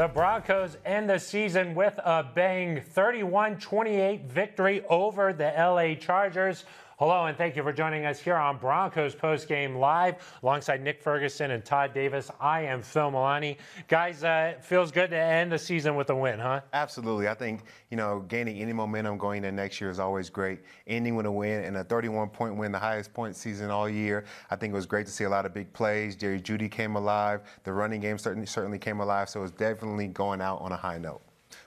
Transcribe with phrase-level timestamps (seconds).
[0.00, 6.64] The Broncos end the season with a bang 31 28 victory over the LA Chargers.
[7.00, 11.00] Hello, and thank you for joining us here on Broncos Post Game Live alongside Nick
[11.00, 12.30] Ferguson and Todd Davis.
[12.38, 13.56] I am Phil Milani.
[13.88, 16.60] Guys, uh, feels good to end the season with a win, huh?
[16.74, 17.26] Absolutely.
[17.26, 20.60] I think, you know, gaining any momentum going into next year is always great.
[20.86, 24.26] Ending with a win and a 31 point win, the highest point season all year.
[24.50, 26.16] I think it was great to see a lot of big plays.
[26.16, 27.40] Jerry Jeudy came alive.
[27.64, 29.30] The running game certainly, certainly came alive.
[29.30, 31.22] So it's definitely going out on a high note.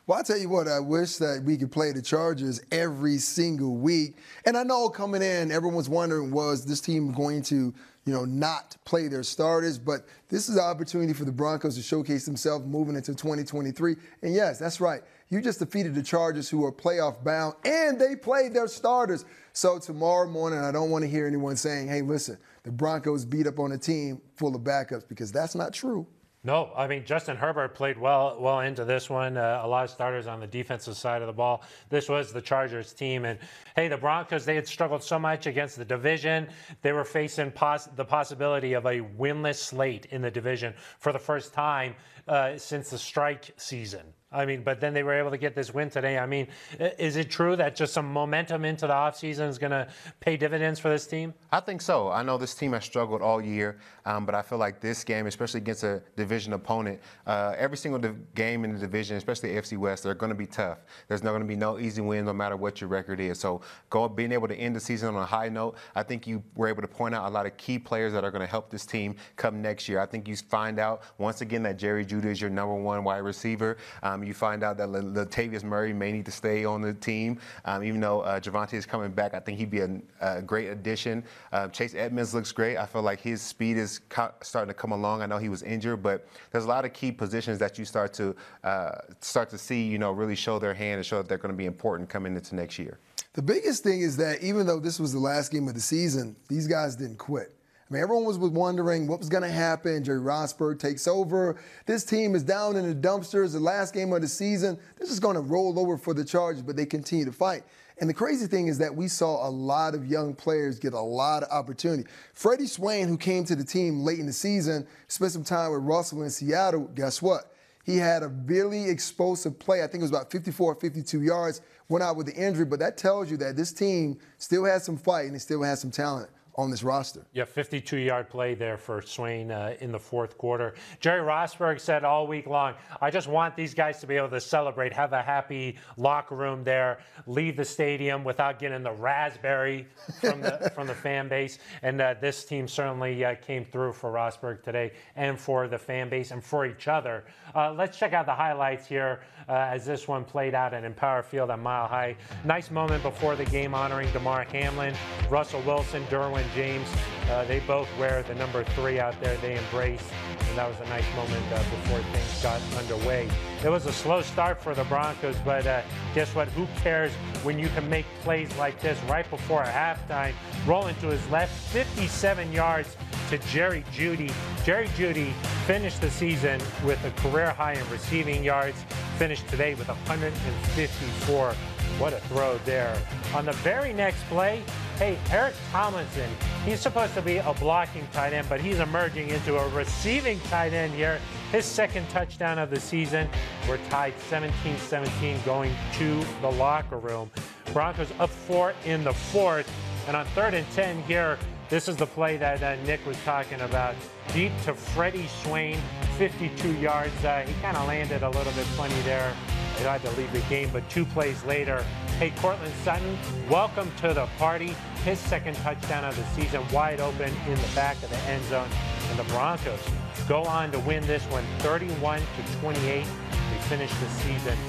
[0.06, 3.78] Well, I tell you what, I wish that we could play the Chargers every single
[3.78, 4.18] week.
[4.46, 7.74] And I know coming in, everyone's wondering was this team going to,
[8.06, 9.80] you know, not play their starters?
[9.80, 13.96] But this is an opportunity for the Broncos to showcase themselves moving into 2023.
[14.24, 15.04] And yes, that's right.
[15.30, 19.24] You just defeated the Chargers, who are playoff bound, and they played their starters.
[19.54, 23.48] So tomorrow morning, I don't want to hear anyone saying, "Hey, listen, the Broncos beat
[23.48, 26.06] up on a team full of backups," because that's not true.
[26.46, 29.38] No, I mean Justin Herbert played well well into this one.
[29.38, 31.64] Uh, a lot of starters on the defensive side of the ball.
[31.90, 33.40] This was the Chargers team, and
[33.78, 36.50] hey, the Broncos they had struggled so much against the division.
[36.82, 41.20] They were facing pos- the possibility of a winless slate in the division for the
[41.20, 41.96] first time
[42.28, 44.04] uh, since the strike season.
[44.34, 46.18] I mean, but then they were able to get this win today.
[46.18, 46.48] I mean,
[46.80, 49.88] is it true that just some momentum into the offseason is going to
[50.22, 51.36] pay dividends for this team?
[51.52, 52.10] I think so.
[52.10, 55.28] I know this team has struggled all year, um, but I feel like this game,
[55.28, 59.78] especially against a division opponent, uh, every single div- game in the division, especially AFC
[59.78, 60.80] West, they're going to be tough.
[61.08, 63.40] There's not going to be no easy win no matter what your record is.
[63.40, 66.44] So, go, being able to end the season on a high note, I think you
[66.56, 68.70] were able to point out a lot of key players that are going to help
[68.70, 70.00] this team come next year.
[70.00, 73.20] I think you find out once again that Jerry Jeudy is your number one wide
[73.20, 73.78] receiver.
[74.02, 77.84] Um, you find out that Latavius Murray may need to stay on the team, um,
[77.84, 79.34] even though uh, Javonte is coming back.
[79.34, 81.24] I think he'd be a, a great addition.
[81.52, 82.78] Uh, Chase Edmonds looks great.
[82.78, 85.22] I feel like his speed is co- starting to come along.
[85.22, 88.14] I know he was injured, but there's a lot of key positions that you start
[88.14, 91.38] to uh, start to see, you know, really show their hand and show that they're
[91.38, 93.00] going to be important coming into next year.
[93.34, 96.36] The biggest thing is that even though this was the last game of the season,
[96.50, 97.56] these guys didn't quit.
[97.90, 100.04] I mean, everyone was wondering what was going to happen.
[100.04, 101.58] Jerry Rosburg takes over.
[101.86, 103.54] This team is down in the dumpsters.
[103.54, 106.62] The last game of the season, this is going to roll over for the Chargers,
[106.62, 107.64] but they continue to fight.
[108.00, 111.00] And the crazy thing is that we saw a lot of young players get a
[111.00, 112.10] lot of opportunity.
[112.34, 115.84] Freddie Swain, who came to the team late in the season, spent some time with
[115.84, 116.90] Russell in Seattle.
[116.96, 117.54] Guess what?
[117.86, 119.84] He had a really explosive play.
[119.84, 121.62] I think it was about 54 52 yards.
[121.90, 124.98] Went out with the injury, but that tells you that this team still has some
[124.98, 127.26] fight and it still has some talent on this roster.
[127.34, 130.76] Yeah, 52 yard play there for Swain uh, in the fourth quarter.
[131.00, 134.42] Jerry Rosburg said all week long, I just want these guys to be able to
[134.42, 139.88] celebrate, have a happy locker room there, leave the stadium without getting the raspberry
[140.22, 141.58] from the, from the fan base.
[141.82, 146.10] And uh, this team certainly uh, came through for Rosburg today and for the fan
[146.10, 147.24] base and for each other.
[147.56, 151.24] Uh, let's check out the highlights here uh, as this one played out at Empower
[151.24, 152.16] Field at Mile High.
[152.46, 154.94] Nice moment before the game honoring Damar Hamlin,
[155.30, 156.88] Russell Wilson, Derwin James.
[157.30, 159.38] Uh, they both wear the number three out there.
[159.38, 160.04] They embrace,
[160.50, 163.30] and that was a nice moment uh, before things got underway.
[163.64, 165.82] It was a slow start for the Broncos, but uh,
[166.14, 166.48] guess what?
[166.50, 167.12] Who cares
[167.44, 170.34] when you can make plays like this right before a halftime?
[170.66, 172.96] Rolling to his left, 57 yards
[173.30, 174.32] to Jerry Jeudy.
[174.66, 175.34] Jerry Jeudy
[175.66, 178.78] finished the season with a career high in receiving yards,
[179.18, 181.56] finished today with 154.
[182.04, 183.02] What a throw there.
[183.34, 184.62] On the very next play,
[184.98, 186.30] hey, Eric Tomlinson,
[186.66, 190.74] he's supposed to be a blocking tight end, but he's emerging into a receiving tight
[190.74, 191.18] end here.
[191.54, 193.30] His second touchdown of the season.
[193.70, 197.32] We're tied 17 17 going to the locker room.
[197.72, 199.72] Broncos up four in the fourth.
[200.06, 201.40] And on third and 10 here,
[201.74, 203.96] this is the play that uh, Nick was talking about.
[204.32, 205.80] Deep to Freddie Swain,
[206.20, 207.26] 52 yards.
[207.26, 209.34] Uh, he kind of landed a little bit funny there.
[209.80, 211.84] He had to leave the game, but two plays later,
[212.20, 213.18] hey, Courtland Sutton,
[213.50, 214.76] welcome to the party.
[215.04, 218.70] His second touchdown of the season, wide open in the back of the end zone.
[219.10, 219.82] And the Broncos
[220.30, 222.84] go on to win this one 31 to 28.
[222.84, 224.60] They finish the season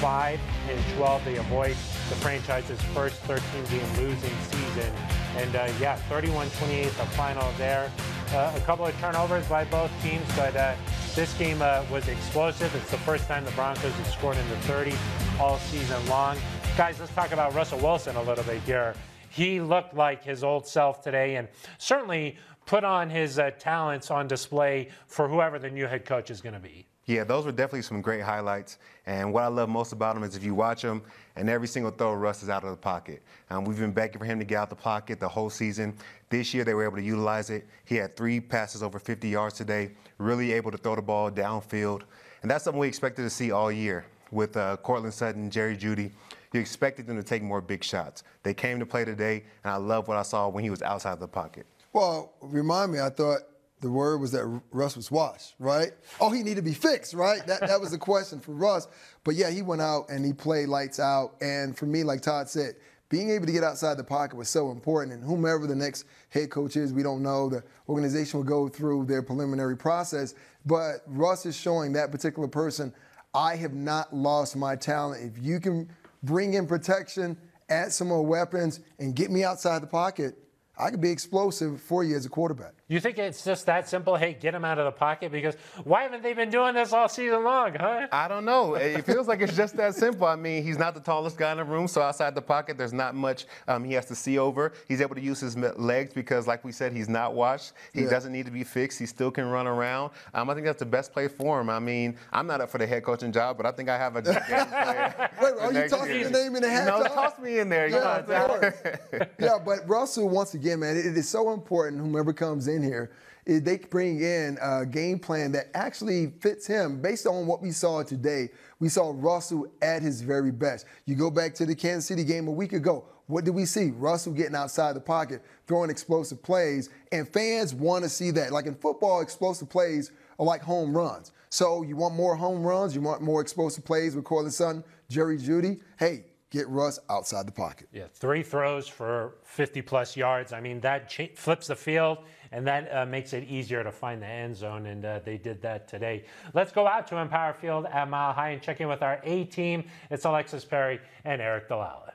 [0.00, 0.40] 5
[0.70, 1.24] and 12.
[1.24, 1.76] They avoid
[2.08, 4.92] the franchise's first 13 game losing season.
[5.36, 7.90] And uh, yeah, 31 28, the final there.
[8.32, 10.74] Uh, a couple of turnovers by both teams, but uh,
[11.14, 12.74] this game uh, was explosive.
[12.74, 14.94] It's the first time the Broncos have scored in the 30
[15.40, 16.36] all season long.
[16.76, 18.94] Guys, let's talk about Russell Wilson a little bit here.
[19.30, 24.28] He looked like his old self today and certainly put on his uh, talents on
[24.28, 26.87] display for whoever the new head coach is going to be.
[27.08, 28.76] Yeah, those were definitely some great highlights.
[29.06, 31.00] And what I love most about him is if you watch him,
[31.36, 33.22] and every single throw, Russ is out of the pocket.
[33.48, 35.96] Um, we've been begging for him to get out of the pocket the whole season.
[36.28, 37.66] This year, they were able to utilize it.
[37.86, 42.02] He had three passes over 50 yards today, really able to throw the ball downfield.
[42.42, 46.12] And that's something we expected to see all year with uh, Courtland Sutton, Jerry Jeudy.
[46.52, 48.22] You expected them to take more big shots.
[48.42, 51.18] They came to play today, and I love what I saw when he was outside
[51.20, 51.64] the pocket.
[51.94, 53.40] Well, remind me, I thought
[53.80, 55.92] the word was that Russ was washed, right?
[56.20, 57.46] Oh, he needed to be fixed, right?
[57.46, 58.88] That, that was the question for Russ.
[59.24, 61.34] But yeah, he went out and he played lights out.
[61.40, 62.74] And for me, like Todd said,
[63.08, 65.14] being able to get outside the pocket was so important.
[65.14, 67.48] And whomever the next head coach is, we don't know.
[67.48, 70.34] The organization will go through their preliminary process.
[70.66, 72.92] But Russ is showing that particular person,
[73.32, 75.24] I have not lost my talent.
[75.24, 75.88] If you can
[76.22, 77.36] bring in protection,
[77.68, 80.36] add some more weapons, and get me outside the pocket,
[80.78, 82.74] I could be explosive for you as a quarterback.
[82.90, 84.16] You think it's just that simple?
[84.16, 87.06] Hey, get him out of the pocket because why haven't they been doing this all
[87.06, 88.06] season long, huh?
[88.10, 88.76] I don't know.
[88.76, 90.26] It feels like it's just that simple.
[90.26, 92.94] I mean, he's not the tallest guy in the room, so outside the pocket, there's
[92.94, 94.72] not much um, he has to see over.
[94.88, 97.74] He's able to use his legs because, like we said, he's not washed.
[97.92, 98.08] He yeah.
[98.08, 98.98] doesn't need to be fixed.
[98.98, 100.12] He still can run around.
[100.32, 101.68] Um, I think that's the best play for him.
[101.68, 104.16] I mean, I'm not up for the head coaching job, but I think I have
[104.16, 105.30] a game player.
[105.42, 106.24] Wait, are you tossing year.
[106.24, 106.86] the name in the hat?
[106.86, 107.88] No, toss me in there.
[107.88, 108.72] Yeah,
[109.38, 112.00] yeah, but Russell, once again, man, it, it is so important.
[112.00, 113.10] Whomever comes in here
[113.48, 118.02] they bring in a game plan that actually fits him based on what we saw
[118.02, 118.50] today.
[118.78, 120.84] We saw Russell at his very best.
[121.06, 123.06] You go back to the Kansas City game a week ago.
[123.26, 123.90] What did we see?
[123.90, 128.52] Russell getting outside the pocket, throwing explosive plays, and fans want to see that.
[128.52, 131.32] Like in football, explosive plays are like home runs.
[131.48, 135.38] So you want more home runs, you want more explosive plays with Courtland Sutton, Jerry
[135.38, 135.80] Jeudy.
[135.98, 137.88] Hey, get Russ outside the pocket.
[137.92, 140.52] Yeah, three throws for 50 plus yards.
[140.52, 142.18] I mean, that flips the field
[142.52, 145.62] and that uh, makes it easier to find the end zone, and uh, they did
[145.62, 146.24] that today.
[146.54, 149.44] Let's go out to Empower Field at Mile High and check in with our A
[149.44, 149.84] team.
[150.10, 152.12] It's Alexis Perry and Aric DiLalla.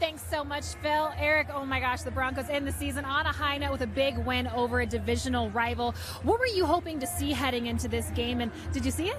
[0.00, 1.12] Thanks so much, Phil.
[1.18, 3.86] Eric, oh my gosh, the Broncos end the season on a high note with a
[3.86, 5.92] big win over a divisional rival.
[6.22, 9.16] What were you hoping to see heading into this game, and did you see it?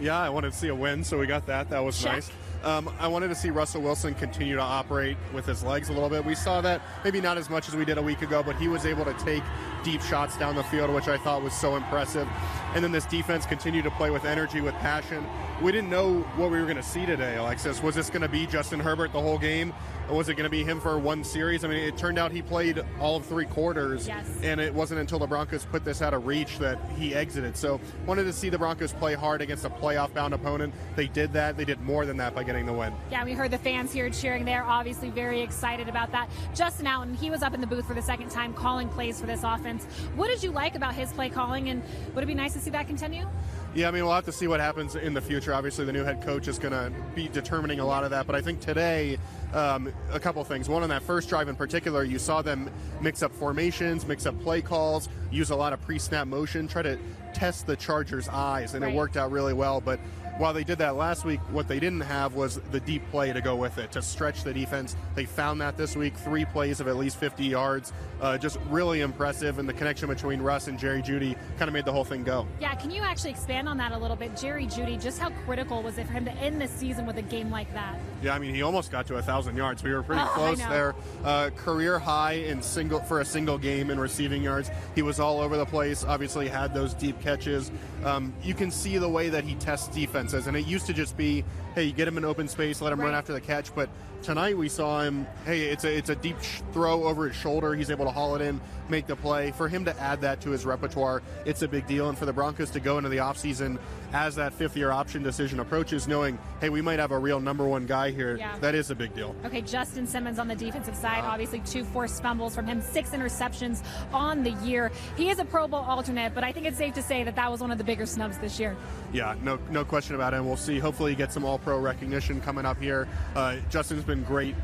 [0.00, 1.70] Yeah, I wanted to see a win, so we got that.
[1.70, 2.12] That was Check.
[2.12, 2.30] nice.
[2.62, 6.08] Um, I wanted to see Russell Wilson continue to operate with his legs a little
[6.08, 6.24] bit.
[6.24, 8.68] We saw that maybe not as much as we did a week ago, but he
[8.68, 9.42] was able to take
[9.82, 12.28] deep shots down the field, which I thought was so impressive.
[12.74, 15.26] And then this defense continued to play with energy, with passion.
[15.60, 17.82] We didn't know what we were going to see today, Alexis.
[17.82, 19.72] Was this going to be Justin Herbert the whole game?
[20.10, 21.64] Was it going to be him for one series?
[21.64, 24.26] I mean, it turned out he played all of three quarters, yes.
[24.42, 27.56] and it wasn't until the Broncos put this out of reach that he exited.
[27.56, 30.74] So, wanted to see the Broncos play hard against a playoff-bound opponent.
[30.96, 31.56] They did that.
[31.56, 32.92] They did more than that by getting the win.
[33.10, 34.44] Yeah, we heard the fans here cheering.
[34.44, 36.28] They're obviously very excited about that.
[36.54, 39.26] Justin Outten, he was up in the booth for the second time calling plays for
[39.26, 39.84] this offense.
[40.14, 41.82] What did you like about his play calling, and
[42.14, 43.26] would it be nice to see that continue?
[43.74, 45.54] Yeah, I mean, we'll have to see what happens in the future.
[45.54, 48.26] Obviously, the new head coach is going to be determining a lot of that.
[48.26, 49.16] But I think today,
[49.54, 50.68] um, a couple things.
[50.68, 52.70] One, on that first drive in particular, you saw them
[53.00, 56.82] mix up formations, mix up play calls, use a lot of pre snap motion, try
[56.82, 56.98] to
[57.34, 58.92] test the Chargers' eyes, and right.
[58.92, 59.80] it worked out really well.
[59.80, 60.00] But
[60.38, 63.40] while they did that last week, what they didn't have was the deep play to
[63.40, 64.96] go with it, to stretch the defense.
[65.14, 67.92] They found that this week, three plays of at least 50 yards.
[68.20, 71.84] Uh, just really impressive, and the connection between Russ and Jerry Jeudy kind of made
[71.84, 72.46] the whole thing go.
[72.60, 74.36] Yeah, can you actually expand on that a little bit?
[74.36, 77.22] Jerry Jeudy, just how critical was it for him to end the season with a
[77.22, 77.98] game like that?
[78.22, 79.82] Yeah, I mean, he almost got to a thousand yards.
[79.82, 80.94] We were pretty oh, close there.
[81.24, 84.70] Uh, career high in single for a single game in receiving yards.
[84.94, 86.04] He was all over the place.
[86.04, 87.70] Obviously, had those deep catches.
[88.04, 91.16] Um, you can see the way that he tests defenses, and it used to just
[91.16, 93.06] be, hey, you get him in open space, let him right.
[93.06, 93.74] run after the catch.
[93.74, 93.88] But
[94.22, 97.74] tonight we saw him, hey, it's a it's a deep sh- throw over his shoulder.
[97.74, 99.50] He's able to haul it in, make the play.
[99.52, 102.08] For him to add that to his repertoire, it's a big deal.
[102.08, 103.78] And for the Broncos to go into the offseason
[104.12, 107.66] as that fifth year option decision approaches, knowing, hey, we might have a real number
[107.66, 108.56] one guy here, yeah.
[108.58, 109.34] that is a big deal.
[109.44, 111.30] Okay, Justin Simmons on the defensive side, uh-huh.
[111.32, 114.90] obviously two forced fumbles from him, six interceptions on the year.
[115.16, 117.50] He is a Pro Bowl alternate, but I think it's safe to say that that
[117.50, 118.76] was one of the bigger snubs this year.
[119.12, 120.36] Yeah, no, no question about it.
[120.36, 120.78] And we'll see.
[120.78, 123.08] Hopefully, he gets some All Pro recognition coming up here.
[123.34, 124.54] Uh, Justin's been great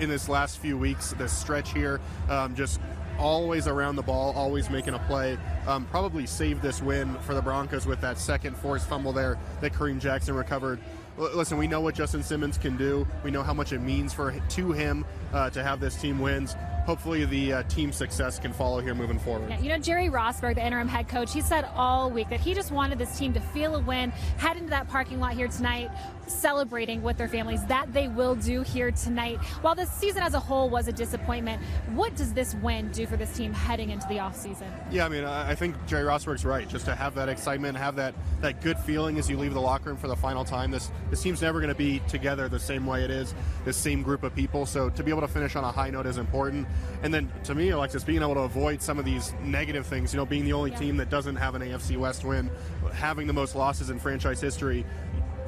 [0.00, 2.00] in this last few weeks, this stretch here.
[2.28, 2.80] Um, just
[3.18, 5.36] always around the ball, always making a play.
[5.66, 9.72] Um, probably saved this win for the Broncos with that second forced fumble there that
[9.72, 10.78] Kareem Jackson recovered.
[11.16, 13.04] Listen, we know what Justin Simmons can do.
[13.24, 16.54] We know how much it means for to him uh, to have this team wins
[16.88, 19.50] hopefully the uh, team success can follow here moving forward.
[19.50, 22.54] Yeah, you know, Jerry Rosburg, the interim head coach, he said all week that he
[22.54, 25.90] just wanted this team to feel a win, head into that parking lot here tonight,
[26.26, 27.62] celebrating with their families.
[27.66, 29.36] That they will do here tonight.
[29.60, 33.18] While the season as a whole was a disappointment, what does this win do for
[33.18, 34.70] this team heading into the offseason?
[34.90, 36.66] Yeah, I mean, I think Jerry Rosburg's right.
[36.66, 39.90] Just to have that excitement, have that, that good feeling as you leave the locker
[39.90, 40.70] room for the final time.
[40.70, 43.34] This this team's never going to be together the same way it is,
[43.66, 44.64] this same group of people.
[44.64, 46.66] So to be able to finish on a high note is important.
[47.02, 50.16] And then to me, Alexis, being able to avoid some of these negative things, you
[50.18, 50.78] know, being the only Yeah.
[50.78, 52.50] team that doesn't have an AFC West win,
[52.92, 54.84] having the most losses in franchise history,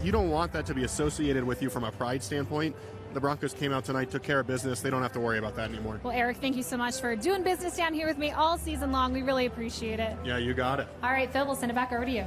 [0.03, 2.75] you don't want that to be associated with you from a pride standpoint.
[3.13, 4.81] The Broncos came out tonight, took care of business.
[4.81, 5.99] They don't have to worry about that anymore.
[6.03, 8.93] Well, Aric, thank you so much for doing business down here with me all season
[8.93, 9.13] long.
[9.13, 10.17] We really appreciate it.
[10.25, 10.87] Yeah, you got it.
[11.03, 12.25] All right, Phil, we'll send it back over to you.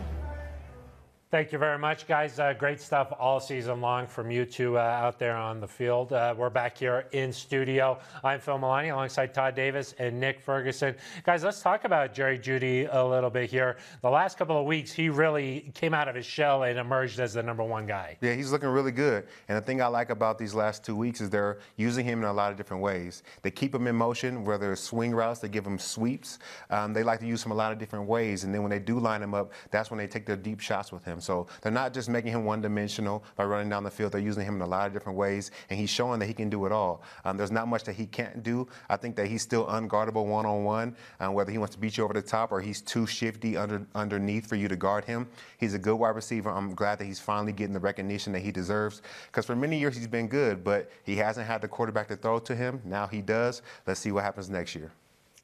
[1.33, 2.37] Thank you very much, guys.
[2.37, 6.13] Uh, great stuff all season long from you two uh, out there on the field.
[6.13, 7.97] Uh, we're back here in studio.
[8.23, 10.93] I'm Phil Milani alongside Todd Davis and Nick Ferguson.
[11.25, 13.77] Guys, let's talk about Jerry Jeudy a little bit here.
[14.03, 17.33] The last couple of weeks, he really came out of his shell and emerged as
[17.33, 18.15] the number one guy.
[18.21, 19.25] Yeah, he's looking really good.
[19.49, 22.25] And the thing I like about these last two weeks is they're using him in
[22.25, 23.23] a lot of different ways.
[23.41, 26.37] They keep him in motion, whether it's swing routes, they give him sweeps.
[26.69, 28.43] Um, they like to use him a lot of different ways.
[28.43, 30.91] And then when they do line him up, that's when they take their deep shots
[30.91, 31.21] with him.
[31.23, 34.11] So they're not just making him one dimensional by running down the field.
[34.11, 35.51] They're using him in a lot of different ways.
[35.69, 37.01] And he's showing that he can do it all.
[37.25, 38.67] Um, there's not much that he can't do.
[38.89, 42.03] I think that he's still unguardable one on one, whether he wants to beat you
[42.03, 45.27] over the top or he's too shifty under, underneath for you to guard him.
[45.57, 46.49] He's a good wide receiver.
[46.49, 49.01] I'm glad that he's finally getting the recognition that he deserves.
[49.27, 52.39] Because for many years he's been good, but he hasn't had the quarterback to throw
[52.39, 52.81] to him.
[52.83, 53.61] Now he does.
[53.87, 54.91] Let's see what happens next year.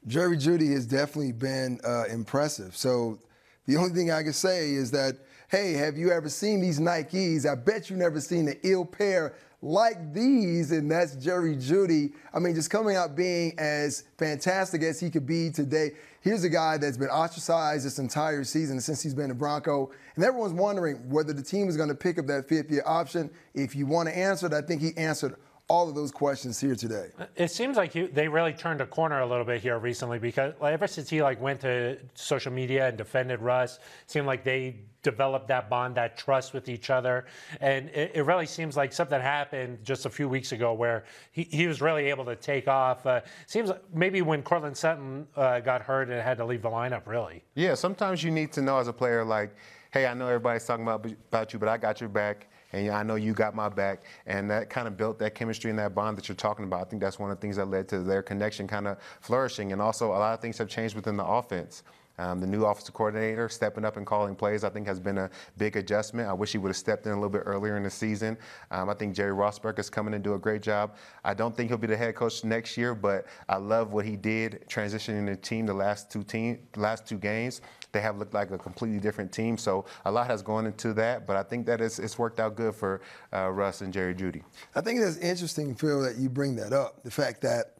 [0.07, 2.75] Jerry Jeudy has definitely been uh, impressive.
[2.75, 3.19] So
[3.65, 5.17] the only thing I can say is that,
[5.49, 7.49] hey, have you ever seen these Nikes?
[7.49, 12.13] I bet you never seen an ill pair like these, and that's Jerry Jeudy.
[12.33, 15.91] I mean, just coming out being as fantastic as he could be today.
[16.21, 20.23] Here's a guy that's been ostracized this entire season since he's been a Bronco, and
[20.23, 23.31] everyone's wondering whether the team is going to pick up that fifth-year option.
[23.55, 25.35] If you want to answer it, I think he answered
[25.69, 27.09] all of those questions here today.
[27.35, 30.53] It seems like he, they really turned a corner a little bit here recently because
[30.59, 34.43] like, ever since he like went to social media and defended Russ, it seemed like
[34.43, 37.25] they developed that bond, that trust with each other,
[37.61, 41.43] and it, it really seems like something happened just a few weeks ago where he,
[41.43, 43.05] he was really able to take off.
[43.05, 46.69] Uh, seems like maybe when Courtland Sutton uh, got hurt and had to leave the
[46.69, 47.43] lineup, really.
[47.55, 49.55] Yeah, sometimes you need to know as a player, like,
[49.91, 52.48] hey, I know everybody's talking about, about you, but I got your back.
[52.71, 55.79] And I know you got my back, and that kind of built that chemistry and
[55.79, 56.81] that bond that you're talking about.
[56.81, 59.71] I think that's one of the things that led to their connection kind of flourishing.
[59.71, 61.83] And also, a lot of things have changed within the offense.
[62.19, 65.29] Um, the new offensive coordinator stepping up and calling plays, I think, has been a
[65.57, 66.27] big adjustment.
[66.27, 68.37] I wish he would have stepped in a little bit earlier in the season.
[68.71, 70.95] Um, I think Jerry Rosburg is coming and do a great job.
[71.23, 74.17] I don't think he'll be the head coach next year, but I love what he
[74.17, 77.61] did transitioning the team the last two team, last two games.
[77.91, 81.25] They have looked like a completely different team, so a lot has gone into that.
[81.25, 83.01] But I think that it's, it's worked out good for
[83.33, 84.43] uh, Russ and Jerry Jeudy.
[84.75, 87.03] I think it's interesting, Phil, that you bring that up.
[87.03, 87.73] The fact that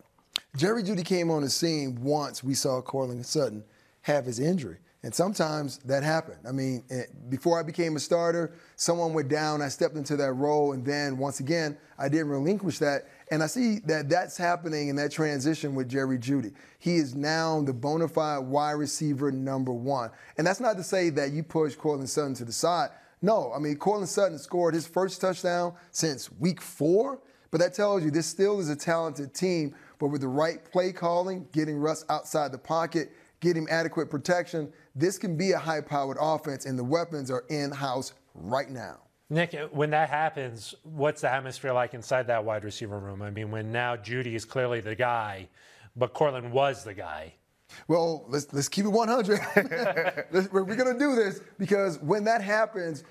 [0.56, 3.64] Jerry Jeudy came on the scene once we saw Courtland Sutton
[4.02, 4.78] have his injury.
[5.02, 6.40] And sometimes that happened.
[6.46, 10.34] I mean, eh, before I became a starter, someone went down, I stepped into that
[10.34, 13.08] role, and then once again, I didn't relinquish that.
[13.32, 16.52] And I see that that's happening in that transition with Jerry Jeudy.
[16.80, 20.10] He is now the bona fide wide receiver number one.
[20.38, 22.90] And that's not to say that you push Courtland Sutton to the side.
[23.22, 27.20] No, I mean, Courtland Sutton scored his first touchdown since week four,
[27.52, 30.92] but that tells you this still is a talented team, but with the right play
[30.92, 36.18] calling, getting Russ outside the pocket, getting adequate protection, this can be a high powered
[36.20, 39.00] offense, and the weapons are in house right now.
[39.30, 43.22] Nick, uh, when that happens, what's the atmosphere like inside that wide receiver room?
[43.22, 45.48] I mean, when now Jeudy is clearly the guy,
[45.96, 47.34] but Courtland was the guy.
[47.88, 49.40] Well, let's let's keep it 100.
[50.52, 53.04] We're going to do this because when that happens,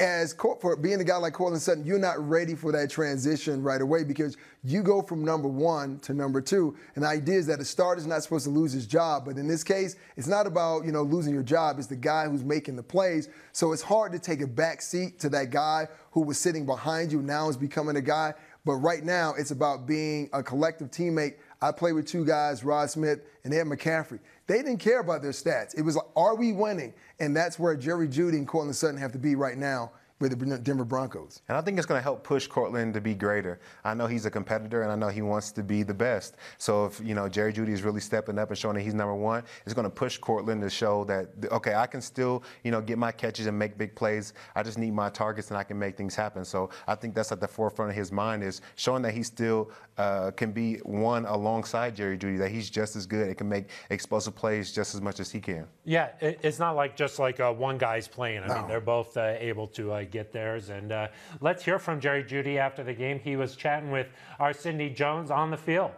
[0.00, 3.80] as for being a guy like Courtland Sutton, you're not ready for that transition right
[3.80, 6.76] away because you go from number one to number two.
[6.94, 9.46] And the idea is that a starter's not supposed to lose his job, but in
[9.46, 11.78] this case, it's not about you know losing your job.
[11.78, 13.28] It's the guy who's making the plays.
[13.52, 17.12] So it's hard to take a back seat to that guy who was sitting behind
[17.12, 17.22] you.
[17.22, 18.34] Now is becoming a guy.
[18.64, 21.36] But right now, it's about being a collective teammate.
[21.62, 24.18] I play with two guys, Rod Smith and Ed McCaffrey.
[24.50, 25.78] They didn't care about their stats.
[25.78, 26.92] It was like, are we winning?
[27.20, 30.58] And that's where Jerry Jeudy and Courtland Sutton have to be right now with the
[30.58, 31.40] Denver Broncos.
[31.48, 33.58] And I think it's going to help push Courtland to be greater.
[33.84, 36.36] I know he's a competitor, and I know he wants to be the best.
[36.58, 39.14] So if you know Jerry Jeudy is really stepping up and showing that he's number
[39.14, 42.80] one, it's going to push Courtland to show that okay, I can still you know
[42.80, 44.34] get my catches and make big plays.
[44.54, 46.44] I just need my targets, and I can make things happen.
[46.44, 49.70] So I think that's at the forefront of his mind is showing that he still
[49.96, 53.70] uh, can be one alongside Jerry Jeudy, that he's just as good and can make
[53.88, 55.66] explosive plays just as much as he can.
[55.84, 58.42] Yeah, it's not like just like uh, one guy's playing.
[58.42, 60.70] I mean, they're both uh, able to uh, get theirs.
[60.70, 61.08] And uh,
[61.40, 63.18] let's hear from Jerry Jeudy after the game.
[63.18, 65.92] He was chatting with our Cindy Jones on the field.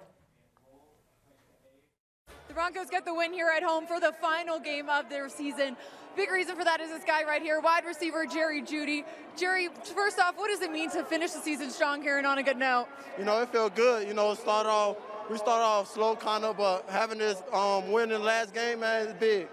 [2.48, 5.76] The Broncos get the win here at home for the final game of their season.
[6.14, 9.04] Big reason for that is this guy right here, wide receiver Jerry Jeudy.
[9.36, 12.36] Jerry, first off, what does it mean to finish the season strong here and on
[12.36, 12.88] a good note?
[13.18, 14.06] You know, it felt good.
[14.06, 14.98] You know, start off
[15.30, 18.80] we started off slow, kind of, but having this um, win in the last game,
[18.80, 19.48] man, is big.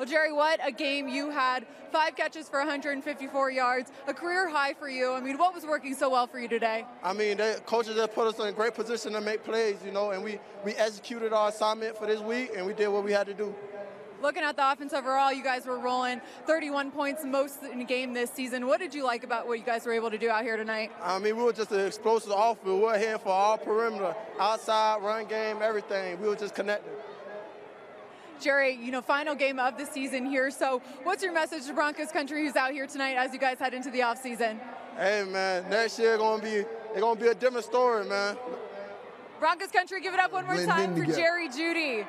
[0.00, 1.66] Well, Jerry, what a game you had.
[1.92, 5.12] Five catches for 154 yards, a career high for you.
[5.12, 6.86] I mean, what was working so well for you today?
[7.02, 9.92] I mean, the coaches just put us in a great position to make plays, you
[9.92, 13.12] know, and we, we executed our assignment for this week, and we did what we
[13.12, 13.54] had to do.
[14.22, 18.14] Looking at the offense overall, you guys were rolling 31 points most in a game
[18.14, 18.66] this season.
[18.66, 20.92] What did you like about what you guys were able to do out here tonight?
[21.02, 22.66] I mean, we were just an explosive offense.
[22.66, 26.18] We were here for all perimeter, outside, run game, everything.
[26.22, 26.90] We were just connected.
[28.40, 30.50] Jerry, you know, final game of the season here.
[30.50, 33.74] So, what's your message to Broncos country who's out here tonight as you guys head
[33.74, 34.58] into the offseason?
[34.96, 38.36] Hey, man, next year gonna be it's gonna be a different story, man.
[39.38, 41.04] Broncos country, give it up one more time for.
[41.04, 42.06] Jerry Jeudy.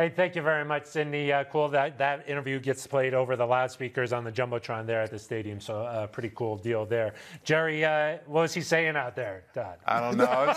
[0.00, 1.30] Hey, thank you very much, Sydney.
[1.30, 5.10] Uh, cool that that interview gets played over the loudspeakers on the jumbotron there at
[5.10, 5.60] the stadium.
[5.60, 7.12] So, uh, pretty cool deal there.
[7.44, 9.76] Jerry, uh, what was he saying out there, Todd?
[9.84, 10.54] I don't know.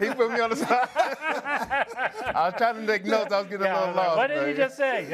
[0.08, 0.90] he put me on the spot.
[0.96, 3.32] I was trying to take notes.
[3.32, 4.16] I was getting Yeah, a little like, lost.
[4.16, 5.04] what did he just say?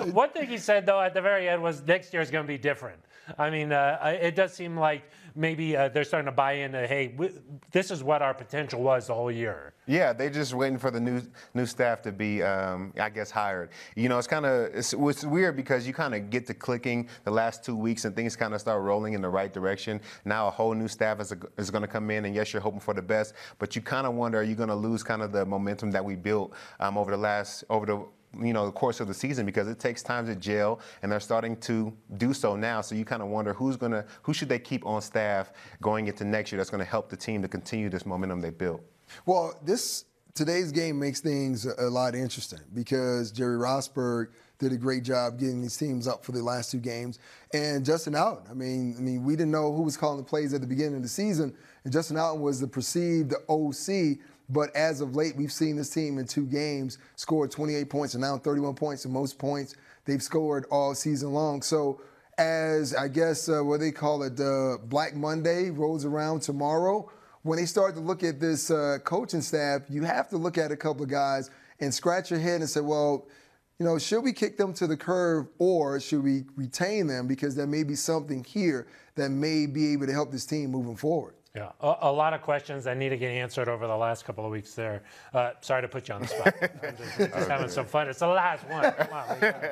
[0.12, 2.48] One thing he said though at the very end was next year is going to
[2.48, 2.98] be different.
[3.38, 5.02] I mean, uh, it does seem like
[5.34, 9.06] maybe uh, they're starting to buy into, hey, w- this is what our potential was
[9.06, 9.74] the whole year.
[9.86, 11.20] Yeah, they're just waiting for the new
[11.54, 13.70] new staff to be, um, I guess, hired.
[13.96, 17.08] You know, it's kind of it's, it's weird because you kind of get to clicking
[17.24, 20.00] the last two weeks and things kind of start rolling in the right direction.
[20.24, 22.80] Now a whole new staff is, is going to come in, and yes, you're hoping
[22.80, 25.32] for the best, but you kind of wonder, are you going to lose kind of
[25.32, 28.06] the momentum that we built um, over the last over the
[28.40, 31.20] you know the course of the season because it takes time to gel and they're
[31.20, 34.58] starting to do so now so you kind of wonder who's to who should they
[34.58, 37.88] keep on staff going into next year that's going to help the team to continue
[37.88, 38.82] this momentum they built
[39.26, 44.76] Well, this today's game makes things a, a lot interesting because Jerry Rosburg did a
[44.76, 47.18] great job getting these teams up for the last two games,
[47.52, 48.48] and Justin Outten.
[48.50, 50.96] I mean, I mean, we didn't know who was calling the plays at the beginning
[50.96, 51.54] of the season,
[51.84, 54.18] and Justin Outten was the perceived OC.
[54.48, 58.22] But as of late, we've seen this team in two games score 28 points and
[58.22, 61.62] now 31 points, the most points they've scored all season long.
[61.62, 62.00] So
[62.38, 67.10] as I guess uh, what they call it, uh, Black Monday rolls around tomorrow.
[67.42, 70.70] When they start to look at this uh, coaching staff, you have to look at
[70.70, 71.50] a couple of guys
[71.80, 73.26] and scratch your head and say, well,
[73.78, 77.56] you know, should we kick them to the curve or should we retain them because
[77.56, 81.34] there may be something here that may be able to help this team moving forward.
[81.54, 84.46] Yeah, a, a lot of questions that need to get answered over the last couple
[84.46, 85.02] of weeks there.
[85.34, 86.54] Uh, sorry to put you on the spot.
[86.62, 88.08] I'm just, just having some fun.
[88.08, 88.90] It's the last one.
[88.90, 89.34] Come on.
[89.34, 89.62] we got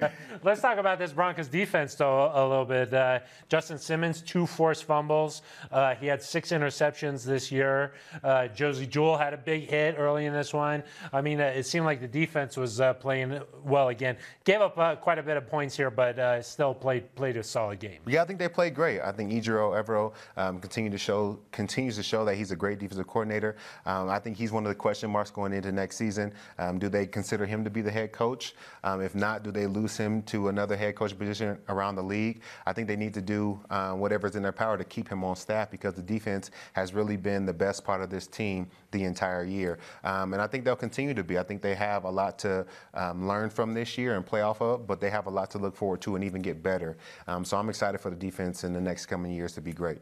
[0.00, 0.12] it.
[0.44, 2.94] Let's talk about this Broncos defense, though, a little bit.
[2.94, 5.42] Uh, Justin Simmons, two forced fumbles.
[5.72, 7.94] Uh, he had six interceptions this year.
[8.22, 10.84] Uh, Josey Jewell had a big hit early in this one.
[11.12, 14.16] I mean, uh, it seemed like the defense was uh, playing well again.
[14.44, 17.42] Gave up uh, quite a bit of points here, but uh, still played played a
[17.42, 17.98] solid game.
[18.06, 19.00] Yeah, I think they played great.
[19.00, 21.15] I think Ejiro Evero um, continued to show
[21.52, 23.56] continues to show that he's a great defensive coordinator.
[23.84, 26.32] Um, I think he's one of the question marks going into next season.
[26.58, 28.54] Um, do they consider him to be the head coach?
[28.84, 32.40] Um, if not, do they lose him to another head coach position around the league?
[32.66, 35.36] I think they need to do uh, whatever's in their power to keep him on
[35.36, 39.44] staff because the defense has really been the best part of this team the entire
[39.44, 39.78] year.
[40.04, 41.38] Um, and I think they'll continue to be.
[41.38, 44.60] I think they have a lot to um, learn from this year and play off
[44.60, 46.96] of, but they have a lot to look forward to and even get better.
[47.42, 50.00] So I'm excited for the defense in the next coming years to be great.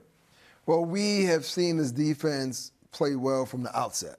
[0.67, 4.17] Well, we have seen this defense play well from the outset,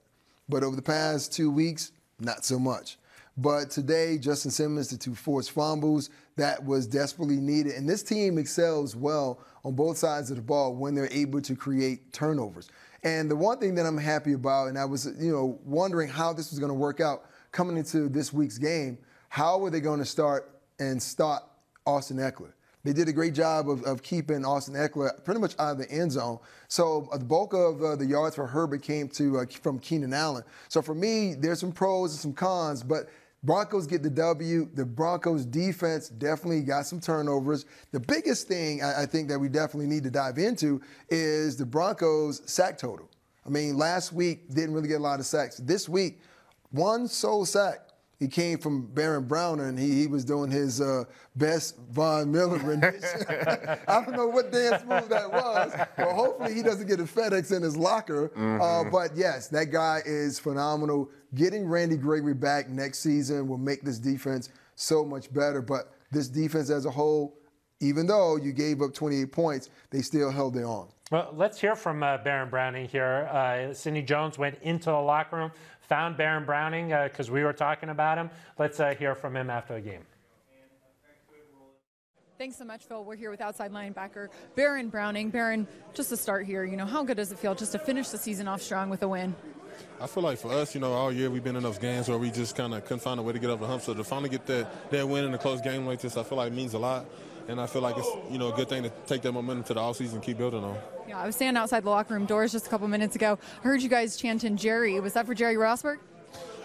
[0.47, 2.99] but over the past two weeks, not so much.
[3.35, 7.73] But today, Justin Simmons, the two forced fumbles, that was desperately needed.
[7.73, 11.55] And this team excels well on both sides of the ball when they're able to
[11.55, 12.69] create turnovers.
[13.03, 16.31] And the one thing that I'm happy about, and I was, you know, wondering how
[16.31, 19.99] this was going to work out coming into this week's game, how were they going
[19.99, 22.51] to start and stop Austin Ekeler?
[22.85, 25.91] They did a great job of, of keeping Austin Ekeler pretty much out of the
[25.91, 26.37] end zone.
[26.67, 30.13] So uh, the bulk of uh, the yards for Herbert came to uh, from Keenan
[30.13, 30.43] Allen.
[30.69, 33.09] So for me, there's some pros and some cons, but
[33.41, 34.69] Broncos get the W.
[34.71, 37.65] The Broncos defense definitely got some turnovers.
[37.91, 41.65] The biggest thing I, I think that we definitely need to dive into is the
[41.65, 43.09] Broncos sack total.
[43.47, 45.57] I mean, last week didn't really get a lot of sacks.
[45.57, 46.19] This week,
[46.69, 47.84] one sole sack.
[48.19, 51.03] He came from Baron Browning, and he, he was doing his uh,
[51.35, 53.25] best Von Miller rendition.
[53.87, 57.55] I don't know what dance move that was, but hopefully he doesn't get a FedEx
[57.55, 58.31] in his locker.
[58.61, 61.09] Uh, but yes, that guy is phenomenal.
[61.33, 65.61] Getting Randy Gregory back next season will make this defense so much better.
[65.61, 67.37] But this defense as a whole,
[67.81, 70.87] even though you gave up 28 points, they still held their own.
[71.11, 73.29] Well, let's hear from uh, Baron Browning here.
[73.31, 75.51] Uh, Sidney Jones went into the locker room,
[75.87, 78.29] found Baron Browning because we were talking about him.
[78.57, 80.05] Let's uh, hear from him after the game.
[82.37, 83.01] Thanks so much, Phil.
[83.05, 85.29] We're here with outside linebacker Baron Browning.
[85.29, 88.09] Baron, just to start here, you know, how good does it feel just to finish
[88.09, 89.33] the season off strong with a win?
[90.01, 92.17] I feel like for us, you know, all year we've been in those games where
[92.17, 93.83] we just kind of couldn't find a way to get over the hump.
[93.83, 96.37] So to finally get that, that win in a close game like this, I feel
[96.37, 97.05] like means a lot.
[97.47, 99.73] And I feel like it's, you know, a good thing to take that momentum to
[99.75, 100.77] the offseason and keep building on.
[101.07, 103.37] Yeah, I was standing outside the locker room doors just a couple minutes ago.
[103.59, 104.99] I heard you guys chanting Jerry.
[104.99, 105.99] Was that for Jerry Rosburg?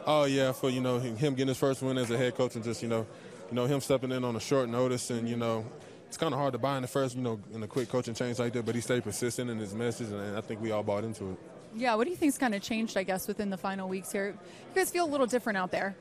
[0.07, 2.65] Oh, yeah, for, you know, him getting his first win as a head coach and
[2.65, 3.07] just, you know,
[3.51, 5.67] you know, him stepping in on a short notice and, you know,
[6.09, 8.15] it's kind of hard to buy in the first, you know, in a quick coaching
[8.15, 10.83] change like that, but he stayed persistent in his message, and I think we all
[10.83, 11.39] bought into it.
[11.77, 14.31] Yeah, what do you think's kind of changed, I guess, within the final weeks here?
[14.31, 15.95] You guys feel a little different out there.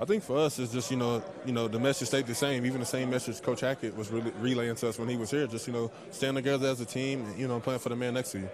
[0.00, 2.64] I think for us, it's just you know, you know, the message stayed the same.
[2.64, 5.46] Even the same message Coach Hackett was really relaying to us when he was here.
[5.48, 8.14] Just you know, stand together as a team, and, you know, playing for the man
[8.14, 8.48] next to you.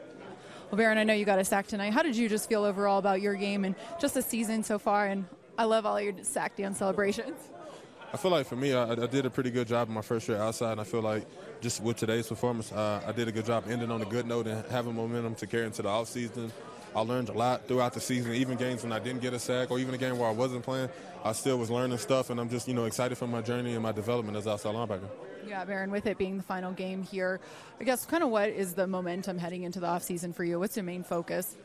[0.71, 1.93] Well, Baron, I know you got a sack tonight.
[1.93, 5.07] How did you just feel overall about your game and just the season so far?
[5.07, 5.27] And
[5.59, 7.37] I love all your sack dance celebrations.
[8.13, 10.29] I feel like for me, I, I, did a pretty good job in my first
[10.29, 11.27] year outside, and I feel like
[11.61, 14.47] just with today's performance, uh, I did a good job ending on a good note
[14.47, 16.51] and having momentum to carry into the offseason.
[16.95, 19.71] I learned a lot throughout the season, even games when I didn't get a sack
[19.71, 20.89] or even a game where I wasn't playing.
[21.25, 23.83] I still was learning stuff, and I'm just you know excited for my journey and
[23.83, 25.09] my development as outside linebacker.
[25.47, 27.41] Yeah, Baron, with it being the final game here,
[27.81, 30.59] I guess kind of what is the momentum heading into the offseason for you?
[30.59, 31.57] What's your main focus?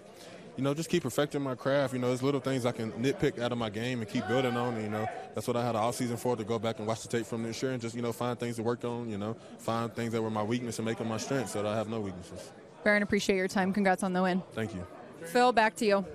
[0.60, 1.94] you know, just keep perfecting my craft.
[1.94, 4.58] You know, there's little things I can nitpick out of my game and keep building
[4.58, 4.74] on.
[4.74, 7.02] And, you know, that's what I had all season for to go back and watch
[7.02, 9.18] the tape from this year and just, you know, find things to work on, you
[9.18, 11.78] know, find things that were my weakness and make them my strengths so that I
[11.78, 12.52] have no weaknesses.
[12.84, 13.72] Baron, appreciate your time.
[13.72, 14.44] Congrats on the win.
[14.54, 14.86] Thank you.
[15.26, 16.06] Phil, back to you.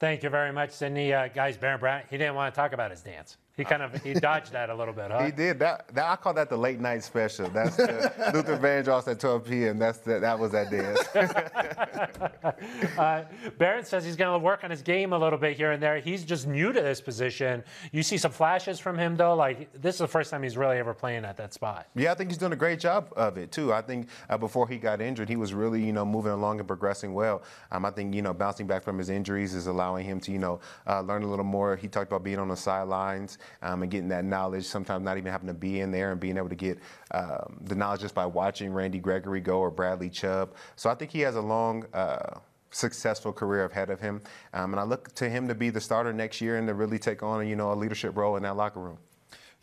[0.00, 1.12] Thank you very much, Sydney.
[1.12, 3.36] Uh, guys, Baron Brown, he didn't want to talk about his dance.
[3.56, 5.24] He kind of he dodged that a little bit, huh?
[5.24, 5.86] He did that.
[5.94, 7.48] that I call that the late night special.
[7.50, 9.78] That's the Luther Vandross at 12 p.m.
[9.78, 10.98] That's the, that was that dance.
[12.98, 13.24] uh,
[13.56, 16.00] Barrett says he's going to work on his game a little bit here and there.
[16.00, 17.62] He's just new to this position.
[17.92, 19.36] You see some flashes from him though.
[19.36, 21.86] Like this is the first time he's really ever playing at that spot.
[21.94, 23.72] Yeah, I think he's doing a great job of it too.
[23.72, 26.66] I think uh, before he got injured, he was really you know moving along and
[26.66, 27.44] progressing well.
[27.70, 30.40] Um, I think you know bouncing back from his injuries is allowing him to you
[30.40, 31.76] know uh, learn a little more.
[31.76, 35.32] He talked about being on the sidelines um, and getting that knowledge, sometimes not even
[35.32, 36.78] having to be in there and being able to get
[37.10, 40.54] um, the knowledge just by watching Randy Gregory go or Bradley Chubb.
[40.76, 42.38] So I think he has a long, uh,
[42.70, 44.20] successful career ahead of him.
[44.52, 46.98] Um, and I look to him to be the starter next year and to really
[46.98, 48.98] take on, you know, a leadership role in that locker room.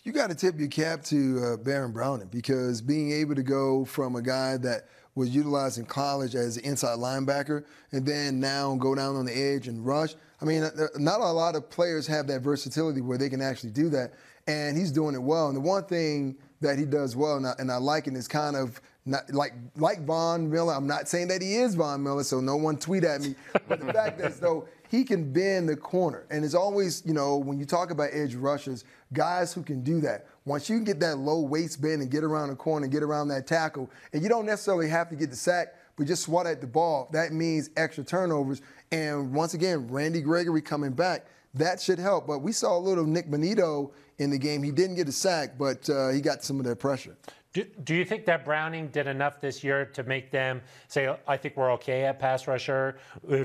[0.03, 3.85] You got to tip your cap to uh, Baron Browning because being able to go
[3.85, 8.73] from a guy that was utilized in college as an inside linebacker and then now
[8.75, 10.15] go down on the edge and rush.
[10.41, 13.89] I mean, not a lot of players have that versatility where they can actually do
[13.89, 14.13] that
[14.47, 15.47] and he's doing it well.
[15.47, 18.27] And the one thing that he does well, and I, and I like it, is
[18.27, 20.73] kind of not like like Von Miller.
[20.73, 23.35] I'm not saying that he is Von Miller, so no one tweet at me.
[23.67, 27.37] But the fact is, though, he can bend the corner, and it's always, you know,
[27.37, 30.27] when you talk about edge rushers, guys who can do that.
[30.45, 33.03] Once you can get that low waist bend and get around the corner and get
[33.03, 36.47] around that tackle, and you don't necessarily have to get the sack, but just swat
[36.47, 37.09] at the ball.
[37.11, 38.61] That means extra turnovers.
[38.91, 42.27] And once again, Randy Gregory coming back that should help.
[42.27, 44.63] But we saw a little Nick Bonitto in the game.
[44.63, 47.15] He didn't get a sack, but uh, he got some of that pressure.
[47.53, 51.35] Do, do, you think that Browning did enough this year to make them say, I
[51.35, 52.97] think we're okay at pass rusher?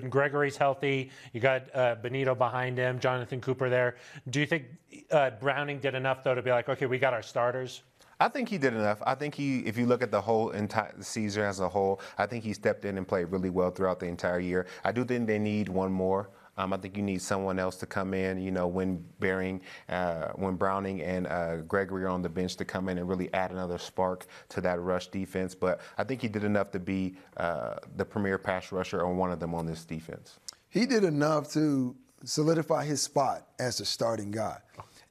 [0.08, 1.10] Gregory's healthy.
[1.32, 3.96] You got uh, Bonitto behind him, Jonathan Cooper there.
[4.30, 4.66] Do you think
[5.10, 7.82] uh, Browning did enough, though, to be like, okay, we got our starters?
[8.18, 9.02] I think he did enough.
[9.06, 12.26] I think he, if you look at the whole entire season as a whole, I
[12.26, 14.66] think he stepped in and played really well throughout the entire year.
[14.84, 16.30] I do think they need one more.
[16.58, 20.28] Um, I think you need someone else to come in, you know, when Bearing, uh,
[20.36, 23.50] when Browning and uh, Gregory are on the bench to come in and really add
[23.50, 25.54] another spark to that rush defense.
[25.54, 29.30] But I think he did enough to be uh, the premier pass rusher or one
[29.30, 30.38] of them on this defense.
[30.70, 34.58] He did enough to solidify his spot as the starting guy.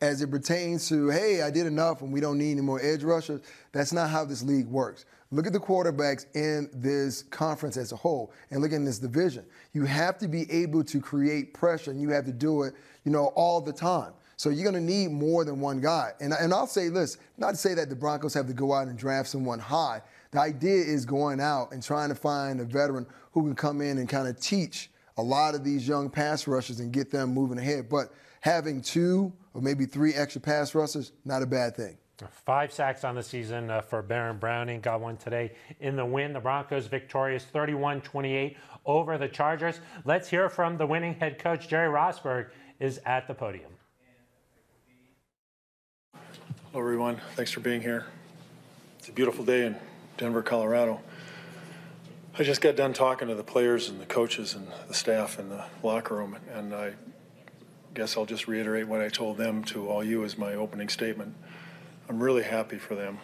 [0.02, 3.04] As it pertains to, hey, I did enough and we don't need any more edge
[3.04, 5.06] rushers, that's not how this league works.
[5.32, 9.46] Look at the quarterbacks in this conference as a whole and look in this division.
[9.74, 12.74] You have to be able to create pressure and you have to do it,
[13.06, 14.14] you know, all the time.
[14.38, 16.12] So you're going to need more than one guy.
[16.20, 18.88] And, and I'll say this, not to say that the Broncos have to go out
[18.88, 20.02] and draft someone high.
[20.32, 23.98] The idea is going out and trying to find a veteran who can come in
[23.98, 27.58] and kind of teach a lot of these young pass rushers and get them moving
[27.58, 27.88] ahead.
[27.90, 28.12] But
[28.46, 31.98] having two or maybe three extra pass rushers, not a bad thing.
[32.46, 34.80] Five sacks on the season uh, for Baron Browning.
[34.82, 36.32] Got one today in the win.
[36.32, 38.56] The Broncos victorious 31 28
[38.86, 39.82] over the Chargers.
[40.06, 43.72] Let's hear from the winning head coach, Jerry Rosburg, is at the podium.
[46.14, 47.20] Hello, everyone.
[47.36, 48.06] Thanks for being here.
[49.00, 49.76] It's a beautiful day in
[50.18, 51.02] Denver, Colorado.
[52.38, 55.50] I just got done talking to the players and the coaches and the staff in
[55.50, 56.94] the locker room, and I
[57.96, 61.34] guess I'll just reiterate what I told them to all you as my opening statement.
[62.10, 63.20] I'm really happy for them.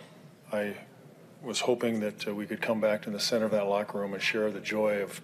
[0.50, 0.78] I
[1.44, 4.14] was hoping that uh, we could come back to the center of that locker room
[4.14, 5.20] and share the joy of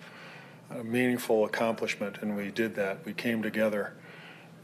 [0.69, 3.05] a meaningful accomplishment, and we did that.
[3.05, 3.93] We came together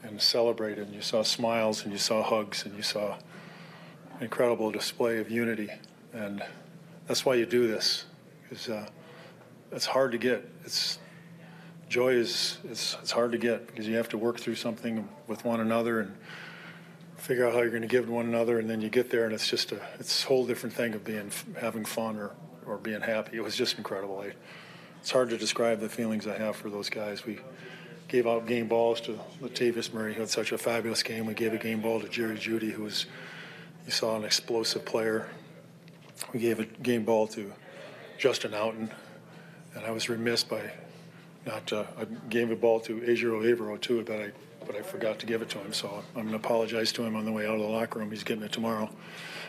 [0.03, 3.15] and celebrated, and you saw smiles, and you saw hugs, and you saw
[4.19, 5.69] incredible display of unity,
[6.11, 6.43] and
[7.07, 8.03] that's why you do this.
[8.43, 8.85] Because uh,
[9.71, 10.45] it's hard to get.
[10.65, 10.99] It's
[11.93, 15.45] joy is it's, it's hard to get because you have to work through something with
[15.45, 16.15] one another and
[17.17, 19.25] figure out how you're going to give to one another, and then you get there,
[19.25, 21.29] and it's just a it's a whole different thing of being
[21.61, 22.31] having fun or
[22.65, 23.37] or being happy.
[23.37, 24.21] It was just incredible.
[24.21, 24.33] I,
[25.01, 27.27] it's hard to describe the feelings I have for those guys.
[27.27, 27.37] We
[28.07, 31.27] gave out game balls to Latavius Murray, who had such a fabulous game.
[31.27, 33.05] We gave a game ball to Jerry Jeudy who was
[33.85, 35.29] you saw an explosive player.
[36.33, 37.53] We gave a game ball to
[38.17, 38.89] Justin Outten,
[39.75, 40.71] and I was remiss by
[41.45, 41.71] not.
[41.71, 44.31] Uh, I gave a ball to Ejiro Evero too, but I
[44.65, 45.73] but I forgot to give it to him.
[45.73, 48.11] So I'm going to apologize to him on the way out of the locker room.
[48.11, 48.89] He's getting it tomorrow.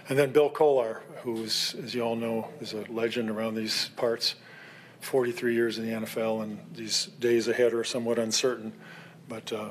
[0.08, 4.34] And then Bill Kollar, who's, as you all know, is a legend around these parts.
[5.00, 8.72] 43 years in the NFL, and these days ahead are somewhat uncertain.
[9.28, 9.70] But uh,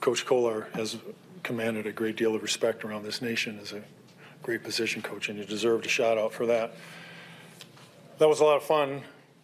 [0.00, 0.98] Coach Kollar has
[1.42, 3.82] commanded a great deal of respect around this nation as a
[4.42, 6.74] great position coach, and you deserved a shout out for that.
[8.18, 9.02] That was a lot of fun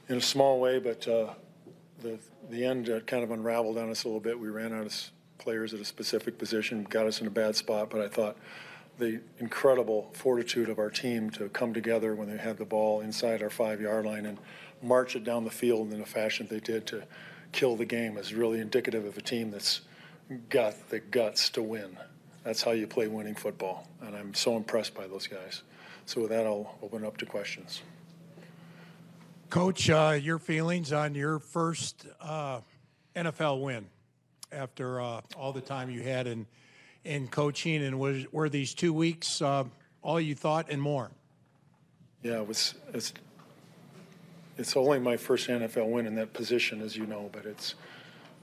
[0.08, 1.30] in a small way, but uh,
[2.02, 2.18] the
[2.50, 4.38] the end uh, kind of unraveled on us a little bit.
[4.38, 7.90] We ran out of players at a specific position, got us in a bad spot,
[7.90, 8.36] but I thought
[8.98, 13.42] the incredible fortitude of our team to come together when they had the ball inside
[13.42, 14.38] our five yard line and
[14.82, 17.02] march it down the field in the fashion they did to
[17.52, 19.82] kill the game is really indicative of a team that's
[20.48, 21.96] got the guts to win.
[22.44, 23.86] That's how you play winning football.
[24.00, 25.62] And I'm so impressed by those guys.
[26.06, 27.82] So with that, I'll open up to questions.
[29.52, 32.60] Coach, uh, your feelings on your first uh,
[33.14, 33.84] NFL win
[34.50, 36.46] after uh, all the time you had in
[37.04, 39.64] in coaching, and was were these two weeks uh,
[40.00, 41.10] all you thought and more?
[42.22, 42.76] Yeah, it was.
[42.94, 43.12] It's
[44.56, 47.74] it's only my first NFL win in that position, as you know, but it's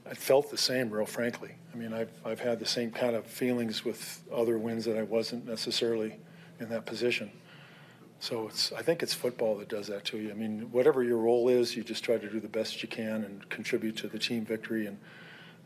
[0.08, 1.50] I felt the same, real frankly.
[1.74, 5.02] I mean, I've I've had the same kind of feelings with other wins that I
[5.02, 6.18] wasn't necessarily
[6.60, 7.32] in that position.
[8.20, 10.30] So it's, I think it's football that does that to you.
[10.30, 13.24] I mean, whatever your role is, you just try to do the best you can
[13.24, 14.86] and contribute to the team victory.
[14.86, 14.98] And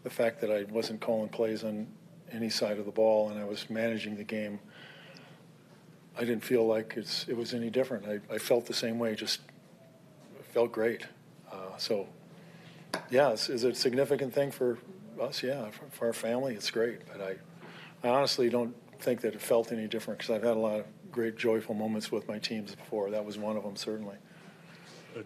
[0.04, 1.88] the fact that I wasn't calling plays on
[2.30, 4.60] any side of the ball and I was managing the game,
[6.16, 8.06] I didn't feel like it's, it was any different.
[8.06, 9.40] I, I felt the same way, just
[10.52, 11.02] felt great.
[11.50, 12.06] Uh, so,
[13.10, 14.78] yeah, is, is it a significant thing for
[15.20, 15.42] us?
[15.42, 17.00] Yeah, for, for our family, it's great.
[17.10, 20.60] But I, I honestly don't think that it felt any different because I've had a
[20.60, 23.08] lot of great joyful moments with my teams before.
[23.10, 24.16] That was one of them, certainly.
[25.16, 25.20] Uh,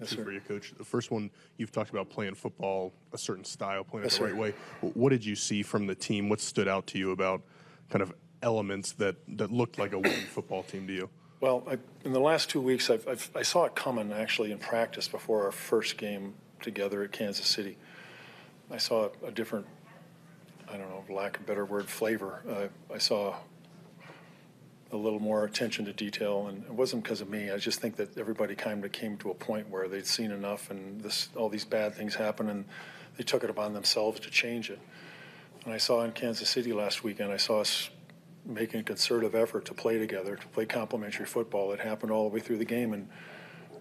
[0.00, 0.72] yes, for you, Coach.
[0.76, 4.28] The first one, you've talked about playing football a certain style, playing yes, it the
[4.28, 4.32] sir.
[4.32, 4.54] right way.
[4.80, 6.30] What did you see from the team?
[6.30, 7.42] What stood out to you about
[7.90, 11.10] kind of elements that, that looked like a winning football team to you?
[11.40, 14.58] Well, I, in the last two weeks, I've, I've, i saw it coming actually in
[14.58, 17.76] practice before our first game together at Kansas City.
[18.70, 19.66] I saw a, a different,
[20.66, 22.42] I don't know, lack of a better word, flavor.
[22.48, 23.36] Uh, I saw
[24.92, 27.50] a little more attention to detail, and it wasn't because of me.
[27.50, 30.70] I just think that everybody kind of came to a point where they'd seen enough,
[30.70, 32.64] and this all these bad things happen, and
[33.16, 34.78] they took it upon themselves to change it.
[35.64, 37.90] And I saw in Kansas City last weekend, I saw us
[38.44, 41.72] making a concerted effort to play together, to play complementary football.
[41.72, 43.08] It happened all the way through the game, and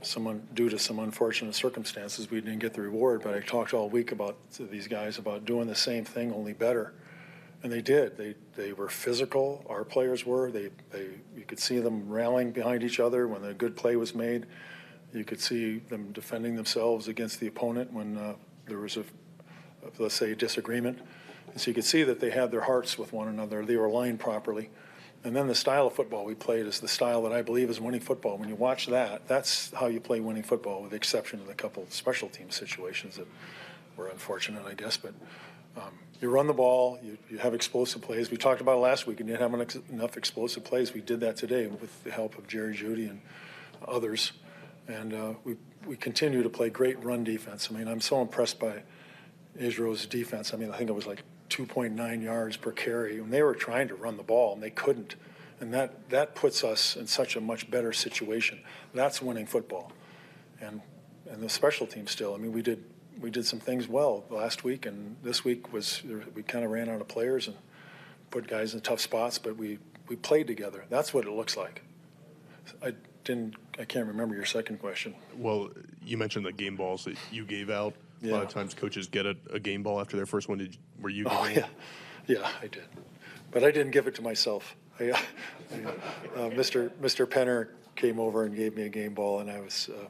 [0.02, 3.22] someone due to some unfortunate circumstances, we didn't get the reward.
[3.22, 6.94] But I talked all week about these guys about doing the same thing, only better
[7.66, 8.16] and they did.
[8.16, 9.66] They they were physical.
[9.68, 10.52] Our players were.
[10.52, 14.14] They they you could see them rallying behind each other when a good play was
[14.14, 14.46] made.
[15.14, 18.36] You could see them defending themselves against the opponent when uh,
[18.68, 19.04] there was a,
[19.98, 21.00] let's say, disagreement.
[21.48, 23.66] And so you could see that they had their hearts with one another.
[23.66, 24.70] They were aligned properly.
[25.24, 27.80] And then the style of football we played is the style that I believe is
[27.80, 28.38] winning football.
[28.38, 31.56] When you watch that, that's how you play winning football, with the exception of a
[31.56, 33.28] couple special team situations that
[33.98, 34.98] were unfortunate, I guess.
[34.98, 35.14] But
[35.78, 38.32] um, you run the ball, you, you have explosive plays.
[38.32, 40.94] We talked about last week, and you didn't have ex- enough explosive plays.
[40.94, 43.22] We did that today with the help of Jerry Jeudy and
[43.88, 44.32] others.
[44.88, 47.70] And uh, we, we continue to play great run defense.
[47.70, 48.84] I mean, I'm so impressed by
[49.60, 50.54] Ejiro's defense.
[50.54, 53.20] I mean, I think it was like 2.9 yards per carry.
[53.20, 55.16] And they were trying to run the ball, and they couldn't.
[55.60, 58.60] And that, that puts us in such a much better situation.
[58.94, 59.92] That's winning football.
[60.62, 60.82] And,
[61.30, 62.34] and the special team still.
[62.34, 62.84] I mean, we did
[63.20, 66.02] we did some things well last week, and this week was
[66.34, 67.56] we kind of ran out of players and
[68.32, 70.86] put guys in tough spots, but we we played together.
[70.90, 71.82] That's what it looks like.
[72.84, 73.56] I didn't.
[73.80, 75.16] I can't remember your second question.
[75.38, 75.70] Well,
[76.04, 77.94] you mentioned the game balls that you gave out.
[78.24, 80.58] A lot of times, coaches get a, a, game ball after their first one.
[80.58, 81.26] Did were you?
[81.30, 81.68] Oh yeah,
[82.26, 82.86] yeah, I did,
[83.52, 84.76] but I didn't give it to myself.
[85.00, 86.90] I, uh, uh, Mr.
[87.02, 87.28] Mr.
[87.28, 90.06] Penner came over and gave me a game ball, and I was, uh,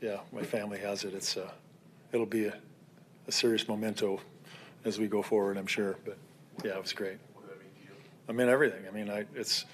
[0.00, 1.14] yeah, my family has it.
[1.14, 1.50] It's, uh,
[2.12, 2.54] it'll be a,
[3.26, 4.20] a serious memento
[4.84, 5.96] as we go forward, I'm sure.
[6.04, 6.18] But
[6.64, 7.18] yeah, it was great.
[8.28, 8.86] I mean everything.
[8.86, 9.64] I mean, I, it's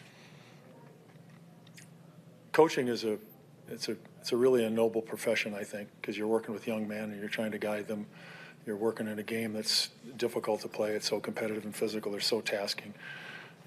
[2.53, 3.19] coaching is a,
[3.69, 6.89] it's a, it's a really a noble profession, I think, because you're working with young
[6.89, 8.07] men and you're trying to guide them.
[8.65, 10.93] You're working in a game that's difficult to play.
[10.93, 12.11] It's so competitive and physical.
[12.11, 12.95] They're so tasking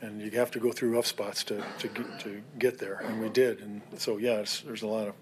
[0.02, 3.22] and you have to go through rough spots to, to, get, to get there, and
[3.22, 3.60] we did.
[3.60, 5.14] And so, yeah, there's a lot of.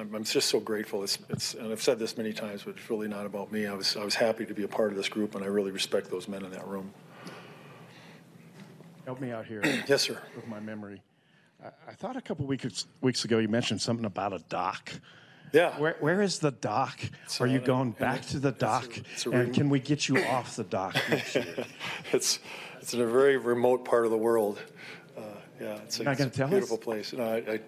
[0.00, 1.02] I'm, I'm, just so grateful.
[1.04, 3.66] It's, it's, and I've said this many times, but it's really not about me.
[3.66, 5.70] I was, I was happy to be a part of this group, and I really
[5.70, 6.92] respect those men in that room.
[9.04, 9.60] Help me out here.
[9.88, 10.20] yes, sir.
[10.34, 11.02] With my memory,
[11.62, 14.90] I, I thought a couple weeks weeks ago you mentioned something about a dock.
[15.52, 15.78] Yeah.
[15.80, 17.00] Where, where is the dock?
[17.40, 18.86] Are you going back to the dock?
[19.14, 21.66] It's a, a and can we get you off the dock next year?
[22.12, 22.38] it's
[22.80, 24.58] it's in a very remote part of the world.
[25.60, 26.82] Yeah, it's a, it's a beautiful us?
[26.82, 27.12] place.
[27.12, 27.60] No, I, I,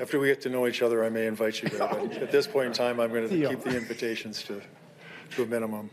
[0.00, 1.86] after we get to know each other, I may invite you there.
[1.86, 4.62] But at this point in time, I'm going to keep the invitations to,
[5.32, 5.90] to a minimum.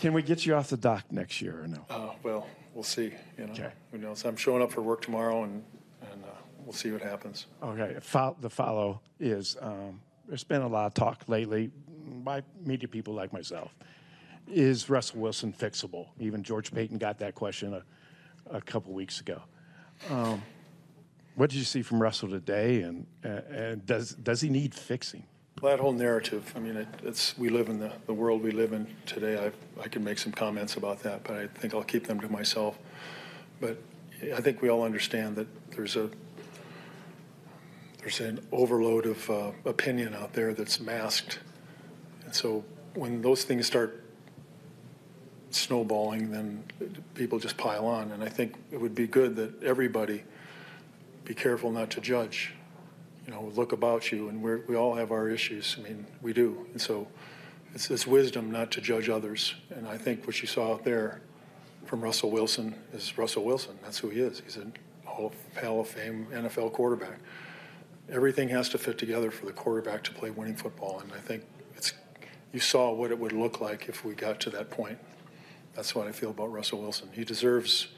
[0.00, 1.84] Can we get you off the dock next year or no?
[1.88, 3.12] Uh, well, we'll see.
[3.38, 3.70] You know, okay.
[3.90, 4.24] who knows?
[4.24, 5.64] I'm showing up for work tomorrow, and
[6.12, 6.28] and uh,
[6.64, 7.46] we'll see what happens.
[7.62, 7.96] Okay.
[8.40, 11.70] the follow is um, there's been a lot of talk lately
[12.22, 13.74] by media people like myself
[14.52, 16.08] is Russell Wilson fixable?
[16.18, 17.82] Even George Paton got that question a,
[18.50, 19.42] a couple weeks ago.
[20.10, 20.42] Um,
[21.38, 25.22] what did you see from Russell today, and, and does does he need fixing?
[25.62, 26.52] Well, that whole narrative.
[26.56, 29.46] I mean, it, it's we live in the, the world we live in today.
[29.46, 32.28] I I can make some comments about that, but I think I'll keep them to
[32.28, 32.76] myself.
[33.60, 33.78] But
[34.34, 36.10] I think we all understand that there's a
[38.00, 41.38] there's an overload of uh, opinion out there that's masked,
[42.24, 44.02] and so when those things start
[45.50, 46.64] snowballing, then
[47.14, 48.10] people just pile on.
[48.10, 50.24] And I think it would be good that everybody
[51.28, 52.54] be careful not to judge.
[53.26, 55.76] You know, look about you, and we all have our issues.
[55.78, 56.66] I mean, we do.
[56.72, 57.06] And so
[57.74, 59.54] it's, it's wisdom not to judge others.
[59.68, 61.20] And I think what you saw out there
[61.84, 63.78] from Russell Wilson is Russell Wilson.
[63.82, 64.40] That's who he is.
[64.40, 64.72] He's a
[65.04, 67.18] Hall of, Hall of Fame NFL quarterback.
[68.10, 71.00] Everything has to fit together for the quarterback to play winning football.
[71.00, 71.44] And I think
[71.76, 71.92] it's,
[72.54, 74.96] you saw what it would look like if we got to that point.
[75.74, 77.10] That's what I feel about Russell Wilson.
[77.12, 77.88] He deserves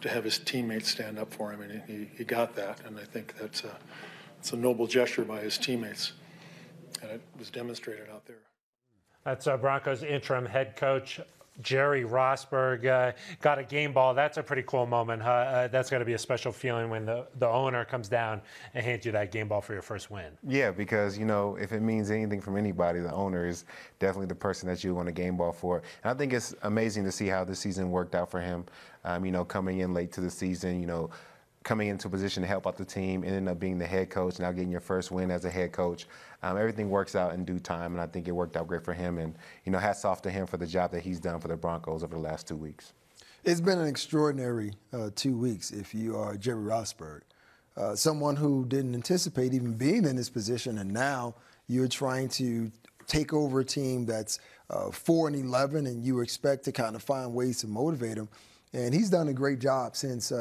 [0.00, 2.80] to have his teammates stand up for him, and he, he got that.
[2.86, 3.76] And I think that's a,
[4.38, 6.12] it's a noble gesture by his teammates,
[7.02, 8.36] and it was demonstrated out there.
[9.24, 11.20] That's uh, Broncos interim head coach
[11.62, 14.14] Jerry Rosburg uh, got a game ball.
[14.14, 15.22] That's a pretty cool moment.
[15.22, 15.30] Huh?
[15.30, 18.40] Uh, that's got to be a special feeling when the, the owner comes down
[18.74, 20.32] and hands you that game ball for your first win.
[20.46, 23.64] Yeah, because, you know, if it means anything from anybody, the owner is
[23.98, 25.82] definitely the person that you want a game ball for.
[26.04, 28.64] And I think it's amazing to see how this season worked out for him.
[29.04, 31.10] Um, you know, coming in late to the season, you know,
[31.68, 34.38] coming into a position to help out the team, ending up being the head coach,
[34.38, 36.06] now getting your first win as a head coach.
[36.42, 38.94] Um, everything works out in due time, and I think it worked out great for
[38.94, 39.18] him.
[39.18, 39.34] And
[39.66, 42.02] you know, hats off to him for the job that he's done for the Broncos
[42.02, 42.94] over the last two weeks.
[43.44, 45.70] It's been an extraordinary uh, two weeks.
[45.70, 47.20] If you are Jerry Rosburg,
[47.76, 51.34] uh, someone who didn't anticipate even being in this position, and now
[51.66, 52.72] you're trying to
[53.06, 54.38] take over a team that's
[54.70, 58.30] uh, four and eleven, and you expect to kind of find ways to motivate them.
[58.72, 60.32] And he's done a great job since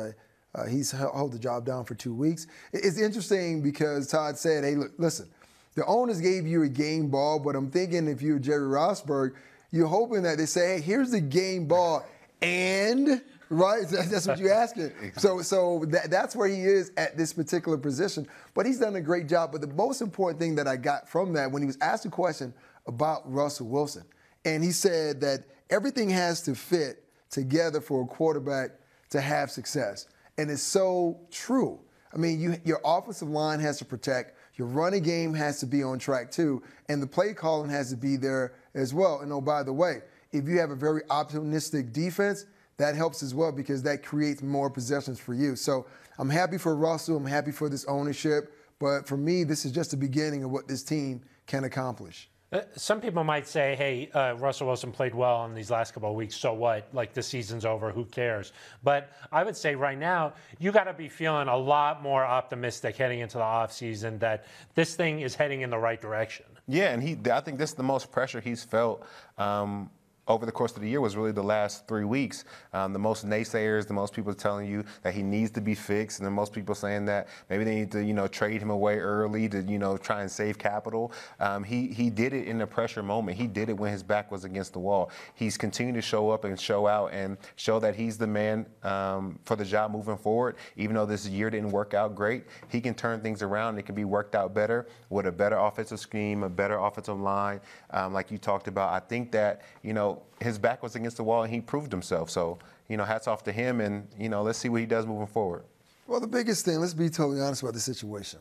[0.55, 2.47] uh, he's held the job down for two weeks.
[2.73, 5.29] It's interesting because Todd said, hey, look, listen,
[5.75, 9.33] the owners gave you a game ball, but I'm thinking if you're Jerry Rosburg,
[9.71, 12.05] you're hoping that they say, hey, here's the game ball,
[12.41, 13.87] and right?
[13.89, 14.91] That's what you're asking.
[15.17, 18.27] So, so that, that's where he is at this particular position.
[18.53, 19.51] But he's done a great job.
[19.51, 22.09] But the most important thing that I got from that when he was asked a
[22.09, 22.53] question
[22.85, 24.03] about Russell Wilson,
[24.45, 28.71] and he said that everything has to fit together for a quarterback
[29.09, 30.07] to have success.
[30.37, 31.79] And it's so true.
[32.13, 35.83] I mean, you, your offensive line has to protect, your running game has to be
[35.83, 39.19] on track too, and the play calling has to be there as well.
[39.21, 42.45] And oh, by the way, if you have a very optimistic defense,
[42.77, 45.55] that helps as well because that creates more possessions for you.
[45.55, 45.87] So
[46.19, 47.17] I'm happy for Russell.
[47.17, 48.53] I'm happy for this ownership.
[48.79, 52.29] But for me, this is just the beginning of what this team can accomplish.
[52.49, 56.09] Uh, some people might say, hey, uh, Russell Wilson played well in these last couple
[56.09, 56.87] of weeks, so what?
[56.93, 58.53] Like the season's over, who cares?
[58.83, 62.95] But I would say right now, you got to be feeling a lot more optimistic
[62.95, 64.45] heading into the offseason that
[64.75, 66.45] this thing is heading in the right direction.
[66.69, 69.05] Yeah, and he, I think this is the most pressure he's felt.
[69.37, 69.89] Um,
[70.27, 72.45] over the course of the year was really the last three weeks.
[72.73, 76.19] Um, the most naysayers, the most people telling you that he needs to be fixed,
[76.19, 78.99] and the most people saying that maybe they need to, you know, trade him away
[78.99, 81.11] early to, you know, try and save capital.
[81.39, 83.37] Um, he he did it in a pressure moment.
[83.37, 85.11] He did it when his back was against the wall.
[85.35, 89.39] He's continued to show up and show out and show that he's the man um,
[89.45, 90.55] for the job moving forward.
[90.75, 93.77] Even though this year didn't work out great, he can turn things around.
[93.77, 97.61] It can be worked out better with a better offensive scheme, a better offensive line,
[97.91, 98.91] um, like you talked about.
[98.91, 102.29] I think that you know his back was against the wall and he proved himself.
[102.29, 105.05] So, you know, hats off to him and, you know, let's see what he does
[105.05, 105.63] moving forward.
[106.07, 108.39] Well, the biggest thing, let's be totally honest about the situation.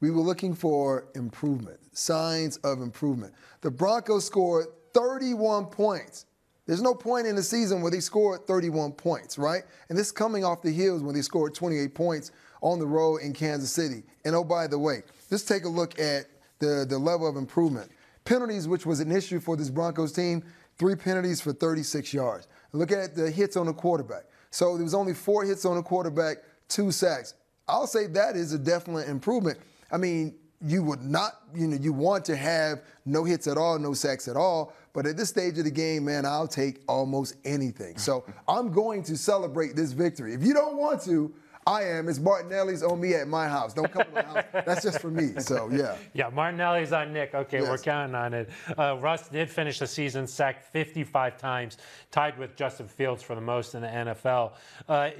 [0.00, 3.34] We were looking for improvement, signs of improvement.
[3.60, 6.26] The Broncos scored 31 points.
[6.66, 9.62] There's no point in the season where they scored 31 points, right?
[9.88, 13.32] And this coming off the heels when they scored 28 points on the road in
[13.32, 14.02] Kansas City.
[14.24, 16.26] And oh, by the way, let's take a look at
[16.58, 17.90] the, the level of improvement.
[18.24, 20.42] Penalties, which was an issue for this Broncos team,
[20.78, 22.48] three penalties for 36 yards.
[22.72, 24.24] Look at the hits on the quarterback.
[24.50, 27.34] So there was only four hits on the quarterback, two sacks.
[27.68, 29.58] I'll say that is a definite improvement.
[29.90, 33.78] I mean, you would not, you know, you want to have no hits at all,
[33.78, 34.72] no sacks at all.
[34.92, 37.98] But at this stage of the game, man, I'll take almost anything.
[37.98, 40.32] So I'm going to celebrate this victory.
[40.32, 41.34] If you don't want to,
[41.68, 42.08] I am.
[42.08, 43.74] It's Martinelli's on me at my house.
[43.74, 44.44] Don't come to my house.
[44.64, 45.32] That's just for me.
[45.40, 45.96] So yeah.
[46.14, 47.34] Yeah, Martinelli's on Nick.
[47.34, 47.68] Okay, yes.
[47.68, 48.50] we're counting on it.
[48.78, 51.78] Uh, Russ did finish the season sacked 55 times,
[52.12, 54.52] tied with Justin Fields for the most in the NFL.
[54.88, 55.10] Uh,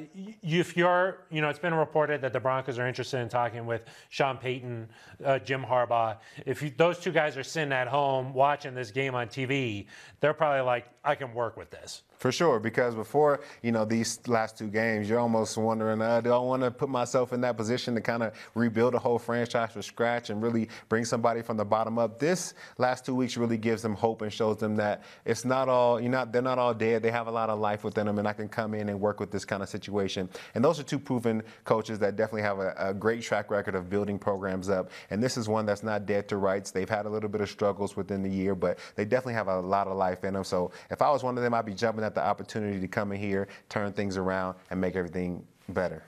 [0.42, 3.82] if you're, you know, it's been reported that the Broncos are interested in talking with
[4.10, 4.88] Sean Payton,
[5.24, 6.16] uh, Jim Harbaugh.
[6.44, 9.86] If you, those two guys are sitting at home watching this game on TV,
[10.20, 12.02] they're probably like, I can work with this.
[12.18, 16.32] For sure, because before you know these last two games, you're almost wondering, uh, do
[16.32, 19.72] I want to put myself in that position to kind of rebuild a whole franchise
[19.72, 22.18] from scratch and really bring somebody from the bottom up?
[22.18, 26.00] This last two weeks really gives them hope and shows them that it's not all
[26.00, 26.24] you know.
[26.24, 27.02] They're not all dead.
[27.02, 29.20] They have a lot of life within them, and I can come in and work
[29.20, 30.28] with this kind of situation.
[30.54, 33.90] And those are two proven coaches that definitely have a, a great track record of
[33.90, 34.90] building programs up.
[35.10, 36.70] And this is one that's not dead to rights.
[36.70, 39.60] They've had a little bit of struggles within the year, but they definitely have a
[39.60, 40.44] lot of life in them.
[40.44, 43.12] So if I was one of them, I'd be jumping at the opportunity to come
[43.12, 46.02] in here, turn things around, and make everything better.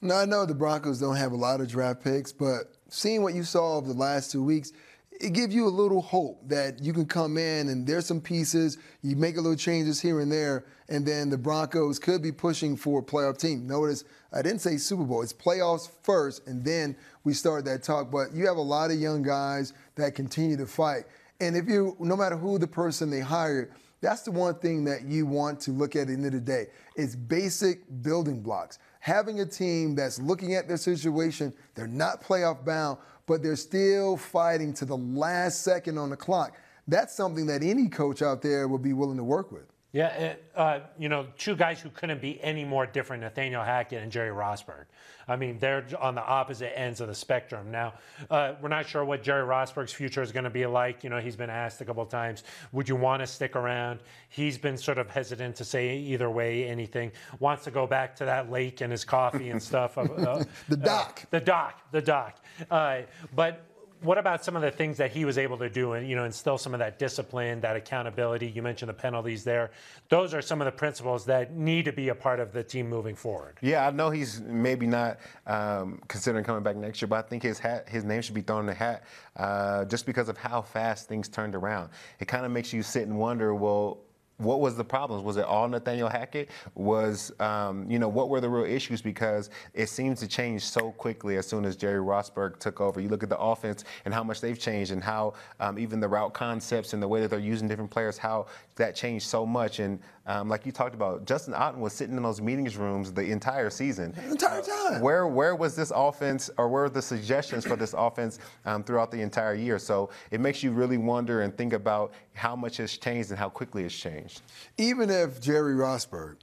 [0.00, 3.34] Now, I know the Broncos don't have a lot of draft picks, but seeing what
[3.34, 4.72] you saw over the last two weeks,
[5.20, 8.78] it gives you a little hope that you can come in and there's some pieces,
[9.02, 12.76] you make a little changes here and there, and then the Broncos could be pushing
[12.76, 13.66] for a playoff team.
[13.66, 18.10] Notice I didn't say Super Bowl, it's playoffs first, and then we start that talk.
[18.10, 21.04] But you have a lot of young guys that continue to fight.
[21.40, 23.70] And if you, no matter who the person they hire,
[24.02, 26.40] that's the one thing that you want to look at at the end of the
[26.40, 26.66] day.
[26.96, 28.80] It's basic building blocks.
[28.98, 34.16] Having a team that's looking at their situation, they're not playoff bound, but they're still
[34.16, 36.56] fighting to the last second on the clock.
[36.88, 39.71] That's something that any coach out there would be willing to work with.
[39.92, 44.02] Yeah, it, uh, you know, two guys who couldn't be any more different, Nathaniel Hackett
[44.02, 44.86] and Jerry Rosburg.
[45.28, 47.70] I mean, they're on the opposite ends of the spectrum.
[47.70, 47.94] Now,
[48.30, 51.04] uh, we're not sure what Jerry Rosburg's future is going to be like.
[51.04, 54.00] You know, he's been asked a couple times, would you want to stick around?
[54.30, 57.12] He's been sort of hesitant to say either way anything.
[57.38, 59.98] Wants to go back to that lake and his coffee and stuff.
[59.98, 61.22] Uh, the dock.
[61.30, 61.82] the dock.
[61.92, 62.38] The dock.
[62.70, 63.02] Uh,
[63.34, 63.66] but
[64.02, 66.24] what about some of the things that he was able to do and you know
[66.24, 68.48] instill some of that discipline that accountability?
[68.48, 69.70] You mentioned the penalties there.
[70.08, 72.88] Those are some of the principles that need to be a part of the team
[72.88, 73.58] moving forward.
[73.60, 77.42] Yeah i know he's maybe not um, considering coming back next year but i think
[77.42, 79.04] his hat his name should be thrown in the hat
[79.36, 81.90] uh, just because of how fast things turned around.
[82.20, 83.98] It kind of makes you sit and wonder well
[84.42, 85.22] what was the problems?
[85.22, 86.50] Was it all Nathaniel Hackett?
[86.74, 89.02] Was um, you know what were the real issues?
[89.02, 93.00] Because it seems to change so quickly as soon as Jerry Rosburg took over.
[93.00, 96.08] You look at the offense and how much they've changed, and how um, even the
[96.08, 99.78] route concepts and the way that they're using different players, how that changed so much.
[99.78, 103.24] And um, like you talked about, Justin Outten was sitting in those meetings rooms the
[103.24, 104.12] entire season.
[104.12, 105.00] The entire time.
[105.00, 109.10] Where where was this offense, or where were the suggestions for this offense um, throughout
[109.10, 109.78] the entire year?
[109.78, 113.48] So it makes you really wonder and think about how much has changed and how
[113.48, 114.42] quickly it's changed.
[114.78, 116.36] Even if Jerry Rosburg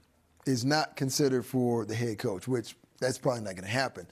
[0.46, 4.06] is not considered for the head coach, which that's probably not going to happen,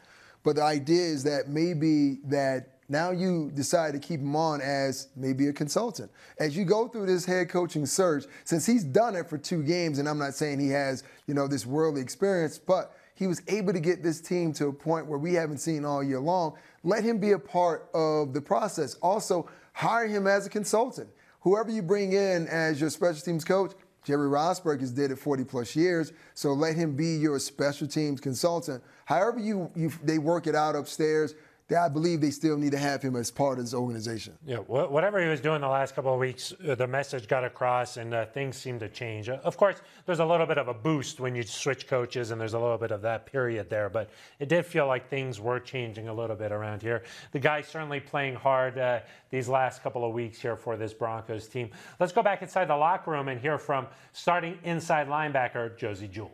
[0.44, 5.10] but the idea is that maybe that now you decide to keep him on as
[5.16, 6.10] maybe a consultant.
[6.40, 10.00] As you go through this head coaching search, since he's done it for two games,
[10.00, 13.74] and I'm not saying he has, you know, this worldly experience, but he was able
[13.74, 16.56] to get this team to a point where we haven't seen all year long.
[16.84, 18.94] Let him be a part of the process.
[18.96, 21.10] Also, hire him as a consultant.
[21.42, 23.74] Whoever you bring in as your special teams coach,
[24.04, 28.22] Jerry Rosburg has did it 40 plus years, so let him be your special teams
[28.22, 28.82] consultant.
[29.04, 31.36] However you, you they work it out upstairs,
[31.70, 34.38] that I believe they still need to have him as part of this organization.
[34.46, 37.44] Yeah, wh- whatever he was doing the last couple of weeks, uh, the message got
[37.44, 39.28] across and uh, things seemed to change.
[39.28, 42.40] Uh, of course, there's a little bit of a boost when you switch coaches, and
[42.40, 44.10] there's a little bit of that period there, but
[44.40, 47.04] it did feel like things were changing a little bit around here.
[47.34, 51.48] The guy's certainly playing hard uh, these last couple of weeks here for this Broncos
[51.50, 51.70] team.
[52.00, 56.32] Let's go back inside the locker room and hear from starting inside linebacker Josey Jewell.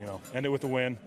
[0.00, 0.98] You know, end it with a win.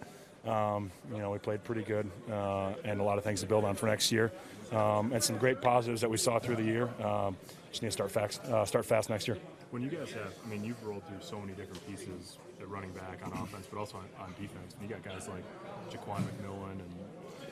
[0.47, 3.65] Um, you know, we played pretty good uh, and a lot of things to build
[3.65, 4.31] on for next year.
[4.71, 6.89] Um, and some great positives that we saw through the year.
[7.03, 7.37] Um,
[7.69, 9.37] just need to start fast, uh, start fast next year.
[9.71, 12.91] When you guys have, I mean, you've rolled through so many different pieces at running
[12.91, 14.75] back on offense, but also on, on defense.
[14.79, 15.43] And you got guys like
[15.89, 16.93] Jaquan McMillian and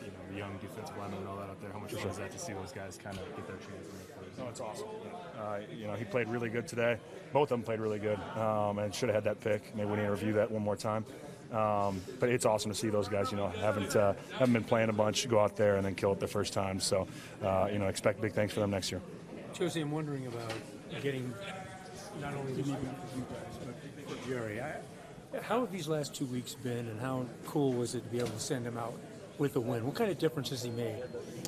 [0.03, 1.71] you know the young defensive linemen and all that out there.
[1.71, 3.87] How much fun is that to see those guys kind of get their chance?
[4.37, 4.87] Their No, it's awesome.
[5.37, 6.97] Uh, you know, he played really good today.
[7.33, 9.75] Both of them played really good, um, and should have had that pick.
[9.75, 11.05] Maybe we need to review that one more time.
[11.51, 13.31] Um, but it's awesome to see those guys.
[13.31, 16.11] You know, haven't uh, haven't been playing a bunch, go out there and then kill
[16.11, 16.79] it the first time.
[16.79, 17.07] So,
[17.43, 19.01] uh, you know, expect big things for them next year.
[19.53, 20.53] Josey, I'm wondering about
[21.01, 21.33] getting
[22.21, 24.61] not only the you guys, but for Jerry.
[24.61, 24.73] I,
[25.41, 28.29] how have these last two weeks been, and how cool was it to be able
[28.29, 28.93] to send him out
[29.37, 29.85] with a win?
[29.85, 31.03] What kind of difference has he made?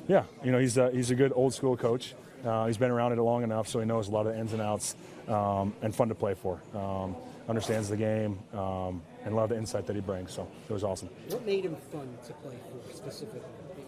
[0.07, 2.13] Yeah, you know, he's a, he's a good old school coach.
[2.45, 4.53] Uh, he's been around it long enough, so he knows a lot of the ins
[4.53, 4.95] and outs,
[5.27, 6.61] um, and fun to play for.
[6.75, 7.15] Um,
[7.49, 10.31] understands the game, um, and love the insight that he brings.
[10.31, 11.09] So it was awesome.
[11.29, 13.41] What made him fun to play for specifically?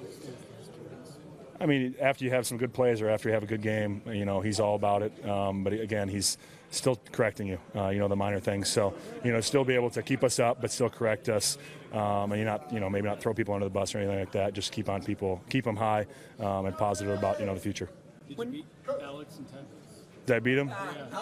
[0.03, 1.17] these- these last two weeks?
[1.59, 4.01] I mean, after you have some good plays or after you have a good game,
[4.07, 5.25] you know, he's all about it.
[5.27, 6.37] Um, but again, he's
[6.71, 8.69] still correcting you, uh, you know, the minor things.
[8.69, 11.57] So, you know, still be able to keep us up, but still correct us.
[11.91, 14.19] Um, and you're not, you know, maybe not throw people under the bus or anything
[14.19, 14.53] like that.
[14.53, 16.05] Just keep on people, keep them high
[16.39, 17.89] um, and positive about, you know, the future.
[18.27, 18.65] Did you beat
[19.01, 19.65] Alex and Ted?
[20.29, 20.71] Did I beat him?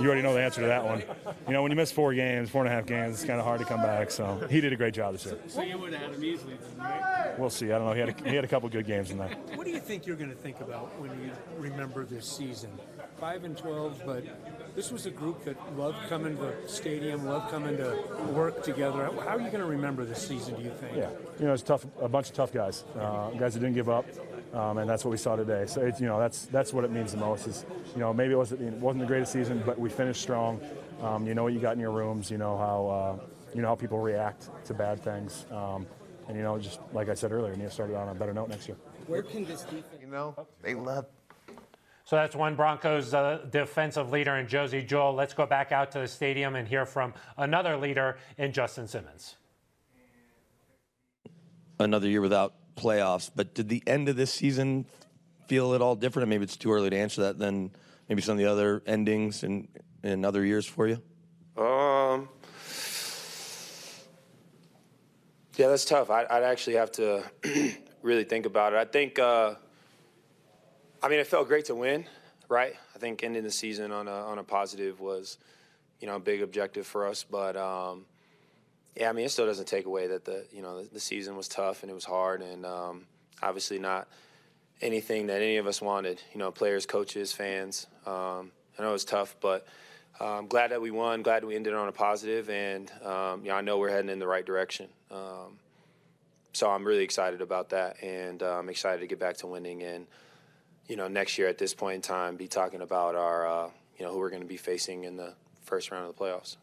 [0.01, 1.01] You already know the answer to that one.
[1.47, 3.45] You know, when you miss four games, four and a half games, it's kind of
[3.45, 4.11] hard to come back.
[4.11, 5.39] So he did a great job this year.
[5.47, 7.39] So you would have had him easily, then, right?
[7.39, 7.71] We'll see.
[7.71, 7.93] I don't know.
[7.93, 9.29] He had a, he had a couple good games in there.
[9.55, 12.69] What do you think you're going to think about when you remember this season?
[13.17, 14.25] Five and twelve, but
[14.75, 17.97] this was a group that loved coming to the stadium, loved coming to
[18.33, 19.09] work together.
[19.23, 20.55] How are you going to remember this season?
[20.55, 20.97] Do you think?
[20.97, 21.85] Yeah, you know, it's tough.
[22.01, 24.05] A bunch of tough guys, uh, guys that didn't give up,
[24.57, 25.65] um, and that's what we saw today.
[25.67, 27.47] So it's, you know, that's that's what it means the most.
[27.47, 30.59] Is you know, maybe it wasn't it wasn't the greatest season, but we finished strong.
[31.01, 32.31] Um, you know what you got in your rooms.
[32.31, 35.85] You know how uh, you know how people react to bad things, um,
[36.27, 38.15] and you know, just like I said earlier, you need to start it on a
[38.15, 38.77] better note next year.
[39.05, 39.85] Where can this defense?
[40.01, 41.05] You know, they love
[42.03, 45.13] So that's one Broncos uh, defensive leader in Josey Jewell.
[45.13, 49.37] Let's go back out to the stadium and hear from another leader in Justin Simmons.
[51.79, 53.29] another year without playoffs.
[53.35, 54.85] But did the end of this season
[55.47, 56.23] feel at all different?
[56.23, 57.71] And maybe it's too early to answer that than
[58.07, 59.67] maybe some of the other endings in,
[60.03, 61.01] in other years for you?
[61.61, 62.29] Um,
[65.55, 66.09] yeah, that's tough.
[66.09, 67.23] I, I'd actually have to
[68.01, 68.77] really think about it.
[68.77, 69.55] I think, uh,
[71.01, 72.05] I mean, it felt great to win,
[72.47, 72.75] right?
[72.95, 75.37] I think ending the season on a on a positive was,
[75.99, 77.23] you know, a big objective for us.
[77.23, 78.05] But um,
[78.97, 81.37] yeah, I mean, it still doesn't take away that the you know the, the season
[81.37, 83.05] was tough and it was hard, and um,
[83.43, 84.07] obviously not
[84.81, 86.21] anything that any of us wanted.
[86.33, 87.87] You know, players, coaches, fans.
[88.05, 89.67] Um, I know it was tough, but
[90.19, 91.21] I'm glad that we won.
[91.21, 94.45] Glad we ended on a positive, and um, I know we're heading in the right
[94.45, 94.87] direction.
[95.11, 95.59] Um,
[96.53, 99.83] so I'm really excited about that, and uh, I'm excited to get back to winning.
[99.83, 100.07] And
[100.87, 104.05] you know, next year at this point in time, be talking about our uh, you
[104.05, 106.57] know who we're going to be facing in the first round of the playoffs.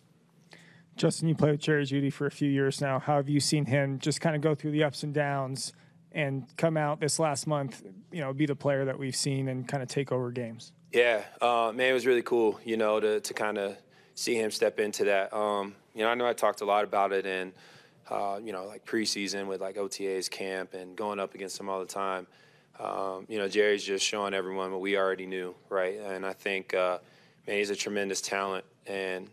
[0.97, 2.99] Justin, you played with Jerry Jeudy for a few years now.
[2.99, 5.73] How have you seen him just kind of go through the ups and downs
[6.13, 7.83] and come out this last month,
[8.13, 10.73] you know, be the player that we've seen and kind of take over games?
[10.93, 13.77] Yeah, uh, man, it was really cool, you know, to, to kind of
[14.15, 15.35] see him step into that.
[15.35, 17.53] Um, you know, I know I talked a lot about it in,
[18.09, 21.81] uh, you know, like preseason with like OTA's camp and going up against him all
[21.81, 22.29] the time.
[22.79, 25.99] Um, you know, Jerry's just showing everyone what we already knew, right?
[25.99, 26.99] And I think, uh,
[27.47, 29.29] man, he's a tremendous talent, and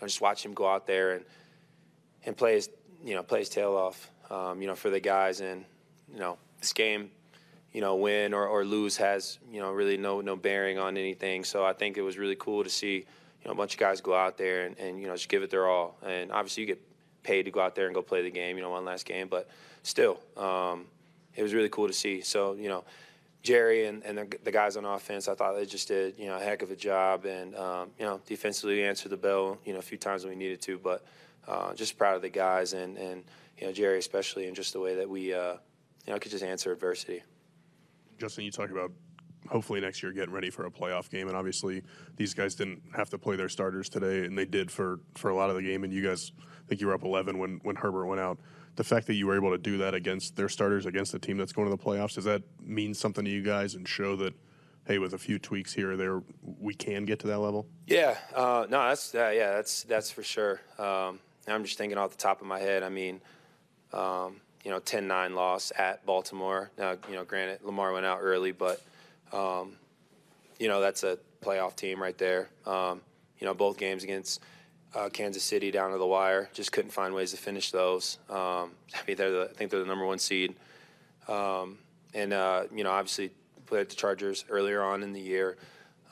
[0.00, 1.24] I just watch him go out there and
[2.24, 2.70] and play his,
[3.04, 5.40] you know, play his tail off, um, you know, for the guys.
[5.40, 5.64] And
[6.12, 7.10] you know, this game,
[7.72, 11.44] you know, win or, or lose has, you know, really no no bearing on anything.
[11.44, 13.04] So I think it was really cool to see, you
[13.44, 15.50] know, a bunch of guys go out there and, and you know just give it
[15.50, 15.96] their all.
[16.04, 16.82] And obviously you get
[17.22, 19.28] paid to go out there and go play the game, you know, one last game,
[19.28, 19.48] but
[19.82, 20.84] still, um,
[21.34, 22.20] it was really cool to see.
[22.20, 22.84] So you know.
[23.46, 26.36] Jerry and, and the, the guys on offense, I thought they just did you know
[26.36, 29.72] a heck of a job, and um, you know defensively we answered the bell you
[29.72, 31.04] know a few times when we needed to, but
[31.46, 33.22] uh, just proud of the guys and and
[33.56, 35.54] you know Jerry especially, and just the way that we uh,
[36.06, 37.22] you know could just answer adversity.
[38.18, 38.90] Justin, you talk about
[39.48, 41.84] hopefully next year getting ready for a playoff game, and obviously
[42.16, 45.34] these guys didn't have to play their starters today, and they did for for a
[45.36, 45.84] lot of the game.
[45.84, 48.40] And you guys, I think you were up 11 when when Herbert went out.
[48.76, 51.36] The fact that you were able to do that against their starters against a team
[51.36, 54.34] that's going to the playoffs does that mean something to you guys and show that
[54.86, 56.22] hey with a few tweaks here or there
[56.58, 60.22] we can get to that level Yeah, uh, no, that's uh, yeah, that's that's for
[60.22, 60.60] sure.
[60.78, 62.82] Um, I'm just thinking off the top of my head.
[62.82, 63.20] I mean,
[63.92, 66.70] um, you know, 10-9 loss at Baltimore.
[66.76, 68.82] Now, you know, granted, Lamar went out early, but
[69.32, 69.76] um,
[70.58, 72.48] you know that's a playoff team right there.
[72.66, 73.00] Um,
[73.38, 74.42] you know, both games against
[74.96, 78.18] uh, Kansas City down to the wire, just couldn't find ways to finish those.
[78.30, 80.54] Um, I mean, they're the, I think they're the number one seed,
[81.28, 81.78] um,
[82.14, 83.30] and uh, you know, obviously
[83.66, 85.58] played the Chargers earlier on in the year,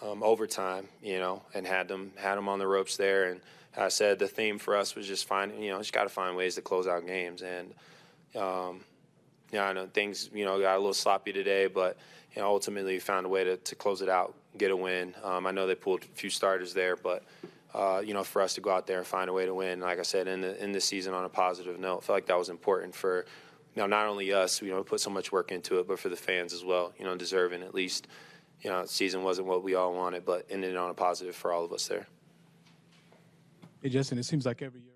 [0.03, 3.30] um, overtime, you know, and had them had them on the ropes there.
[3.30, 3.41] And
[3.76, 6.37] I said the theme for us was just finding, you know, just got to find
[6.37, 7.43] ways to close out games.
[7.43, 7.72] And
[8.37, 8.80] um,
[9.51, 11.97] yeah, I know things, you know, got a little sloppy today, but
[12.35, 15.14] you know, ultimately found a way to, to close it out, get a win.
[15.22, 17.22] Um, I know they pulled a few starters there, but
[17.75, 19.81] uh, you know, for us to go out there and find a way to win,
[19.81, 22.27] like I said, in the in this season on a positive note, I felt like
[22.27, 23.27] that was important for,
[23.75, 25.99] you know, not only us, you know, we put so much work into it, but
[25.99, 28.07] for the fans as well, you know, deserving at least,
[28.61, 31.64] you know, season wasn't what we all wanted, but ended on a positive for all
[31.64, 32.07] of us there.
[33.83, 34.93] Hey, Justin, it seems like every year.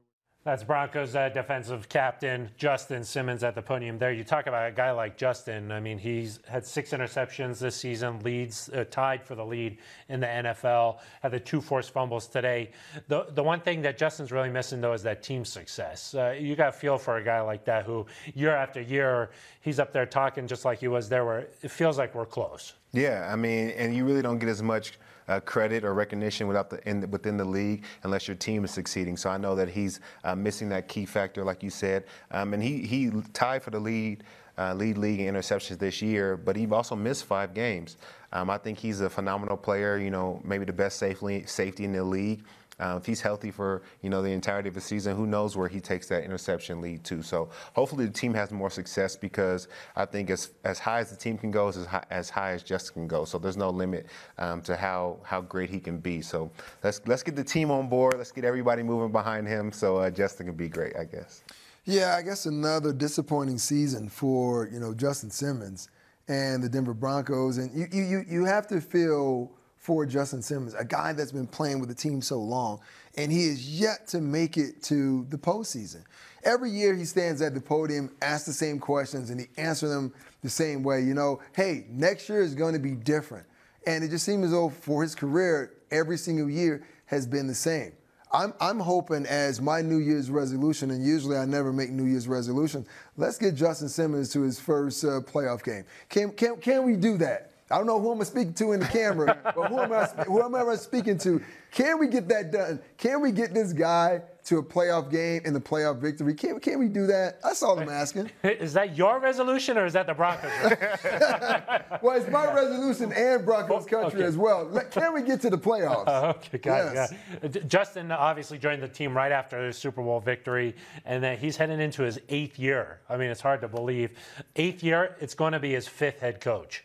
[0.49, 4.13] That's Broncos uh, defensive captain Justin Simmons at the podium there.
[4.13, 5.71] You talk about a guy like Justin.
[5.71, 9.77] I mean, he's had six interceptions this season, leads uh, tied for the lead
[10.09, 11.01] in the NFL.
[11.21, 12.71] Had the two forced fumbles today.
[13.09, 16.15] The the one thing that Justin's really missing though is that team success.
[16.15, 19.29] Uh, you got feel for a guy like that who year after year
[19.61, 21.27] he's up there talking just like he was there.
[21.27, 22.73] Where it feels like we're close.
[22.93, 24.95] Yeah, I mean, and you really don't get as much
[25.29, 29.17] uh, credit or recognition without the, in, within the league unless your team is succeeding.
[29.17, 32.63] So I know that he's uh, missing that key factor, like you said, um, and
[32.63, 34.25] he he tied for the lead.
[34.61, 37.97] Uh, lead league in interceptions this year, but he also missed five games.
[38.33, 39.99] Um, I think he's a phenomenal player.
[39.99, 42.43] You know, maybe the best safely, safety in the league.
[42.81, 45.69] Uh, if he's healthy for you know the entirety of the season, who knows where
[45.69, 47.23] he takes that interception lead to?
[47.23, 51.17] So hopefully the team has more success because I think as as high as the
[51.17, 53.25] team can go is as high as, high as Justin can go.
[53.25, 54.07] So there's no limit
[54.39, 56.23] um, to how how great he can be.
[56.23, 56.51] So
[56.83, 58.15] let's let's get the team on board.
[58.17, 60.97] Let's get everybody moving behind him so uh, Justin can be great.
[60.97, 61.43] I guess.
[61.85, 65.89] Yeah, I guess another disappointing season for you know Justin Simmons
[66.29, 69.51] and the Denver Broncos, and you you you have to feel
[69.89, 72.79] for Justin Simmons, a guy that's been playing with the team so long,
[73.17, 76.03] and he is yet to make it to the postseason.
[76.45, 80.13] Every year he stands at the podium, asks the same questions, and he answers them
[80.43, 81.01] the same way.
[81.01, 83.47] You know, hey, next year is going to be different.
[83.87, 87.55] And it just seems as though for his career, every single year has been the
[87.55, 87.93] same.
[88.31, 92.29] I'm, I'm hoping as my New Year's resolution, and usually I never make New Year's
[92.29, 92.87] resolutions,
[93.17, 95.87] let's get Justin Simmons to his first uh, playoff game.
[96.11, 97.48] Can, can, can we do that?
[97.71, 100.43] I don't know who I'm speaking to in the camera, but who am, I, who
[100.43, 101.43] am I speaking to?
[101.71, 102.81] Can we get that done?
[102.97, 106.33] Can we get this guy to a playoff game and the playoff victory?
[106.35, 107.43] Can, can we do that?
[107.43, 108.31] That's all I'm asking.
[108.43, 110.51] Is that your resolution or is that the Broncos?
[112.03, 114.25] well, it's my resolution and Broncos country okay.
[114.27, 114.67] as well.
[114.91, 116.09] Can we get to the playoffs?
[116.09, 117.13] Uh, okay, got yes.
[117.43, 117.57] it.
[117.57, 117.63] Yeah.
[117.67, 121.81] Justin obviously joined the team right after the Super Bowl victory, and then he's heading
[121.81, 123.01] into his eighth year.
[123.11, 124.17] I mean, it's hard to believe.
[124.57, 126.85] Eighth year, it's going to be his fifth head coach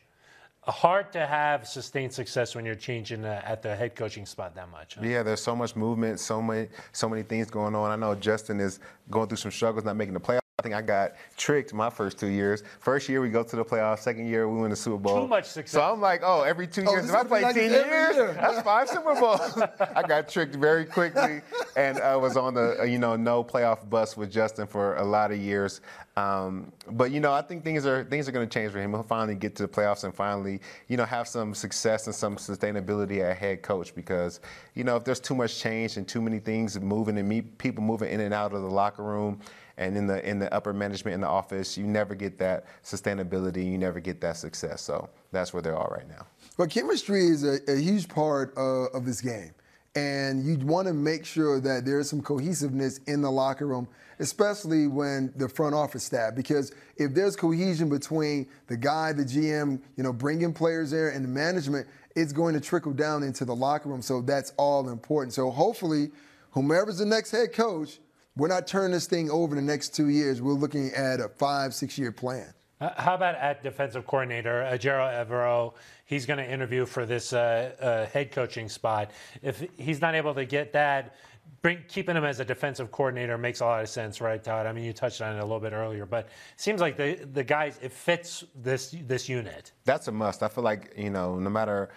[0.67, 4.95] hard to have sustained success when you're changing at the head coaching spot that much.
[4.95, 5.01] Huh?
[5.03, 7.91] Yeah, there's so much movement, so many, so many things going on.
[7.91, 10.42] I know Justin is going through some struggles, not making the playoffs.
[10.63, 12.63] I think I got tricked my first two years.
[12.79, 13.99] First year we go to the playoffs.
[13.99, 15.23] Second year we win the Super Bowl.
[15.23, 15.73] Too much success.
[15.73, 17.01] So I'm like, oh, every two Oh, years.
[17.07, 18.31] this If I is play like ten years, year.
[18.39, 19.61] that's five Super Bowls.
[19.93, 21.41] I got tricked very quickly,
[21.75, 25.03] and I was on the uh, you know no playoff bus with Justin for a
[25.03, 25.81] lot of years.
[26.15, 28.91] Um, but you know, I think things are things are going to change for him.
[28.91, 32.37] He'll finally get to the playoffs and finally you know have some success and some
[32.37, 34.39] sustainability at head coach because
[34.75, 37.83] you know if there's too much change and too many things moving and me, people
[37.83, 39.41] moving in and out of the locker room
[39.77, 43.65] and in the in the upper management in the office, you never get that sustainability.
[43.65, 44.81] You never get that success.
[44.81, 46.27] So that's where they are right now.
[46.57, 49.53] Well, chemistry is a, a huge part uh, of this game.
[49.95, 53.87] And you want to make sure that there is some cohesiveness in the locker room,
[54.17, 56.33] especially when the front office staff.
[56.33, 61.23] Because if there's cohesion between the guy, the GM, you know, bringing players there, and
[61.23, 64.01] the management, it's going to trickle down into the locker room.
[64.01, 65.33] So that's all important.
[65.33, 66.09] So hopefully,
[66.51, 67.99] whomever's the next head coach,
[68.35, 70.41] we're not turning this thing over in the next two years.
[70.41, 72.53] We're looking at a five, six year plan.
[72.81, 75.73] Uh, how about at defensive coordinator, uh, Ejiro Evero?
[76.05, 79.11] He's going to interview for this uh, uh, head coaching spot.
[79.41, 81.15] If he's not able to get that,
[81.61, 84.65] bring, keeping him as a defensive coordinator makes a lot of sense, right, Todd?
[84.65, 87.25] I mean, you touched on it a little bit earlier, but it seems like the
[87.33, 89.71] the guys it fits this this unit.
[89.85, 90.43] That's a must.
[90.43, 91.89] I feel like you know, no matter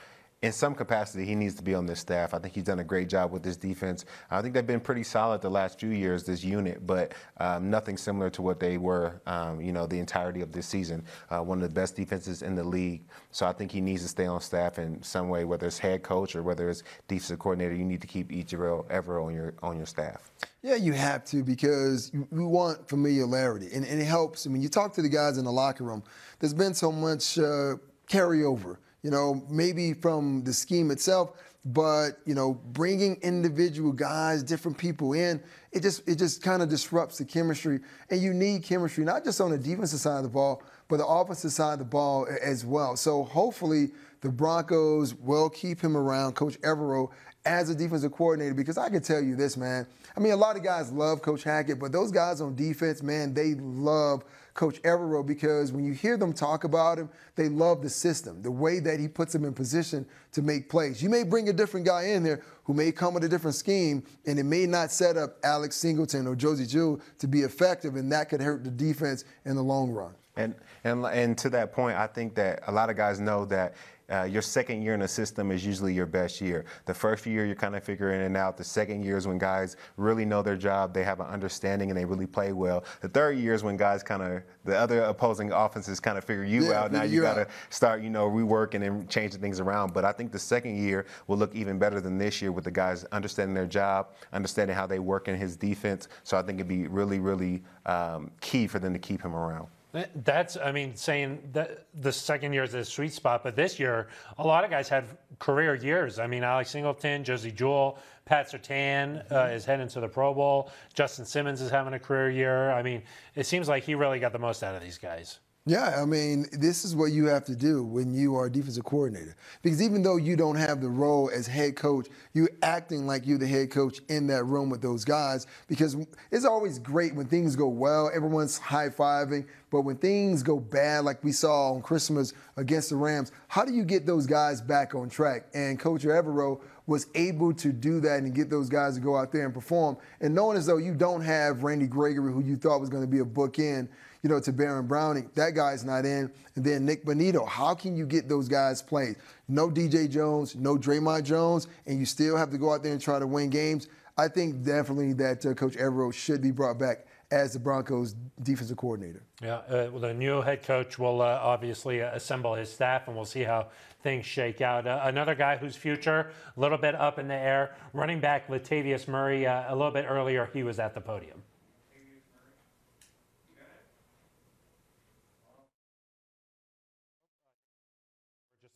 [0.43, 2.34] in some capacity, he needs to be on this staff.
[2.34, 4.05] I think he's done a great job with this defense.
[4.30, 7.97] I think they've been pretty solid the last few years, this unit, but um, nothing
[7.97, 11.05] similar to what they were, um, you know, the entirety of this season.
[11.30, 13.03] Uh, one of the best defenses in the league.
[13.30, 16.03] So I think he needs to stay on staff in some way, whether it's head
[16.03, 17.74] coach or whether it's defensive coordinator.
[17.74, 20.30] You need to keep Ejiro Evero on your on your staff.
[20.62, 24.47] Yeah, you have to because we want familiarity, and, and, it helps.
[24.47, 26.03] I mean, you talk to the guys in the locker room.
[26.41, 27.76] There's been so much uh,
[28.09, 31.32] carryover you know, maybe from the scheme itself,
[31.64, 35.42] but you know, bringing individual guys, different people in,
[35.72, 37.80] it just it just kind of disrupts the chemistry.
[38.11, 41.07] And you need chemistry not just on the defensive side of the ball, but the
[41.07, 42.97] offensive side of the ball as well.
[42.97, 43.90] So hopefully
[44.20, 47.11] the Broncos will keep him around, Coach Evero,
[47.44, 49.86] as a defensive coordinator, because I can tell you this, man.
[50.16, 53.34] I mean, a lot of guys love Coach Hackett, but those guys on defense, man,
[53.34, 54.24] they love
[54.57, 58.50] Coach Evero because when you hear them talk about him, they love the system, the
[58.50, 61.02] way that he puts them in position to make plays.
[61.02, 64.02] You may bring a different guy in there who may come with a different scheme,
[64.26, 68.11] and it may not set up Alex Singleton or Josey Jewell to be effective, and
[68.11, 70.14] that could hurt the defense in the long run.
[70.37, 73.74] And, and, and to that point, I think that a lot of guys know that
[74.09, 76.64] uh, your second year in the system is usually your best year.
[76.84, 78.57] The first year, you're kind of figuring it out.
[78.57, 81.99] The second year is when guys really know their job, they have an understanding, and
[81.99, 82.84] they really play well.
[83.01, 86.45] The third year is when guys kind of, the other opposing offenses kind of figure
[86.45, 86.93] you yeah, out.
[86.93, 89.93] Now you got to start, you know, reworking and changing things around.
[89.93, 92.70] But I think the second year will look even better than this year with the
[92.70, 96.07] guys understanding their job, understanding how they work in his defense.
[96.22, 99.66] So I think it'd be really, really um, key for them to keep him around.
[100.14, 104.09] That's, I mean, saying that the second year is the sweet spot, but this year,
[104.38, 105.05] a lot of guys had
[105.38, 106.18] career years.
[106.18, 110.70] I mean, Alex Singleton, Josey Jewell, Pat Surtain uh, is heading to the Pro Bowl.
[110.94, 112.72] Justin Simmons is having a career year.
[112.72, 113.03] I mean,
[113.34, 115.38] it seems like he really got the most out of these guys.
[115.68, 118.84] Yeah, I mean, this is what you have to do when you are a defensive
[118.84, 119.34] coordinator.
[119.62, 123.36] Because even though you don't have the role as head coach, you're acting like you're
[123.36, 125.48] the head coach in that room with those guys.
[125.66, 125.96] Because
[126.30, 129.44] it's always great when things go well, everyone's high fiving.
[129.72, 133.72] But when things go bad, like we saw on Christmas against the Rams, how do
[133.72, 135.46] you get those guys back on track?
[135.52, 139.32] And Coach Evero was able to do that and get those guys to go out
[139.32, 139.96] there and perform.
[140.20, 143.10] And knowing as though you don't have Randy Gregory, who you thought was going to
[143.10, 143.88] be a bookend
[144.26, 145.30] you know, to Baron Browning.
[145.36, 146.28] That guy's not in.
[146.56, 147.46] And then Nick Bonitto.
[147.46, 149.14] How can you get those guys played?
[149.46, 153.00] No DJ Jones, no Dre'Mont Jones, and you still have to go out there and
[153.00, 153.86] try to win games.
[154.18, 158.76] I think definitely that uh, Coach Evero should be brought back as the Broncos defensive
[158.76, 159.22] coordinator.
[159.40, 163.14] Yeah, uh, well, the new head coach will uh, obviously uh, assemble his staff, and
[163.14, 163.68] we'll see how
[164.02, 164.88] things shake out.
[164.88, 169.06] Uh, another guy whose future a little bit up in the air, running back Latavius
[169.06, 169.46] Murray.
[169.46, 171.44] Uh, a little bit earlier, he was at the podium.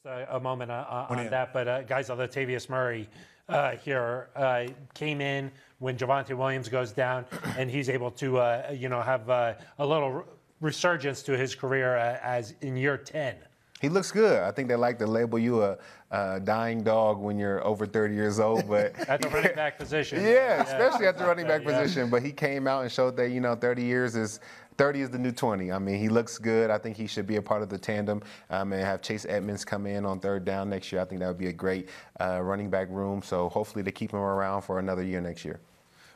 [0.04, 3.08] A moment uh, on that, but uh, guys, like Latavius Murray
[3.48, 7.26] uh, here uh, came in when Javonte Williams goes down,
[7.58, 10.24] and he's able to, uh, you know, have a little
[10.60, 13.34] resurgence to his career as in year 10.
[13.80, 14.42] He looks good.
[14.42, 15.78] I think they like to label you a,
[16.10, 20.22] a dying dog when you're over 30 years old, but at the running back position.
[20.22, 20.62] Yeah, yeah.
[20.62, 21.80] especially at the running back yeah.
[21.80, 22.10] position.
[22.10, 24.40] But he came out and showed that you know 30 years is
[24.80, 25.70] 30 is the new 20.
[25.72, 26.70] I mean, he looks good.
[26.70, 29.62] I think he should be a part of the tandem um, and have Chase Edmonds
[29.62, 31.02] come in on third down next year.
[31.02, 33.20] I think that would be a great uh, running back room.
[33.20, 35.60] So hopefully they keep him around for another year next year.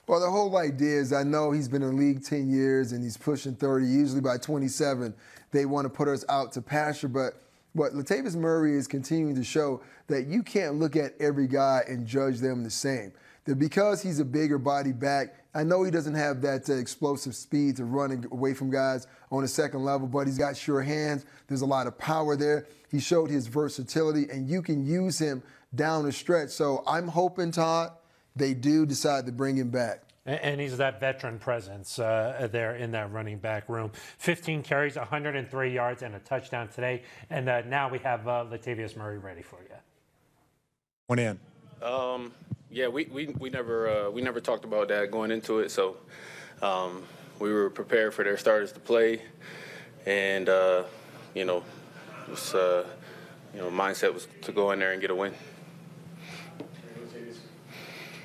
[0.07, 3.05] Well, the whole idea is I know he's been in the league 10 years and
[3.05, 3.85] he's pushing 30.
[3.85, 5.13] Usually by 27,
[5.51, 7.09] they want to put us out to pasture.
[7.09, 7.35] But
[7.75, 12.07] what Latavius Murray is continuing to show that you can't look at every guy and
[12.07, 13.13] judge them the same
[13.45, 17.35] that because he's a bigger body back, I know he doesn't have that uh, explosive
[17.35, 21.27] speed to run away from guys on a second level, but he's got sure hands.
[21.47, 22.67] There's a lot of power there.
[22.91, 25.43] He showed his versatility, and you can use him
[25.75, 26.51] down the stretch.
[26.51, 27.93] So I'm hoping, Todd,
[28.35, 30.01] they do decide to bring him back.
[30.27, 33.93] And he's that veteran presence uh, there in that running back room.
[34.19, 37.03] 15 carries, 103 yards, and a touchdown today.
[37.29, 39.77] And uh, now we have uh, Latavius Murray ready for you.
[41.09, 41.39] One in.
[41.83, 42.33] Um,
[42.75, 45.71] yeah, we, we, we never uh, we never talked about that going into it.
[45.71, 45.97] So
[46.61, 47.05] um,
[47.39, 49.23] we were prepared for their starters to play,
[50.07, 50.83] and uh,
[51.35, 51.63] you know,
[52.29, 52.85] was, uh,
[53.55, 55.33] you know, mindset was to go in there and get a win.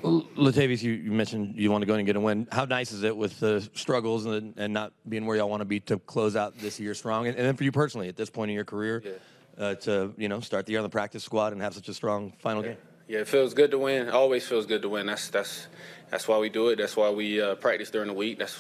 [0.02, 2.48] Latavius, you, you, mentioned you want to go in and get a win.
[2.54, 5.66] How nice is it with the struggles and, and not being where y'all want to
[5.66, 7.28] be to close out this year strong?
[7.28, 9.64] And, and then for you personally, at this point in your career, yeah.
[9.64, 11.94] uh, to you know start the year on the practice squad and have such a
[11.94, 12.70] strong final yeah.
[12.70, 12.78] game.
[13.10, 14.08] Yeah, it feels good to win.
[14.08, 15.08] Always feels good to win.
[15.08, 15.66] That's that's
[16.12, 16.76] that's why we do it.
[16.76, 18.38] That's why we uh, practice during the week.
[18.38, 18.56] That's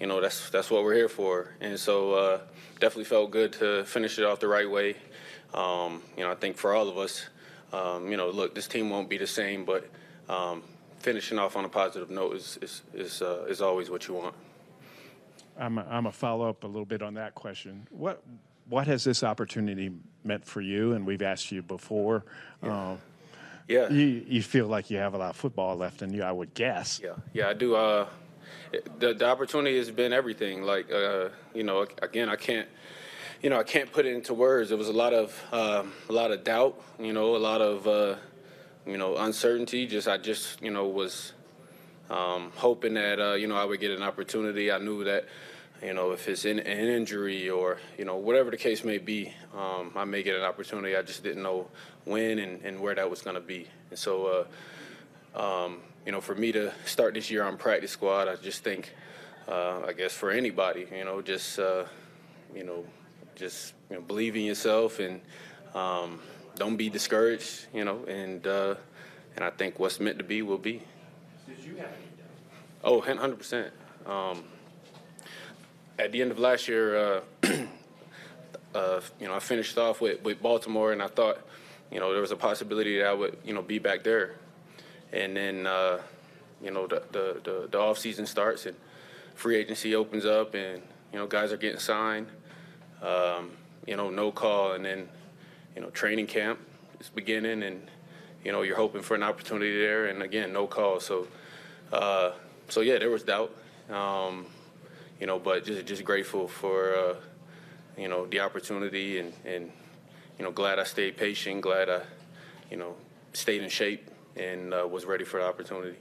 [0.00, 1.54] you know that's that's what we're here for.
[1.60, 2.40] And so uh,
[2.80, 4.96] definitely felt good to finish it off the right way.
[5.54, 7.26] Um, you know, I think for all of us,
[7.72, 9.88] um, you know, look, this team won't be the same, but
[10.28, 10.64] um,
[10.98, 14.34] finishing off on a positive note is is is, uh, is always what you want.
[15.56, 17.86] I'm a, I'm a follow up a little bit on that question.
[17.90, 18.20] What
[18.68, 19.92] what has this opportunity
[20.24, 20.94] meant for you?
[20.94, 22.24] And we've asked you before.
[22.64, 22.96] Yeah.
[23.68, 23.88] Yeah.
[23.88, 26.54] You you feel like you have a lot of football left in you, I would
[26.54, 27.00] guess.
[27.02, 27.74] Yeah, yeah, I do.
[27.74, 28.06] Uh,
[28.98, 30.62] the the opportunity has been everything.
[30.62, 32.68] Like, uh, you know, again, I can't,
[33.42, 34.68] you know, I can't put it into words.
[34.68, 36.80] There was a lot of um, a lot of doubt.
[37.00, 38.16] You know, a lot of uh,
[38.86, 39.86] you know uncertainty.
[39.86, 41.32] Just I just you know was
[42.08, 44.70] um, hoping that uh, you know I would get an opportunity.
[44.70, 45.24] I knew that.
[45.82, 49.32] You know, if it's in, an injury or you know whatever the case may be,
[49.54, 50.96] um, I may get an opportunity.
[50.96, 51.68] I just didn't know
[52.04, 53.66] when and, and where that was going to be.
[53.90, 54.46] And so,
[55.34, 58.64] uh, um, you know, for me to start this year on practice squad, I just
[58.64, 58.94] think,
[59.48, 61.84] uh, I guess for anybody, you know, just, uh,
[62.54, 62.84] you know,
[63.34, 65.20] just you know, believe in yourself and
[65.74, 66.20] um,
[66.56, 68.76] don't be discouraged, you know, and uh,
[69.34, 70.82] and I think what's meant to be will be.
[71.46, 72.06] Did you have any
[72.82, 73.72] Oh, 100 percent.
[74.06, 74.44] Um,
[75.98, 77.20] at the end of last year, uh,
[78.74, 81.38] uh, you know, I finished off with, with Baltimore, and I thought,
[81.90, 84.34] you know, there was a possibility that I would, you know, be back there.
[85.12, 86.00] And then, uh,
[86.62, 88.76] you know, the, the, the, the off season starts and
[89.34, 90.82] free agency opens up and,
[91.12, 92.26] you know, guys are getting signed,
[93.02, 93.52] um,
[93.86, 94.72] you know, no call.
[94.72, 95.08] And then,
[95.74, 96.58] you know, training camp
[96.98, 97.88] is beginning and,
[98.44, 100.06] you know, you're hoping for an opportunity there.
[100.06, 100.98] And again, no call.
[100.98, 101.28] So,
[101.92, 102.32] uh,
[102.68, 103.54] so yeah, there was doubt.
[103.90, 104.46] Um,
[105.20, 107.14] you know, but just, just grateful for, uh,
[107.98, 109.72] you know, the opportunity and, and,
[110.38, 112.02] you know, glad I stayed patient, glad I,
[112.70, 112.94] you know,
[113.32, 115.96] stayed in shape and uh, was ready for the opportunity.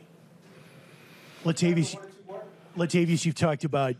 [1.44, 1.96] Latavius,
[2.76, 3.96] Latavius, you've talked about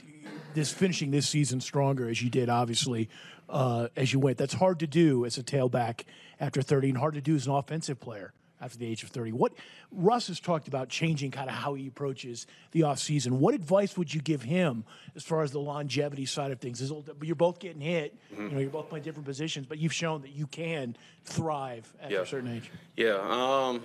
[0.54, 3.10] this finishing this season stronger as you did, obviously,
[3.50, 4.38] uh, as you went.
[4.38, 6.04] That's hard to do as a tailback
[6.40, 9.32] after 30, and hard to do as an offensive player after the age of 30.
[9.34, 9.54] What
[9.92, 13.32] Russ has talked about changing kind of how he approaches the offseason.
[13.34, 14.84] What advice would you give him
[15.16, 16.82] as far as the longevity side of things?
[17.22, 18.44] You're both getting hit, Mm-hmm.
[18.44, 22.16] you know, you're both playing different positions, but you've shown that you can thrive after
[22.16, 22.22] Yeah.
[22.22, 22.70] a certain age.
[22.98, 23.18] Yeah.
[23.30, 23.84] Um,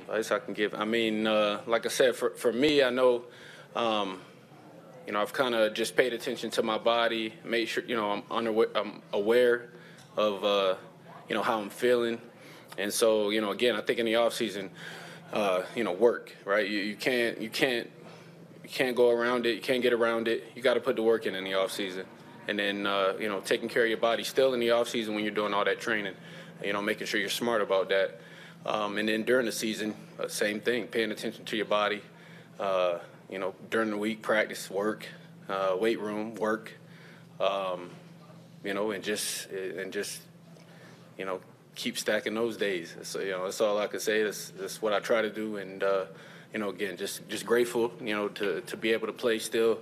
[0.00, 0.74] advice I can give.
[0.74, 3.24] I mean, uh, like I said, for, for me, I know,
[3.74, 4.20] um,
[5.06, 8.10] you know, I've kind of just paid attention to my body, made sure, you know,
[8.10, 9.70] I'm, unaware, I'm aware
[10.16, 10.74] of, uh,
[11.28, 12.20] you know, how I'm feeling.
[12.78, 14.70] And so, you know, again, I think in the off season,
[15.32, 16.68] uh, you know, work, right?
[16.68, 17.90] You, you can't, you can't,
[18.62, 19.54] you can't go around it.
[19.54, 20.44] You can't get around it.
[20.54, 22.06] You got to put the work in in the off season.
[22.48, 25.14] And then, uh, you know, taking care of your body still in the off season
[25.14, 26.14] when you're doing all that training,
[26.64, 28.20] you know, making sure you're smart about that.
[28.64, 32.02] Um, and then during the season, uh, same thing, paying attention to your body.
[32.58, 32.98] Uh,
[33.30, 35.06] you know, during the week, practice, work,
[35.48, 36.72] uh, weight room, work.
[37.40, 37.90] Um,
[38.64, 40.20] you know, and just and just
[41.18, 41.40] you know
[41.76, 42.96] keep stacking those days.
[43.02, 44.24] So you know, that's all I can say.
[44.24, 45.58] That's that's what I try to do.
[45.58, 46.06] And uh,
[46.52, 47.92] you know, again, just just grateful.
[48.00, 49.78] You know, to to be able to play still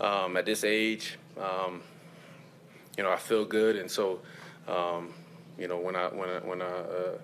[0.00, 1.18] um, at this age.
[1.38, 1.82] Um,
[2.96, 4.20] you know, I feel good, and so
[4.68, 5.12] um,
[5.58, 7.18] you know when I when I when I uh,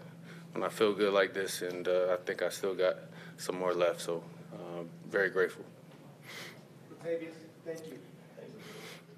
[0.52, 2.96] when I feel good like this, and uh, I think I still got
[3.36, 4.00] some more left.
[4.00, 5.64] So uh, very grateful.
[7.02, 7.98] thank you.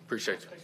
[0.06, 0.60] Appreciate you.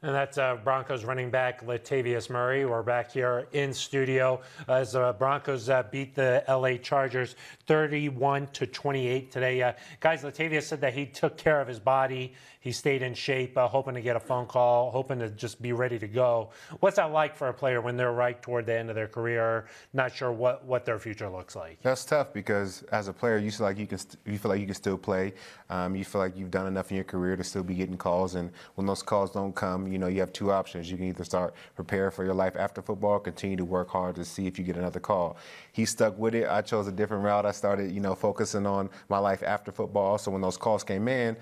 [0.00, 2.64] And that's uh, Broncos running back Latavius Murray.
[2.64, 7.34] We're back here in studio as the Broncos uh, beat the LA Chargers
[7.66, 9.60] 31 to 28 today.
[9.60, 12.32] Uh, guys, Latavius said that he took care of his body.
[12.60, 15.72] He stayed in shape, uh, hoping to get a phone call, hoping to just be
[15.72, 16.50] ready to go.
[16.78, 19.66] What's that like for a player when they're right toward the end of their career,
[19.94, 21.80] not sure what, what their future looks like?
[21.82, 24.60] That's tough because as a player, you feel like you can st- you feel like
[24.60, 25.34] you can still play.
[25.70, 28.34] Um, you feel like you've done enough in your career to still be getting calls,
[28.34, 30.90] and when those calls don't come, you know you have two options.
[30.90, 34.24] You can either start prepare for your life after football, continue to work hard to
[34.24, 35.36] see if you get another call.
[35.72, 36.48] He stuck with it.
[36.48, 37.46] I chose a different route.
[37.46, 40.18] I started, you know, focusing on my life after football.
[40.18, 41.36] So when those calls came in.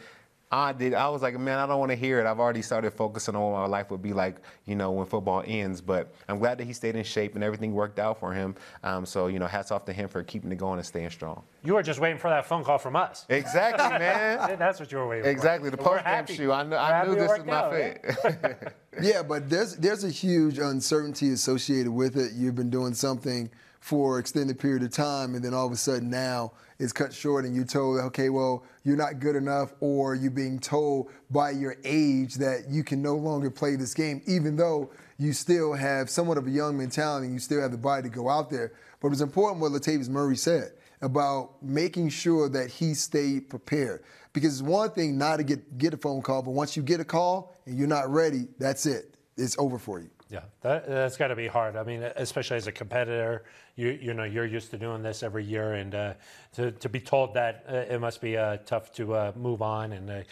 [0.51, 0.95] I did.
[0.95, 2.27] I was like, man, I don't want to hear it.
[2.27, 5.43] I've already started focusing on what my life would be like, you know, when football
[5.45, 5.81] ends.
[5.81, 8.55] But I'm glad that he stayed in shape and everything worked out for him.
[8.85, 11.43] Um, so, you know, hats off to him for keeping it going and staying strong.
[11.65, 13.27] You were just waiting for that phone call from us.
[13.29, 14.57] Exactly, man.
[14.57, 15.31] That's what you were waiting for.
[15.31, 15.71] Exactly.
[15.71, 15.91] The for.
[15.91, 16.53] We're post game shoe.
[16.53, 18.73] I, kn- I knew this was my out, fit.
[19.03, 22.33] yeah, but there's there's a huge uncertainty associated with it.
[22.35, 23.51] You've been doing something
[23.87, 27.45] for extended period of time, and then all of a sudden now it's cut short,
[27.45, 31.77] and you're told, okay, well, you're not good enough, or you're being told by your
[31.85, 36.37] age that you can no longer play this game, even though you still have somewhat
[36.37, 38.73] of a young mentality and you still have the body to go out there.
[39.01, 44.03] But it's important what Latavius Murray said about making sure that he stayed prepared.
[44.33, 46.99] Because it's one thing not to get, get a phone call, but once you get
[46.99, 49.15] a call and you're not ready, that's it.
[49.37, 50.11] It's over for you.
[50.29, 51.77] Yeah, that, that's got to be hard.
[51.77, 53.45] I mean, especially as a competitor,
[53.77, 56.15] you you know you're used to doing this every year, and uh,
[56.55, 59.93] to to be told that uh, it must be uh, tough to uh, move on
[59.93, 60.23] and uh,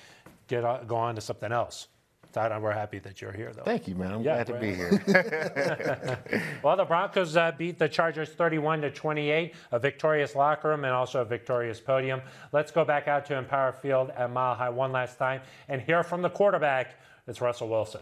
[0.49, 1.89] get on, go on to something else.
[2.35, 3.63] Todd, we're happy that you're here, though.
[3.63, 4.13] Thank you, man.
[4.13, 6.59] I'm Yeah, glad to be here.
[6.65, 10.93] well, the Broncos uh, beat the Chargers 31 to 28, a victorious locker room and
[10.93, 12.21] also a victorious podium.
[12.51, 16.03] Let's go back out to Empower Field at Mile High one last time and hear
[16.03, 16.99] from the quarterback.
[17.29, 18.01] It's Russell Wilson.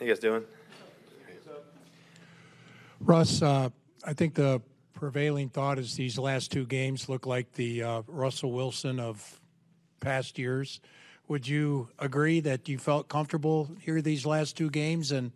[0.00, 0.44] How you guys doing?
[3.00, 3.68] Russ, uh,
[4.02, 4.62] I think the
[4.94, 9.38] prevailing thought is these last two games look like the uh, Russell Wilson of
[10.00, 10.80] past years.
[11.28, 15.12] Would you agree that you felt comfortable here these last two games?
[15.12, 15.32] And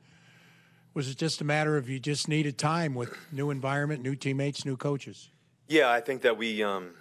[0.95, 4.65] was it just a matter of you just needed time with new environment, new teammates,
[4.65, 5.29] new coaches?
[5.69, 6.93] Yeah, I think that we, um,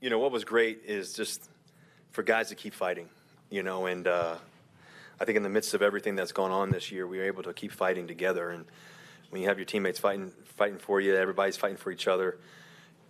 [0.00, 1.48] you know, what was great is just
[2.10, 3.08] for guys to keep fighting,
[3.48, 4.34] you know, and uh,
[5.20, 7.42] I think in the midst of everything that's gone on this year, we were able
[7.44, 8.50] to keep fighting together.
[8.50, 8.64] And
[9.30, 12.38] when you have your teammates fighting, fighting for you, everybody's fighting for each other,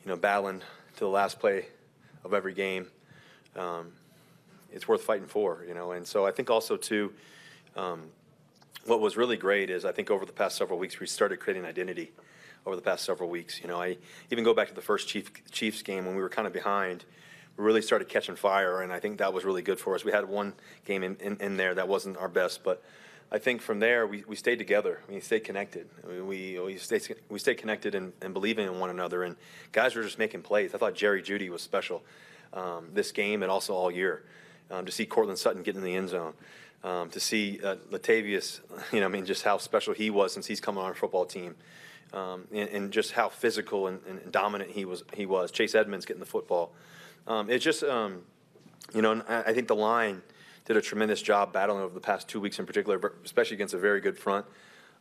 [0.04, 1.66] you know, battling to the last play
[2.24, 2.88] of every game.
[3.56, 3.92] Um,
[4.72, 5.92] it's worth fighting for, you know.
[5.92, 7.12] And so I think also too,
[7.76, 8.02] um,
[8.86, 11.64] what was really great is I think over the past several weeks we started creating
[11.64, 12.12] identity.
[12.66, 13.98] Over the past several weeks, you know, I
[14.30, 17.04] even go back to the first Chief, Chiefs game when we were kind of behind.
[17.56, 20.04] Really started catching fire, and I think that was really good for us.
[20.04, 22.82] We had one game in, in, in there that wasn't our best, but
[23.30, 25.00] I think from there we, we stayed together.
[25.08, 25.88] We stayed connected.
[26.06, 29.24] We we stayed we stayed connected and, and believing in one another.
[29.24, 29.36] And
[29.72, 30.74] guys were just making plays.
[30.74, 32.02] I thought Jerry Jeudy was special
[32.52, 34.22] um, this game and also all year.
[34.70, 36.32] Um, to see Courtland Sutton get in the end zone,
[36.82, 38.60] um, to see uh, Latavius,
[38.92, 41.26] you know, I mean, just how special he was since he's come on our football
[41.26, 41.54] team,
[42.14, 45.04] um, and, and just how physical and, and dominant he was.
[45.12, 46.72] He was Chase Edmonds getting the football.
[47.26, 48.22] Um, it's just, um,
[48.94, 50.22] you know, I think the line
[50.64, 53.78] did a tremendous job battling over the past two weeks in particular, especially against a
[53.78, 54.46] very good front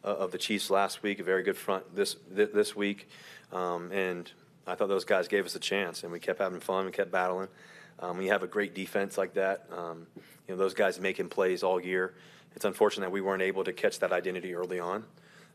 [0.04, 3.10] uh, of the Chiefs last week, a very good front this th- this week,
[3.52, 4.32] um, and
[4.68, 7.12] I thought those guys gave us a chance, and we kept having fun, we kept
[7.12, 7.48] battling.
[8.00, 11.30] Um, when you have a great defense like that, um, you know those guys making
[11.30, 12.16] plays all year.
[12.56, 15.06] It's unfortunate that we weren't able to catch that identity early on.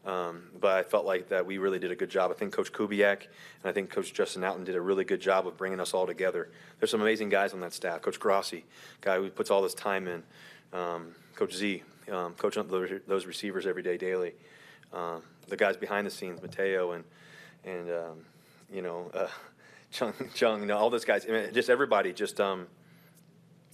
[0.05, 2.31] Um, but I felt like that we really did a good job.
[2.31, 3.23] I think Coach Kubiak
[3.63, 6.07] and I think Coach Justin Outten did a really good job of bringing us all
[6.07, 6.49] together.
[6.79, 8.01] There's some amazing guys on that staff.
[8.01, 8.65] Coach Grossi,
[9.01, 10.23] guy who puts all this time in.
[10.73, 14.35] Um, Coach Z, um, coaching up those, those receivers every day, daily.
[14.93, 17.05] Um, the guys behind the scenes, Mateo and
[17.65, 18.25] and um,
[18.73, 19.29] you know uh,
[19.91, 21.27] Chung, Chung, you know all those guys.
[21.29, 22.67] I mean, just everybody, just um,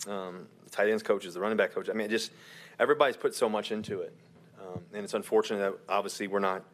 [0.09, 1.89] um, tight ends coaches, the running back coach.
[1.89, 2.33] I mean, just
[2.79, 4.15] everybody's put so much into it.
[4.75, 6.65] Um, and it's unfortunate that obviously we're not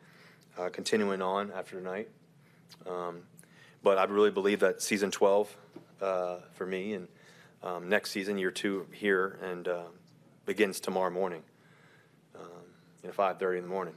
[0.58, 2.08] uh, continuing on after tonight.
[2.86, 3.22] Um,
[3.82, 5.56] but I really believe that season 12
[6.00, 7.08] uh, for me and
[7.62, 9.82] um, next season, year two here, and uh,
[10.46, 11.42] begins tomorrow morning,
[12.34, 12.42] um,
[13.02, 13.94] you know, 5:30 in the morning.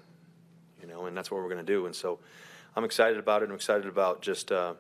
[0.82, 1.86] You know, and that's what we're going to do.
[1.86, 2.20] And so,
[2.76, 3.48] I'm excited about it.
[3.48, 4.74] I'm excited about just uh,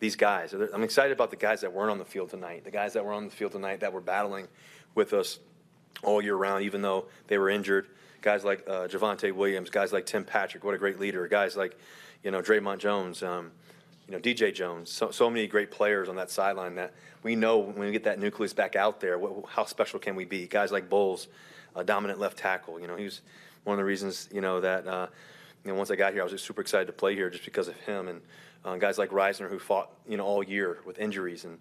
[0.00, 0.54] these guys.
[0.54, 2.64] I'm excited about the guys that weren't on the field tonight.
[2.64, 4.48] The guys that were on the field tonight that were battling
[4.94, 5.40] with us
[6.02, 7.86] all year round, even though they were injured.
[8.20, 11.26] Guys like uh, Javonte Williams, guys like Tim Patrick, what a great leader.
[11.28, 11.78] Guys like,
[12.22, 13.52] you know, Dre'Mont Jones, um,
[14.06, 14.90] you know, DJ Jones.
[14.90, 18.18] So, so many great players on that sideline that we know when we get that
[18.18, 20.46] nucleus back out there, what, how special can we be?
[20.46, 21.28] Guys like Bolles,
[21.76, 22.80] a dominant left tackle.
[22.80, 23.20] You know, he was
[23.64, 25.06] one of the reasons, you know, that, uh,
[25.64, 27.44] you know, once I got here, I was just super excited to play here just
[27.44, 28.08] because of him.
[28.08, 28.20] And
[28.64, 31.44] uh, guys like Risner who fought, you know, all year with injuries.
[31.44, 31.58] And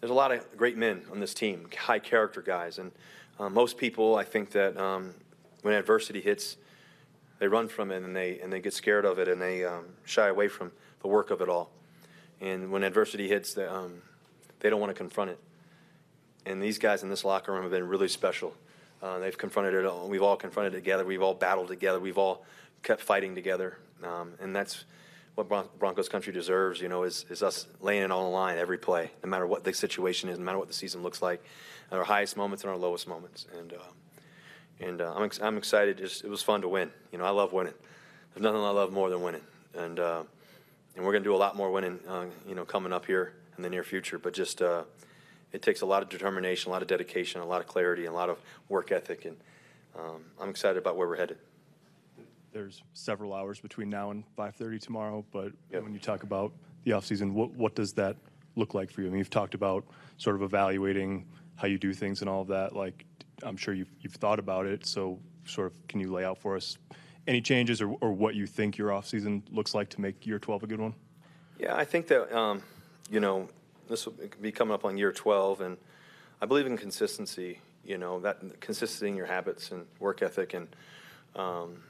[0.00, 2.78] there's a lot of great men on this team, high character guys.
[2.78, 2.92] And
[3.42, 5.14] uh, most people, I think that um,
[5.62, 6.56] when adversity hits,
[7.40, 9.84] they run from it and they and they get scared of it and they um,
[10.04, 10.70] shy away from
[11.00, 11.70] the work of it all.
[12.40, 14.02] And when adversity hits, they, um,
[14.60, 15.40] they don't want to confront it.
[16.46, 18.54] And these guys in this locker room have been really special.
[19.02, 19.86] Uh, they've confronted it.
[19.86, 20.08] All.
[20.08, 21.04] We've all confronted it together.
[21.04, 21.98] We've all battled together.
[21.98, 22.44] We've all
[22.84, 23.76] kept fighting together.
[24.04, 24.84] Um, and that's
[25.34, 26.80] what Bron- Broncos country deserves.
[26.80, 29.64] You know, is is us laying it on the line every play, no matter what
[29.64, 31.42] the situation is, no matter what the season looks like,
[31.92, 33.46] at our highest moments and our lowest moments.
[33.58, 33.76] And uh,
[34.80, 35.98] and uh, I'm, ex- I'm excited.
[35.98, 36.90] Just, it was fun to win.
[37.12, 37.74] You know, I love winning.
[38.34, 39.42] There's nothing I love more than winning.
[39.74, 40.22] And uh,
[40.96, 42.00] and we're going to do a lot more winning.
[42.08, 44.18] Uh, you know, coming up here in the near future.
[44.18, 44.82] But just uh,
[45.52, 48.12] it takes a lot of determination, a lot of dedication, a lot of clarity, and
[48.12, 48.38] a lot of
[48.68, 49.26] work ethic.
[49.26, 49.36] And
[49.96, 51.38] um, I'm excited about where we're headed.
[52.52, 56.52] There's several hours between now and 5:30 tomorrow, but when you talk about
[56.84, 58.16] the offseason, what what does that
[58.56, 59.06] look like for you?
[59.06, 59.84] I mean, you've talked about
[60.18, 61.26] sort of evaluating
[61.56, 62.74] how you do things and all of that.
[62.74, 63.04] Like,
[63.42, 64.86] I'm sure you've you've thought about it.
[64.86, 66.78] So, sort of, can you lay out for us
[67.26, 70.64] any changes or, or what you think your offseason looks like to make year 12
[70.64, 70.94] a good one?
[71.58, 72.62] Yeah, I think that um,
[73.10, 73.48] you know
[73.88, 75.76] this will be coming up on year 12, and
[76.40, 77.60] I believe in consistency.
[77.84, 80.68] You know that consistency in your habits and work ethic and
[81.36, 81.82] um,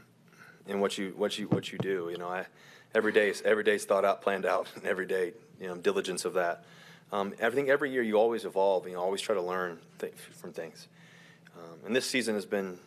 [0.66, 2.08] and what you what you what you do.
[2.10, 2.46] You know, I
[2.94, 6.34] every day every day's thought out, planned out, and every day you know diligence of
[6.34, 6.64] that.
[7.12, 10.14] Um, I think every year you always evolve and you always try to learn th-
[10.14, 10.88] from things.
[11.56, 12.78] Um, and this season has been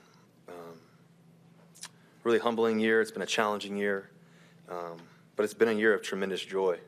[0.50, 0.80] um,
[2.24, 3.02] really humbling year.
[3.02, 4.10] It's been a challenging year,
[4.68, 4.98] um,
[5.36, 6.80] but it's been a year of tremendous joy.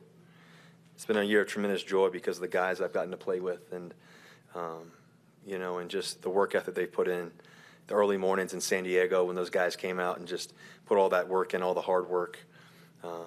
[0.96, 3.38] It's been a year of tremendous joy because of the guys I've gotten to play
[3.38, 3.94] with, and
[4.56, 4.90] um,
[5.46, 7.30] you know, and just the work ethic they've put in.
[7.86, 10.52] The early mornings in San Diego when those guys came out and just
[10.86, 12.38] put all that work in, all the hard work.
[13.04, 13.26] Um,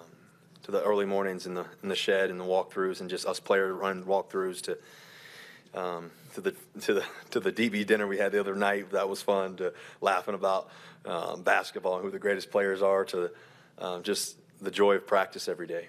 [0.62, 3.40] to the early mornings in the in the shed and the walkthroughs and just us
[3.40, 4.78] players running walkthroughs to
[5.74, 8.90] um, to the to the to the DB dinner we had the other night.
[8.90, 9.56] That was fun.
[9.56, 10.70] To laughing about
[11.04, 13.04] um, basketball and who the greatest players are.
[13.06, 13.30] To
[13.78, 15.88] um, just the joy of practice every day.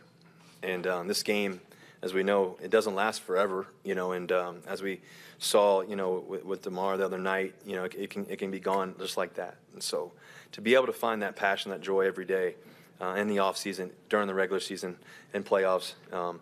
[0.63, 1.59] And um, this game,
[2.01, 3.67] as we know, it doesn't last forever.
[3.83, 5.01] You know, and um, as we
[5.37, 8.37] saw, you know, with, with Damar the other night, you know, it, it can it
[8.37, 9.57] can be gone just like that.
[9.73, 10.13] And so,
[10.53, 12.55] to be able to find that passion, that joy every day
[13.01, 14.97] uh, in the off season, during the regular season,
[15.33, 15.93] and playoffs.
[16.11, 16.39] Um,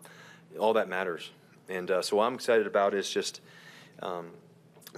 [0.60, 1.30] all that matters.
[1.70, 3.42] And uh, so what I'm excited about is just
[4.02, 4.32] um,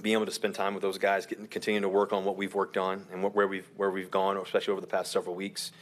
[0.02, 2.54] being able to spend time with those guys, getting, continuing to work on what we've
[2.54, 5.72] worked on and what, where we've where we've gone, especially over the past several weeks.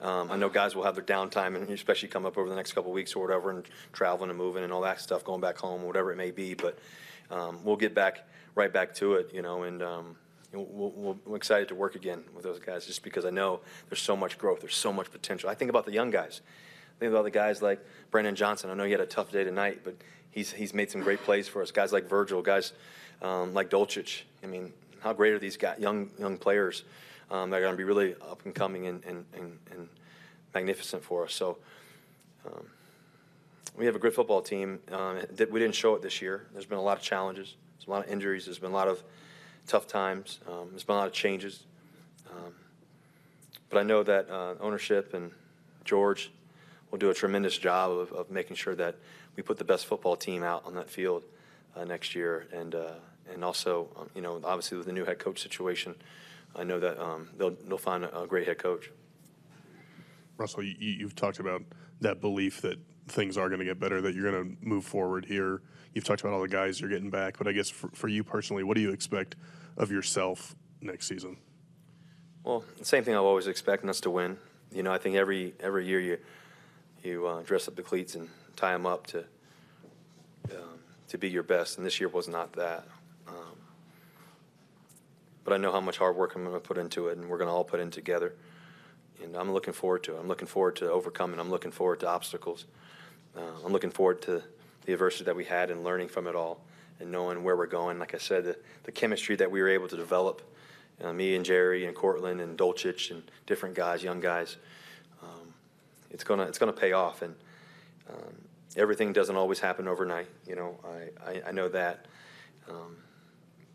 [0.00, 2.72] Um, I know guys will have their downtime and especially come up over the next
[2.72, 5.58] couple of weeks or whatever, and traveling and moving and all that stuff, going back
[5.58, 6.54] home, whatever it may be.
[6.54, 6.78] But
[7.30, 10.16] um, we'll get back right back to it, you know, and um,
[10.52, 14.02] we'll, we'll, we're excited to work again with those guys just because I know there's
[14.02, 15.48] so much growth, there's so much potential.
[15.48, 16.40] I think about the young guys.
[16.96, 18.70] I think about the guys like Brandon Johnson.
[18.70, 19.96] I know he had a tough day tonight, but
[20.30, 21.70] he's he's made some great plays for us.
[21.70, 22.72] Guys like Virgil, guys
[23.22, 24.22] um, like Dulcich.
[24.42, 26.84] I mean, how great are these guys, young young players
[27.30, 29.88] um, that are going to be really up and coming and, and, and, and
[30.54, 31.34] magnificent for us.
[31.34, 31.58] So.
[32.46, 32.66] Um,
[33.74, 34.80] we have a good football team.
[34.90, 35.18] Um,
[35.50, 36.46] we didn't show it this year.
[36.52, 37.56] There's been a lot of challenges.
[37.78, 38.44] There's a lot of injuries.
[38.44, 39.02] There's been a lot of
[39.66, 40.40] tough times.
[40.48, 41.64] Um, there's been a lot of changes.
[42.30, 42.52] Um,
[43.68, 45.30] but I know that uh, ownership and
[45.84, 46.30] George
[46.90, 48.96] will do a tremendous job of, of, making sure that
[49.34, 51.24] we put the best football team out on that field
[51.74, 52.46] uh, next year.
[52.52, 52.92] And, uh,
[53.32, 55.94] and also, um, you know, obviously with the new head coach situation,
[56.54, 58.90] I know that um, they'll, they'll find a, a, great head coach.
[60.36, 61.62] Russell, you, you've talked about
[62.00, 65.24] that belief that things are going to get better, that you're going to move forward
[65.24, 65.62] here.
[65.94, 68.24] You've talked about all the guys you're getting back, but I guess for, for you
[68.24, 69.36] personally, what do you expect
[69.76, 71.36] of yourself next season?
[72.44, 74.36] Well, the same thing I always expect, and that's to win.
[74.72, 76.18] You know, I think every every year you
[77.02, 79.18] you uh, dress up the cleats and tie them up to
[80.50, 80.78] um,
[81.08, 82.84] to be your best, and this year was not that.
[83.28, 83.56] Um,
[85.44, 87.38] but I know how much hard work I'm going to put into it, and we're
[87.38, 88.34] going to all put in together.
[89.22, 90.20] And I'm looking forward to it.
[90.20, 91.38] I'm looking forward to overcoming.
[91.38, 92.66] I'm looking forward to obstacles.
[93.36, 94.42] Uh, I'm looking forward to
[94.84, 96.60] the adversity that we had and learning from it all
[97.00, 97.98] and knowing where we're going.
[97.98, 100.42] Like I said, the, the chemistry that we were able to develop,
[101.02, 104.56] uh, me and Jerry and Courtland and Dulcich and different guys, young guys,
[105.22, 105.54] um,
[106.10, 107.22] it's gonna it's gonna pay off.
[107.22, 107.34] And
[108.10, 108.34] um,
[108.76, 110.28] everything doesn't always happen overnight.
[110.46, 112.06] You know, I, I, I know that.
[112.68, 112.96] Um,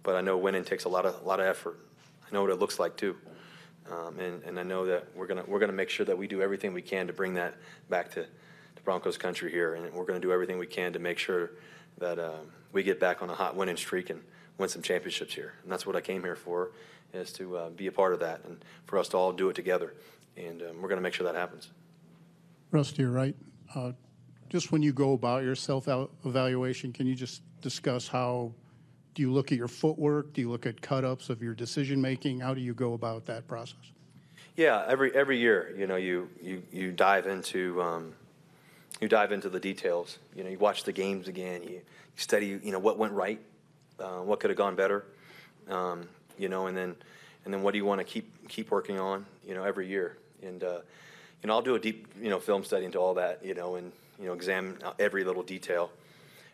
[0.04, 1.78] but I know winning takes a lot of a lot of effort.
[2.26, 3.16] I know what it looks like too.
[3.92, 6.42] Um, and, and I know that we're gonna we're gonna make sure that we do
[6.42, 7.56] everything we can to bring that
[7.90, 11.18] back to, to Broncos country here, and we're gonna do everything we can to make
[11.18, 11.52] sure
[11.98, 14.22] that um, we get back on a hot winning streak and
[14.58, 15.54] win some championships here.
[15.64, 16.72] And that's what I came here for,
[17.14, 19.56] is to uh, be a part of that and for us to all do it
[19.56, 19.94] together.
[20.36, 21.70] And um, we're to make sure that happens.
[22.72, 23.36] Russ, you're right,
[23.74, 23.94] uh,
[24.50, 28.54] just when you go about your self-evaluation, can you just discuss how
[29.18, 30.32] do you look at your footwork?
[30.34, 32.39] Do you look at cut-ups of your decision-making?
[32.39, 33.80] How do you go about that process?
[34.55, 38.13] Yeah, every every year, you know, you you you dive into um,
[39.01, 40.20] you dive into the details.
[40.36, 41.63] You know, you watch the games again.
[41.63, 41.82] You, you
[42.15, 43.39] study, you know, what went right,
[43.99, 45.03] uh, what could have gone better,
[45.68, 46.96] um, you know, and then
[47.43, 50.17] and then what do you want to keep keep working on, you know, every year.
[50.43, 50.82] And uh,
[51.42, 53.78] you know, I'll do a deep, you know, film study into all that, you know,
[53.78, 55.89] and you know, examine every little detail.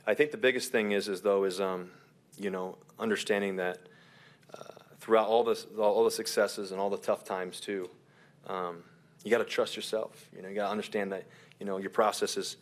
[0.08, 1.92] I think the biggest thing is, is though, is um,
[2.38, 3.80] you know, understanding that
[4.54, 4.64] uh,
[5.00, 7.90] throughout all this, all the successes and all the tough times too,
[8.48, 8.84] um,
[9.24, 10.30] you got to trust yourself.
[10.36, 11.26] You know, you got to understand that
[11.60, 12.58] you know your process is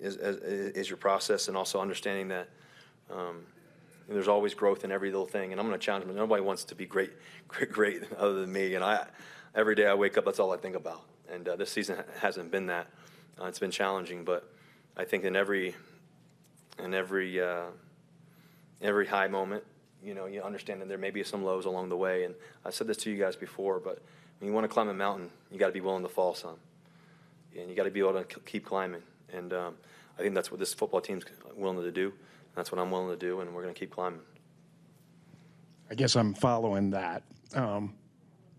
[0.00, 0.36] is, is,
[0.74, 2.48] is your process, and also understanding that
[3.12, 3.44] um,
[4.08, 5.52] there's always growth in every little thing.
[5.52, 6.16] And I'm going to challenge them.
[6.16, 7.12] Nobody wants to be great,
[7.48, 8.74] great, great other than me.
[8.74, 9.06] And I,
[9.54, 11.02] every day I wake up, that's all I think about.
[11.30, 12.88] And uh, this season hasn't been that.
[13.40, 14.52] Uh, it's been challenging, but
[14.96, 15.74] I think in every,
[16.82, 17.66] in every, uh,
[18.80, 19.64] every high moment,
[20.02, 22.24] you know, you understand that there may be some lows along the way.
[22.24, 22.34] And
[22.64, 24.00] I said this to you guys before, but
[24.38, 26.56] when you want to climb a mountain, you got to be willing to fall some
[27.58, 29.02] and you got to be able to keep climbing.
[29.32, 29.74] And um,
[30.18, 31.24] I think that's what this football team's
[31.56, 32.12] willing to do.
[32.54, 34.20] That's what I'm willing to do, and we're going to keep climbing.
[35.90, 37.22] I guess I'm following that.
[37.54, 37.94] Um,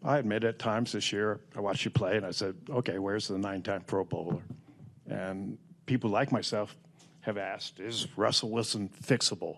[0.03, 3.27] I admit at times this year, I watched you play and I said, okay, where's
[3.27, 4.41] the nine time Pro Bowler?
[5.09, 6.75] And people like myself
[7.21, 9.57] have asked, is Russell Wilson fixable?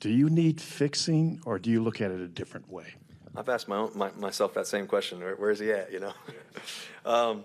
[0.00, 2.94] Do you need fixing or do you look at it a different way?
[3.36, 5.18] I've asked my, own, my myself that same question.
[5.18, 5.92] Where, where is he at?
[5.92, 6.12] You know,
[7.04, 7.44] um,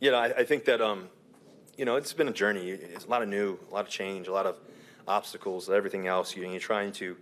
[0.00, 1.08] you know, I, I think that um,
[1.76, 2.70] you know it's been a journey.
[2.70, 4.56] It's a lot of new, a lot of change, a lot of
[5.06, 6.34] obstacles, everything else.
[6.34, 7.16] You, you're trying to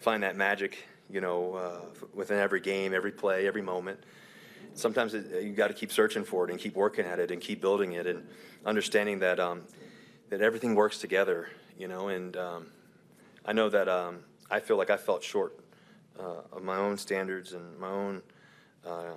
[0.00, 4.00] find that magic, you know, uh, within every game, every play, every moment.
[4.74, 7.40] Sometimes it, you got to keep searching for it and keep working at it and
[7.40, 8.26] keep building it and
[8.64, 9.62] understanding that um,
[10.30, 11.48] that everything works together.
[11.78, 12.66] You know, and um,
[13.44, 15.58] I know that um, I feel like I felt short
[16.18, 18.22] uh, of my own standards and my own
[18.86, 19.12] uh,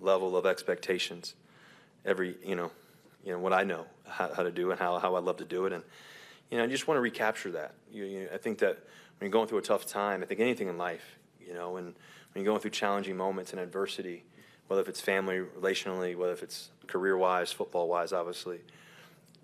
[0.00, 1.34] level of expectations.
[2.04, 2.70] Every, you know,
[3.24, 5.44] you know what I know how, how to do and how, how I love to
[5.44, 5.82] do it, and
[6.50, 7.74] you know, I just want to recapture that.
[7.92, 8.78] You, you, I think that
[9.18, 11.94] when you're going through a tough time, I think anything in life, you know, and
[12.32, 14.24] when you're going through challenging moments and adversity,
[14.68, 18.60] whether if it's family, relationally, whether if it's career-wise, football-wise, obviously,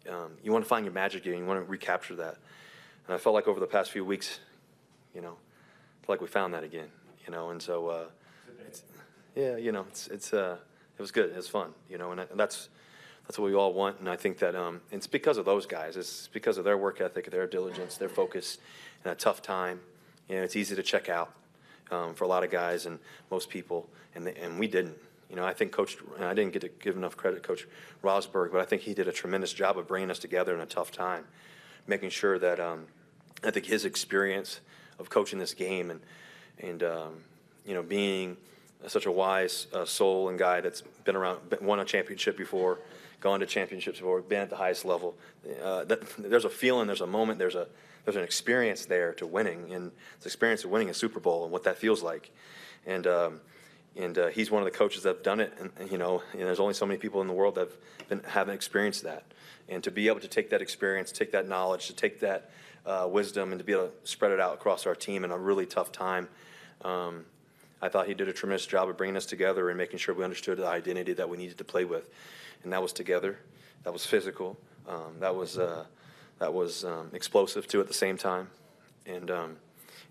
[0.09, 1.35] um, you want to find your magic here.
[1.35, 2.37] You want to recapture that.
[3.07, 4.41] And I felt like over the past few weeks,
[5.15, 5.37] you know,
[6.09, 6.89] like we found that again,
[7.27, 8.05] you know, and so, uh,
[9.35, 10.57] yeah, you know, it's, it's, uh,
[10.97, 11.31] it was good.
[11.31, 12.69] It was fun, you know, and, and that's,
[13.27, 14.01] that's what we all want.
[14.01, 15.97] And I think that um, it's because of those guys.
[15.97, 18.59] It's because of their work ethic, their diligence, their focus
[19.05, 19.81] in a tough time.
[20.29, 21.35] You know, it's easy to check out
[21.91, 22.99] um, for a lot of guys and
[23.31, 24.97] most people, and, and we didn't.
[25.31, 27.67] You know, I think Coach, and I didn't get to give enough credit Coach
[28.05, 30.67] Rosburg, but I think he did a tremendous job of bringing us together in a
[30.67, 31.25] tough time,
[31.86, 32.86] making sure that um,
[33.43, 34.61] I think his experience–
[34.98, 36.01] of coaching this game and
[36.59, 37.24] and um,
[37.65, 38.36] you know being
[38.86, 42.81] such a wise uh, soul and guy that's been around, won a championship before,
[43.19, 45.15] gone to championships before, been at the highest level.
[45.62, 47.66] Uh, that, there's a feeling, there's a moment, there's a
[48.05, 49.90] there's an experience there to winning, and
[50.20, 52.31] the experience of winning a Super Bowl and what that feels like.
[52.86, 53.40] And um,
[53.97, 55.53] and uh, he's one of the coaches that have done it.
[55.59, 58.09] And, and you know, and there's only so many people in the world that have
[58.09, 59.25] been, haven't experienced that.
[59.69, 62.51] And to be able to take that experience, take that knowledge, to take that
[62.87, 65.39] uh, wisdom and to be able to spread it out across our team in a
[65.39, 66.29] really tough time.
[66.83, 67.25] Um,
[67.81, 70.25] I thought he did a tremendous job of bringing us together and making sure we
[70.25, 72.09] understood the identity that we needed to play with,
[72.62, 73.39] and that was together,
[73.83, 74.59] that was physical,
[74.89, 75.85] um, that was uh,
[76.39, 78.49] that was um, explosive too at the same time,
[79.07, 79.57] and um,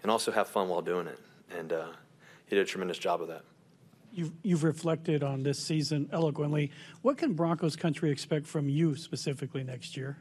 [0.04, 1.20] and also have fun while doing it.
[1.58, 1.88] And uh,
[2.46, 3.44] he did a tremendous job of that.
[4.14, 6.72] You've, you've reflected on this season eloquently.
[7.02, 10.18] What can Broncos country expect from you specifically next year?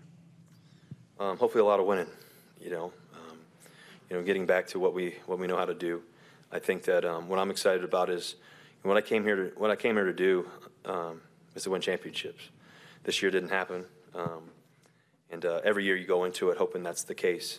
[1.20, 2.06] Um, hopefully, a lot of winning
[2.62, 3.38] you know, um,
[4.08, 6.02] you know, getting back to what we what we know how to do.
[6.52, 8.36] I think that um, what I'm excited about is
[8.82, 10.48] what I came here to what I came here to do
[10.84, 11.20] um,
[11.54, 12.48] is to win championships.
[13.04, 14.50] This year didn't happen, um,
[15.30, 17.58] and uh, every year you go into it hoping that's the case.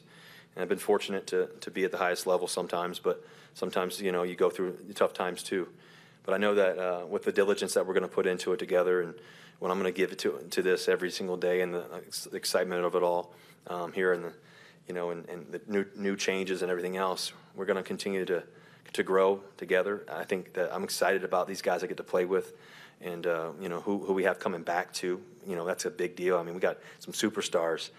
[0.55, 3.23] And I've been fortunate to to be at the highest level sometimes, but
[3.53, 5.67] sometimes you know you go through tough times too.
[6.23, 8.57] But I know that uh, with the diligence that we're going to put into it
[8.57, 9.13] together, and
[9.59, 11.85] what I'm going to give it to to this every single day, and the
[12.33, 13.33] excitement of it all
[13.67, 14.33] um, here in the
[14.87, 18.25] you know, and, and the new, new changes and everything else, we're going to continue
[18.25, 18.43] to
[18.91, 20.05] to grow together.
[20.11, 22.53] I think that I'm excited about these guys I get to play with,
[23.01, 25.19] and uh, you know who, who we have coming back to.
[25.47, 26.37] You know that's a big deal.
[26.37, 27.89] I mean, we got some superstars,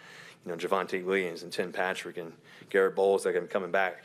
[0.45, 2.33] you know, Javonte Williams and Tim Patrick and
[2.71, 4.05] Garrett Bolles that are coming back,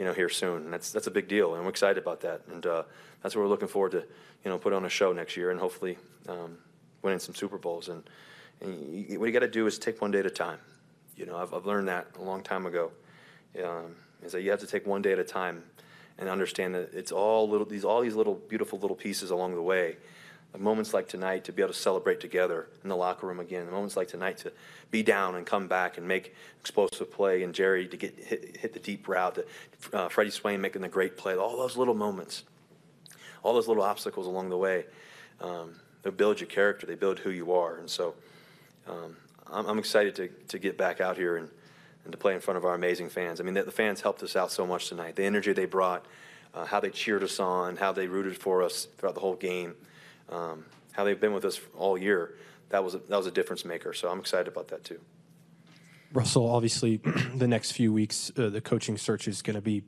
[0.00, 0.64] you know, here soon.
[0.64, 2.40] And that's that's a big deal, and we're excited about that.
[2.50, 2.84] And uh,
[3.22, 5.60] that's what we're looking forward to, you know, put on a show next year and
[5.60, 6.56] hopefully um,
[7.02, 7.90] winning some Super Bowls.
[7.90, 8.02] And,
[8.62, 10.58] and you, what you got to do is take one day at a time.
[11.16, 12.90] You know, I've, I've learned that a long time ago.
[13.62, 15.64] Um, is that you have to take one day at a time
[16.18, 19.62] and understand that it's all little these all these little beautiful little pieces along the
[19.62, 19.98] way.
[20.58, 23.70] Moments like tonight to be able to celebrate together in the locker room again.
[23.70, 24.52] moments like tonight to
[24.90, 28.72] be down and come back and make explosive play, and Jerry to get hit, hit
[28.72, 29.36] the deep route.
[29.36, 29.44] To,
[29.96, 31.36] uh, Freddie Swain making the great play.
[31.36, 32.42] All those little moments,
[33.42, 34.86] all those little obstacles along the way,
[35.40, 36.86] um, they build your character.
[36.86, 37.76] They build who you are.
[37.76, 38.14] And so,
[38.88, 39.16] um,
[39.46, 41.48] I'm, I'm excited to, to get back out here and,
[42.04, 43.40] and to play in front of our amazing fans.
[43.40, 45.16] I mean, the, the fans helped us out so much tonight.
[45.16, 46.06] The energy they brought,
[46.54, 49.74] uh, how they cheered us on, how they rooted for us throughout the whole game,
[50.30, 52.34] um, how they've been with us all year.
[52.70, 53.92] That was a, that was a difference maker.
[53.92, 55.00] So I'm excited about that too.
[56.12, 56.96] Russell, obviously,
[57.34, 59.82] the next few weeks, uh, the coaching search is going to be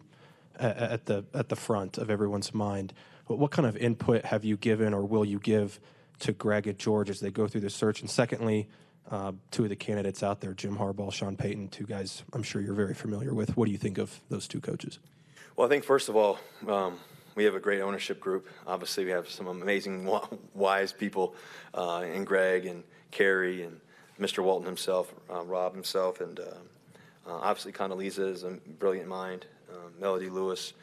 [0.59, 2.93] at the at the front of everyone's mind.
[3.28, 5.81] But what kind of input have you given, or will you give,
[6.20, 8.01] to Greg and George as they go through the search?
[8.01, 8.69] And secondly,
[9.10, 12.60] uh, two of the candidates out there, Jim Harbaugh, Sean Payton, two guys I'm sure
[12.60, 13.56] you're very familiar with.
[13.56, 14.98] What do you think of those two coaches?
[15.56, 16.98] Well, I think first of all, um,
[17.34, 18.48] we have a great ownership group.
[18.66, 20.09] Obviously, we have some amazing,
[20.54, 21.34] wise people
[21.74, 23.80] uh, in Greg and Carrie and
[24.20, 24.42] Mr.
[24.42, 26.42] Walton himself, uh, Rob himself, and uh,
[27.26, 29.46] uh, obviously Condoleezza is a brilliant mind.
[29.70, 30.74] Uh, Melody Lewis,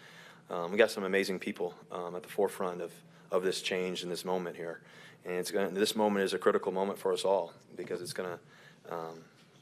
[0.49, 2.91] um, we got some amazing people um, at the forefront of,
[3.31, 4.81] of this change in this moment here.
[5.25, 8.29] And it's going this moment is a critical moment for us all because it's going
[8.29, 9.19] to um,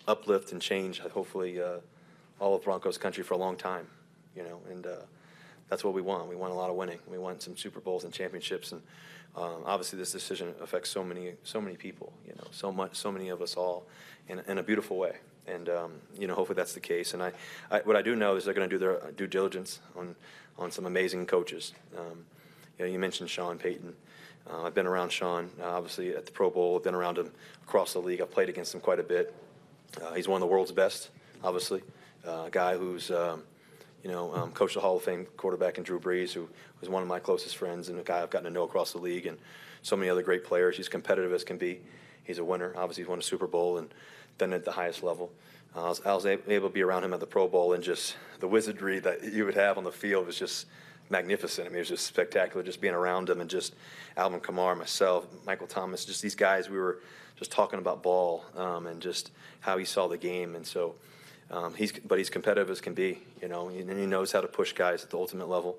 [0.07, 1.79] uplift and change, hopefully, uh,
[2.39, 3.87] all of Broncos country for a long time,
[4.35, 4.87] you know, and
[5.69, 6.27] that's what we want.
[6.27, 6.99] We want a lot of winning.
[7.07, 8.81] We want some Super Bowls and championships, and
[9.35, 13.11] um, obviously, this decision affects so many, so many people, you know, so much, so
[13.11, 13.85] many of us all,
[14.27, 15.17] in, in a beautiful way.
[15.45, 17.13] And um, you know, hopefully that's the case.
[17.13, 17.31] And I,
[17.71, 20.15] I what I do know is they're going to do their due diligence on
[20.57, 21.73] on some amazing coaches.
[21.97, 22.25] Um,
[22.77, 23.93] you know, you mentioned Sean Payton.
[24.49, 26.77] Uh, I've been around Sean, uh, obviously at the Pro Bowl.
[26.77, 27.31] I've been around him
[27.63, 28.21] across the league.
[28.21, 29.33] I've played against him quite a bit.
[30.01, 31.09] Uh, he's one of the world's best,
[31.43, 31.81] obviously.
[32.25, 33.43] Uh, a guy who's, um,
[34.03, 36.47] you know, um, coached a Hall of Fame quarterback in Drew Brees, who
[36.79, 38.99] was one of my closest friends and a guy I've gotten to know across the
[38.99, 39.37] league, and
[39.81, 40.77] so many other great players.
[40.77, 41.79] He's competitive as can be.
[42.23, 42.73] He's a winner.
[42.75, 43.89] Obviously, he's won a Super Bowl and
[44.37, 45.31] been at the highest level.
[45.75, 47.83] Uh, I was, I was able to be around him at the Pro Bowl, and
[47.83, 50.67] just the wizardry that you would have on the field was just
[51.09, 51.67] magnificent.
[51.67, 53.75] I mean, it was just spectacular just being around him and just
[54.15, 56.69] Alvin Kamara, myself, Michael Thomas, just these guys.
[56.69, 56.99] We were
[57.37, 60.95] just talking about ball um, and just how he saw the game, and so
[61.51, 64.47] um, he's but he's competitive as can be, you know, and he knows how to
[64.47, 65.77] push guys at the ultimate level.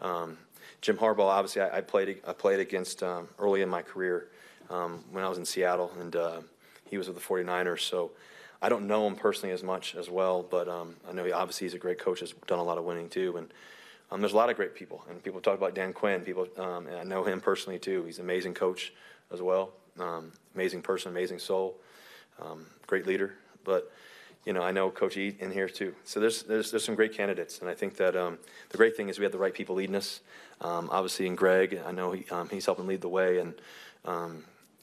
[0.00, 0.38] Um,
[0.80, 4.28] Jim Harbaugh, obviously, I, I played I played against um, early in my career
[4.70, 6.40] um, when I was in Seattle, and uh,
[6.88, 8.10] he was with the 49ers, so.
[8.64, 11.64] I don't know him personally as much as well, but um, I know he obviously
[11.64, 12.20] he's a great coach.
[12.20, 13.52] Has done a lot of winning too, and
[14.08, 16.20] um, there's a lot of great people, and people talk about Dan Quinn.
[16.20, 18.04] People, and I know him personally too.
[18.04, 18.92] He's an amazing coach
[19.32, 19.72] as well,
[20.54, 21.74] amazing person, amazing soul,
[22.86, 23.34] great leader.
[23.64, 23.90] But
[24.44, 25.94] you know, I know Coach E in here too.
[26.04, 28.38] So there's there's there's some great candidates, and I think that um,
[28.70, 30.20] the great thing is we have the right people leading us.
[30.60, 33.54] Um, obviously, in Greg, I know he, he's helping lead the way, and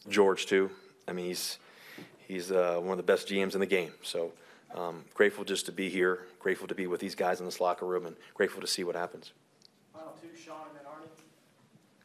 [0.07, 0.71] George too.
[1.07, 1.59] I mean, he's
[2.27, 3.91] he's uh, one of the best GMs in the game.
[4.03, 4.31] So.
[4.75, 7.87] Um, grateful just to be here, grateful to be with these guys in this locker
[7.87, 9.33] room, and grateful to see what happens.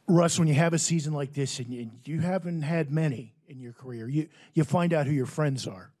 [0.07, 3.59] Russ, when you have a season like this, and you, you haven't had many in
[3.59, 5.91] your career, you, you find out who your friends are.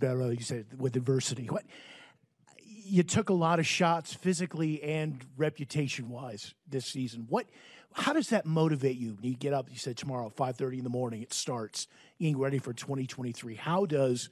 [0.00, 1.46] Like you said, with adversity.
[1.46, 1.64] What
[2.64, 7.26] you took a lot of shots physically and reputation wise this season.
[7.28, 7.46] What
[7.94, 9.68] how does that motivate you you get up?
[9.70, 11.86] You said tomorrow, five thirty in the morning, it starts
[12.18, 13.54] getting ready for twenty twenty three.
[13.54, 14.30] How does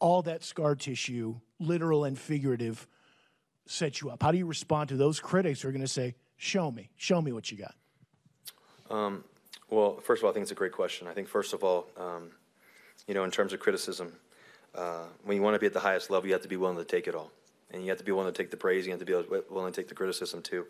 [0.00, 2.86] all that scar tissue, literal and figurative,
[3.66, 4.22] set you up?
[4.22, 7.22] How do you respond to those critics who are going to say, "Show me, show
[7.22, 7.74] me what you got"?
[8.90, 9.24] Um,
[9.70, 11.08] well, first of all, I think it's a great question.
[11.08, 12.30] I think first of all, um,
[13.06, 14.12] you know, in terms of criticism,
[14.78, 16.76] uh, when you want to be at the highest level, you have to be willing
[16.76, 17.32] to take it all,
[17.72, 18.86] and you have to be willing to take the praise.
[18.86, 19.14] You have to be
[19.50, 20.66] willing to take the criticism too.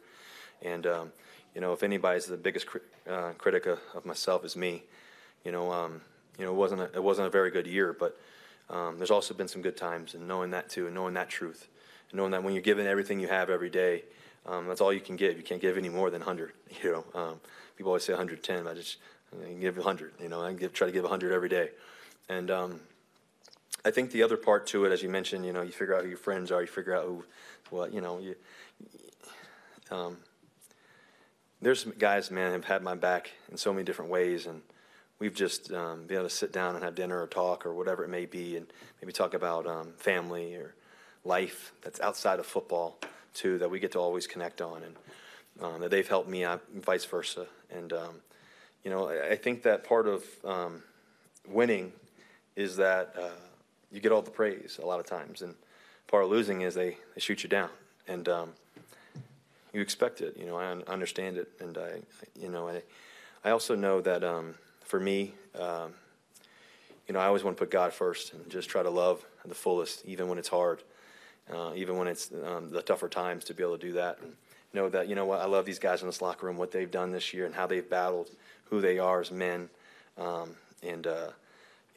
[0.62, 1.12] And um,
[1.54, 4.84] you know, if anybody's the biggest cri- uh, critic of, of, myself is me.
[5.44, 6.00] You know, um,
[6.38, 8.18] you know, it wasn't a, it wasn't a very good year, but
[8.70, 11.68] um, there's also been some good times, and knowing that too, and knowing that truth,
[12.10, 14.04] and knowing that when you're giving everything you have every day,
[14.46, 15.36] um, that's all you can give.
[15.36, 16.52] You can't give any more than 100.
[16.82, 17.40] You know, um,
[17.76, 18.66] people always say 110.
[18.66, 18.96] I just
[19.32, 20.14] I can give 100.
[20.20, 21.70] You know, I give, try to give 100 every day,
[22.30, 22.80] and um,
[23.84, 26.02] I think the other part to it, as you mentioned, you know, you figure out
[26.02, 26.60] who your friends are.
[26.60, 27.24] You figure out who,
[27.70, 28.34] what you know, you.
[29.90, 30.18] Um,
[31.60, 34.62] there's guys, man, have had my back in so many different ways, and
[35.18, 38.04] we've just um, been able to sit down and have dinner or talk or whatever
[38.04, 38.66] it may be, and
[39.00, 40.74] maybe talk about um, family or
[41.24, 42.98] life that's outside of football
[43.34, 44.96] too that we get to always connect on, and
[45.60, 47.46] um, that they've helped me and vice versa.
[47.70, 48.20] And um,
[48.84, 50.82] you know, I, I, think that part of um,
[51.46, 51.92] winning
[52.56, 53.47] is that uh,
[53.92, 55.54] you get all the praise a lot of times, and
[56.06, 57.70] part of losing is they, they shoot you down,
[58.06, 58.52] and um,
[59.72, 60.36] you expect it.
[60.36, 62.00] You know, I un- understand it, and I,
[62.38, 62.82] you know, I,
[63.44, 64.22] I also know that
[64.84, 65.92] for me, um,
[67.06, 69.54] you know, I always want to put God first and just try to love the
[69.54, 70.82] fullest, even when it's hard,
[71.52, 74.34] uh, even when it's um, the tougher times, to be able to do that and
[74.74, 76.90] know that you know what I love these guys in this locker room, what they've
[76.90, 78.30] done this year, and how they've battled,
[78.64, 79.70] who they are as men,
[80.18, 80.50] um,
[80.82, 81.28] and uh,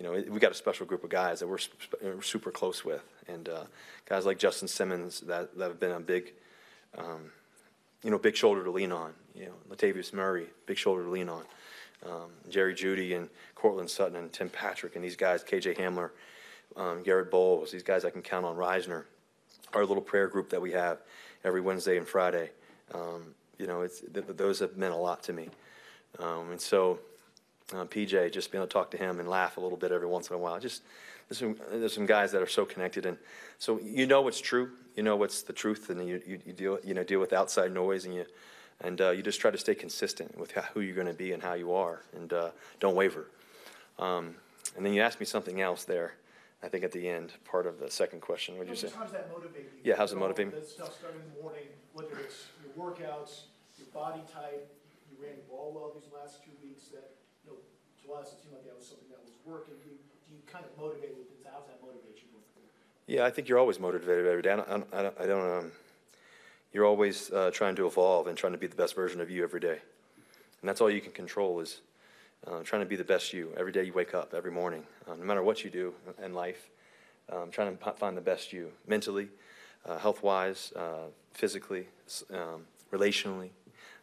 [0.02, 1.60] you know, we got a special group of guys that we're,
[2.02, 3.66] we're super close with, and uh,
[4.10, 6.34] guys like Justin Simmons that, that have been a big,
[6.98, 7.30] um,
[8.04, 9.14] you know, big shoulder to lean on.
[9.36, 11.44] You know, Latavius Murray, big shoulder to lean on
[12.04, 16.10] um, Jerry Jeudy and Courtland Sutton and Tim Patrick and these guys, KJ Hamler,
[16.76, 19.04] um, Garrett Bolles, these guys I can count on, Risner,
[19.76, 20.98] our little prayer group that we have
[21.44, 22.50] every Wednesday and Friday.
[22.92, 25.50] Um, you know, it's, th- those have meant a lot to me.
[26.18, 26.98] Um, and so,
[27.74, 30.08] uh, PJ, just being able to talk to him and laugh a little bit every
[30.08, 30.60] once in a while.
[30.60, 30.84] Just
[31.30, 33.18] there's some, there's some guys that are so connected, and
[33.58, 36.80] so you know what's true, you know what's the truth, and you, you, you deal
[36.84, 38.26] you know deal with outside noise, and you
[38.82, 41.42] and uh, you just try to stay consistent with who you're going to be and
[41.44, 42.50] how you are, and uh,
[42.80, 43.28] don't waver.
[44.00, 44.36] Um,
[44.76, 46.16] and then you asked me something else there.
[46.64, 48.96] I think at the end, part of the second question, what did you say?
[48.96, 49.92] How does that motivate you?
[49.92, 50.54] Yeah, how's it motivate me?
[50.54, 54.70] That stuff starting in the morning, whether it's your workouts, your body type,
[55.10, 56.86] you ran the ball well these last two weeks.
[56.94, 57.10] That
[58.06, 59.76] to us, it seemed like that was something that was working.
[59.82, 61.46] Do you, do you kind of motivate with this?
[61.46, 61.92] How does that going?
[63.12, 64.54] Yeah, I think you're always motivated every day.
[64.54, 65.72] I don't, I don't, I don't um,
[66.72, 69.44] you're always uh, trying to evolve and trying to be the best version of you
[69.44, 69.80] every day.
[70.62, 71.82] And that's all you can control is
[72.48, 73.52] uh, trying to be the best you.
[73.58, 76.70] Every day you wake up, every morning, uh, no matter what you do in life,
[77.30, 79.28] um, trying to find the best you mentally,
[79.86, 81.88] uh, health wise, uh, physically,
[82.34, 82.64] um,
[82.94, 83.50] relationally,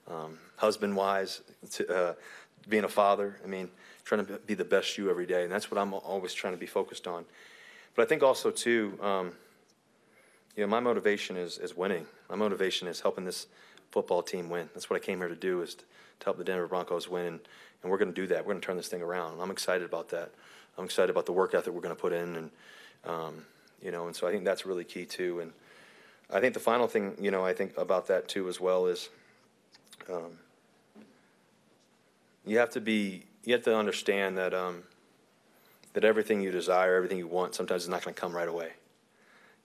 [0.07, 1.41] um, husband wise,
[1.89, 2.13] uh,
[2.69, 3.39] being a father.
[3.43, 3.71] I mean,
[4.09, 5.43] trying to be the best you every day.
[5.45, 7.27] And that's what I'm always trying to be focused on.
[7.95, 9.33] But I think also, too, um,
[10.57, 12.07] you know, my motivation is, is winning.
[12.31, 13.47] My motivation is helping this
[13.91, 14.71] football team win.
[14.73, 15.85] That's what I came here to do is to,
[16.21, 17.27] to help the Denver Broncos win.
[17.27, 17.41] And,
[17.83, 18.47] and we're going to do that.
[18.47, 19.41] We're going to turn this thing around.
[19.41, 20.31] I'm excited about that.
[20.79, 22.37] I'm excited about the work ethic we're going to put in.
[22.37, 22.51] And,
[23.05, 23.45] um,
[23.83, 25.41] you know, and so I think that's really key, too.
[25.41, 25.53] And
[26.33, 29.11] I think the final thing, you know, I think about that, too, as well is
[30.11, 30.39] um,
[32.47, 34.83] you have to be, you have to understand that, um,
[35.95, 38.73] that everything you desire, everything you want, sometimes is not going to come right away.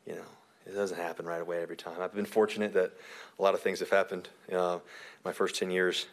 [0.07, 0.25] You know,
[0.65, 1.95] it doesn't happen right away every time.
[1.99, 2.93] I've been fortunate that
[3.37, 4.29] a lot of things have happened.
[4.49, 4.79] Uh,
[5.25, 6.05] my first 10 years,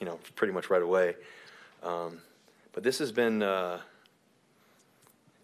[0.00, 1.14] you know, pretty much right away.
[1.84, 2.18] Um,
[2.72, 3.78] but this has been, uh,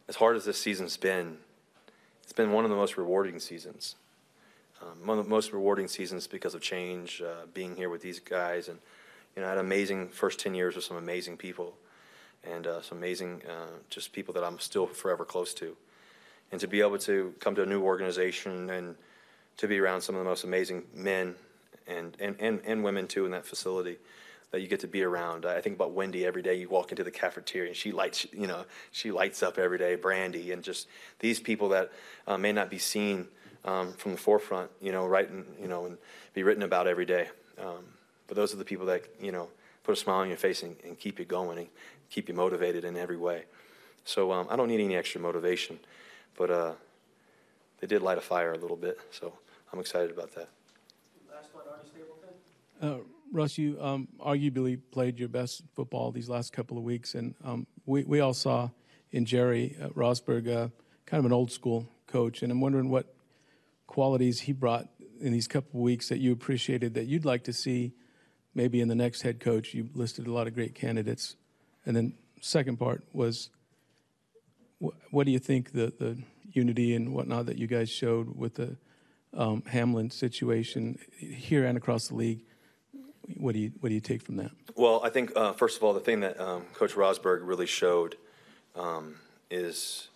[0.09, 1.37] as hard as this season's been,
[2.25, 3.95] it's been one of the most rewarding seasons.
[4.83, 8.19] Um, one of the most rewarding seasons because of change, uh, being here with these
[8.19, 8.81] guys, and
[9.39, 11.77] you know, I had amazing first 10 years with some amazing people,
[12.43, 15.77] and uh, some amazing uh, just people that I'm still forever close to
[16.51, 18.97] and to be able to come to a new organization and
[19.59, 21.37] to be around some of the most amazing men
[21.87, 23.99] and, and, and, and women too in that facility
[24.51, 25.47] that you get to be around.
[25.47, 26.57] I think about Wendy every day.
[26.57, 29.95] You walk into the cafeteria and she lights, you know, she lights up every day.
[29.95, 30.89] Brandy and just
[31.21, 31.93] these people that
[32.27, 33.29] uh, may not be seen
[33.65, 35.97] um, from the forefront, you know, writing, you know, and
[36.35, 37.29] be written about every day.
[37.57, 37.85] Um,
[38.29, 39.49] but those are the people that you know
[39.83, 41.69] put a smile on your face and, and keep you going and
[42.11, 43.45] keep you motivated in every way.
[44.05, 45.81] So um, I don't need any extra motivation
[46.39, 46.73] but uh,
[47.81, 49.35] they did light a fire a little bit, so
[49.73, 50.49] I'm excited about that.
[51.31, 53.03] Last one, Arnie Stapleton.
[53.03, 57.35] Uh, Russ, you um, arguably played your best football these last couple of weeks, and
[57.45, 58.71] um, we, we all saw
[59.11, 60.69] in Jerry uh, Rosburg uh,
[61.05, 63.13] kind of an old school coach, and I'm wondering what
[63.89, 64.89] qualities he brought
[65.21, 67.93] in these couple of weeks that you appreciated that you'd like to see
[68.59, 69.73] maybe in the next head coach.
[69.73, 71.37] You listed a lot of great candidates,
[71.87, 73.51] and then second part was
[75.11, 76.19] what do you think the, the
[76.53, 78.77] unity and whatnot that you guys showed with the
[79.37, 82.41] um, Hamlin situation here and across the league?
[83.37, 84.51] What do you what do you take from that?
[84.75, 88.17] Well, I think uh, first of all, the thing that um, Coach Rosburg really showed
[88.75, 89.17] um,
[89.51, 90.09] is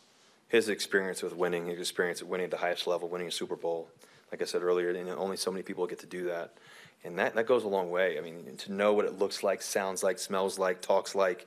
[0.48, 3.56] his experience with winning, his experience at winning at the highest level, winning a Super
[3.56, 3.88] Bowl.
[4.30, 6.54] Like I said earlier, you know, only so many people get to do that,
[7.04, 8.18] and that that goes a long way.
[8.18, 11.46] I mean, to know what it looks like, sounds like, smells like, talks like,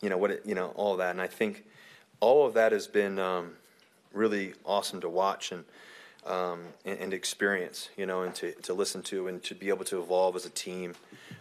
[0.00, 1.10] you know, what it, you know, all that.
[1.10, 1.64] And I think
[2.20, 3.52] all of that has been um,
[4.12, 5.64] really awesome to watch and,
[6.26, 9.84] um, and, and experience, you know, and to, to listen to and to be able
[9.86, 10.94] to evolve as a team.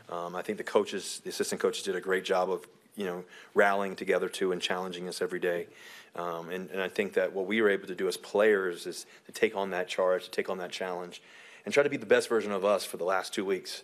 [0.09, 3.23] Um, I think the coaches, the assistant coaches, did a great job of you know
[3.53, 5.67] rallying together too and challenging us every day.
[6.15, 9.05] Um, and, and I think that what we were able to do as players is
[9.27, 11.21] to take on that charge, to take on that challenge,
[11.65, 13.83] and try to be the best version of us for the last two weeks.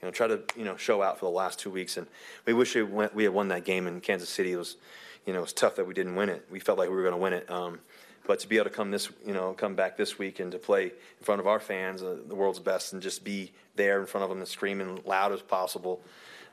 [0.00, 2.06] You know, try to you know show out for the last two weeks, and
[2.46, 4.52] we wish we, went, we had won that game in Kansas City.
[4.52, 4.76] It was
[5.28, 6.46] you know, it was tough that we didn't win it.
[6.50, 7.50] We felt like we were going to win it.
[7.50, 7.80] Um,
[8.26, 10.58] but to be able to come this, you know, come back this week and to
[10.58, 10.90] play in
[11.20, 14.30] front of our fans, uh, the world's best, and just be there in front of
[14.30, 16.00] them and screaming loud as possible,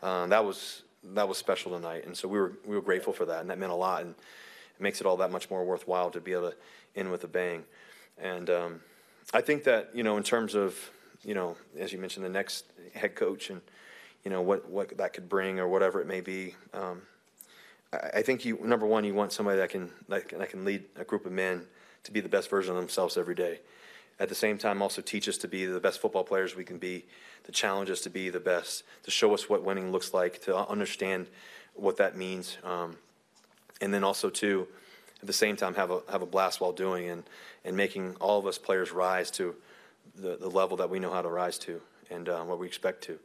[0.03, 0.83] um, that was
[1.13, 2.05] that was special tonight.
[2.05, 4.11] And so we were we were grateful for that, and that meant a lot, and
[4.11, 6.57] it makes it all that much more worthwhile to be able to
[6.97, 7.63] end with a bang.
[8.17, 8.81] And um,
[9.33, 10.75] I think that you know, in terms of
[11.23, 13.61] you know, as you mentioned, the next head coach and
[14.23, 16.55] you know what what that could bring or whatever it may be.
[16.73, 17.01] Um,
[18.13, 20.83] I think you number one, you want somebody that can that can, that can lead
[20.95, 21.65] a group of men
[22.03, 23.59] to be the best version of themselves every day.
[24.19, 26.77] At the same time, also teach us to be the best football players we can
[26.77, 27.03] be,
[27.43, 30.55] to challenge us to be the best, to show us what winning looks like, to
[30.69, 31.27] understand
[31.73, 32.95] what that means, um,
[33.81, 34.67] and then also to,
[35.21, 37.23] at the same time, have a have a blast while doing and
[37.63, 39.55] and making all of us players rise to
[40.15, 43.03] the, the level that we know how to rise to and uh, what we expect
[43.05, 43.19] to,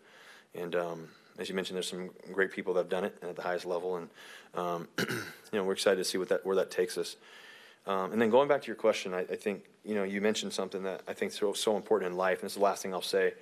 [0.55, 0.75] and.
[0.75, 1.09] Um,
[1.39, 3.97] as you mentioned, there's some great people that have done it at the highest level,
[3.97, 4.09] and
[4.55, 5.09] um, you
[5.55, 7.17] know we're excited to see what that where that takes us.
[7.87, 10.53] Um, and then going back to your question, I, I, think you know you mentioned
[10.53, 12.83] something that I think is so, so important in life, and this is the last
[12.83, 13.33] thing I'll say.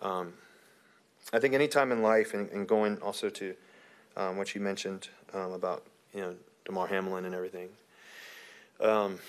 [0.00, 0.34] Um,
[1.32, 3.54] I think any time in life, and, and going also to
[4.16, 5.82] um, what you mentioned um, about
[6.14, 7.68] you know Damar Hamlin and everything.
[8.82, 9.20] Um,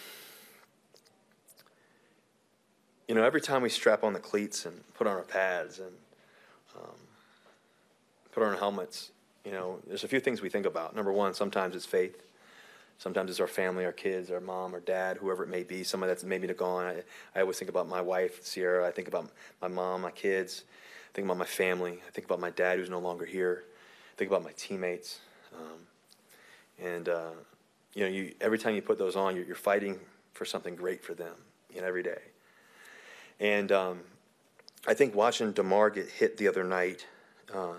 [3.07, 5.91] you know, every time we strap on the cleats and put on our pads and
[6.75, 6.95] um,
[8.31, 9.11] put on our helmets,
[9.45, 10.95] you know, there's a few things we think about.
[10.95, 12.23] Number one, sometimes it's faith.
[12.97, 15.83] Sometimes it's our family, our kids, our mom, or dad, whoever it may be.
[15.83, 16.85] Somebody that's maybe gone.
[16.85, 17.03] I,
[17.35, 18.87] I always think about my wife, Sierra.
[18.87, 19.29] I think about
[19.61, 20.63] my mom, my kids.
[21.11, 21.99] I think about my family.
[22.07, 23.65] I think about my dad, who's no longer here.
[24.13, 25.19] I think about my teammates.
[25.53, 25.79] Um,
[26.83, 27.31] and uh,
[27.93, 29.99] you know, you every time you put those on, you're, you're fighting
[30.33, 31.35] for something great for them.
[31.73, 32.21] You know, every day.
[33.39, 33.99] And um,
[34.87, 37.07] I think watching Damar get hit the other night,
[37.53, 37.77] um,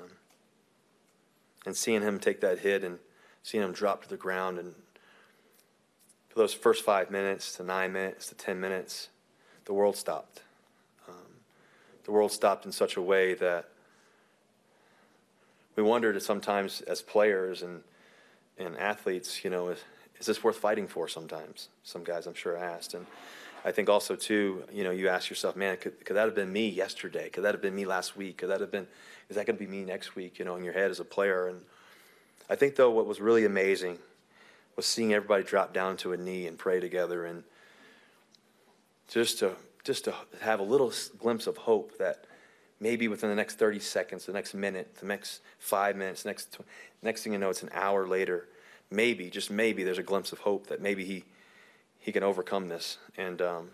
[1.67, 2.99] and seeing him take that hit and
[3.43, 4.75] seeing him drop to the ground and
[6.35, 9.09] for those first five minutes to nine minutes to 10 minutes,
[9.67, 10.43] the world stopped.
[11.09, 11.15] Um,
[12.03, 13.69] the world stopped in such a way that
[15.77, 17.83] we wondered sometimes as players and,
[18.59, 19.77] and athletes, you know,
[20.25, 21.69] is, is this worth fighting for sometimes?
[21.83, 22.95] Some guys I'm sure asked.
[22.95, 23.07] And
[23.65, 26.53] I think also, too, you know, you ask yourself, man, could, could that have been
[26.53, 27.29] me yesterday?
[27.31, 28.39] Could that have been me last week?
[28.39, 28.87] Could that have been,
[29.29, 31.05] is that going to be me next week, you know, in your head as a
[31.05, 31.49] player?
[31.49, 31.61] And
[32.49, 33.99] I think, though, what was really amazing–
[34.77, 37.45] was seeing everybody drop down to a knee and pray together and
[39.09, 39.53] just to
[39.85, 42.25] just to have a little glimpse of hope that
[42.81, 46.59] maybe within the next 30 seconds, the next minute, the next five minutes, next
[47.03, 48.49] next thing you know, it's an hour later.
[48.91, 51.25] Maybe, just maybe, there's a glimpse of hope that maybe he
[51.99, 52.99] he can overcome this.
[53.17, 53.71] And um,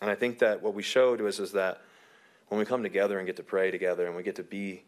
[0.00, 1.82] and I think that what we showed was is that
[2.48, 4.84] when we come together and get to pray together and we get to be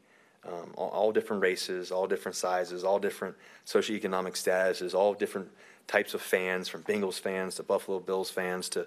[0.47, 3.35] um, all, all, different races, all different sizes, all different
[3.67, 5.49] socioeconomic statuses, all different
[5.89, 8.87] types of fans, from Bengals fans to Buffalo Bills fans to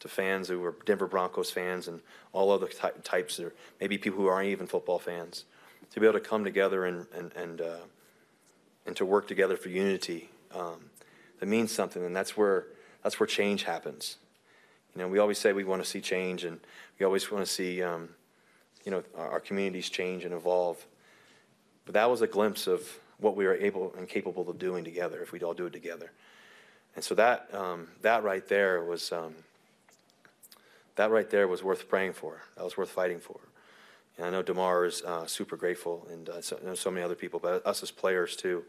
[0.00, 2.00] to fans who are Denver Broncos fans and
[2.32, 5.44] all other ty- types, or maybe people who aren't even football fans,
[5.90, 7.76] to be able to come together and and and, uh,
[8.88, 10.90] and to work together for unity, um,
[11.38, 12.66] that means something, and that's where
[13.04, 14.16] that's where change happens.
[14.96, 16.58] You know, we always say we want to see change, and
[16.98, 17.82] we always want to see.
[17.82, 18.08] Um,
[18.88, 20.82] you know, our, communities change and evolve.
[21.84, 25.20] But that was a glimpse of what we are able and capable of doing together
[25.20, 26.10] if we'd all do it together.
[26.94, 29.34] And so that um, that right there was um,
[30.96, 32.40] that right there was worth praying for.
[32.56, 33.38] That was worth fighting for.
[34.18, 37.38] And I know Damar is uh, super grateful, and uh, so, so, many other people,
[37.38, 38.64] but us as players too.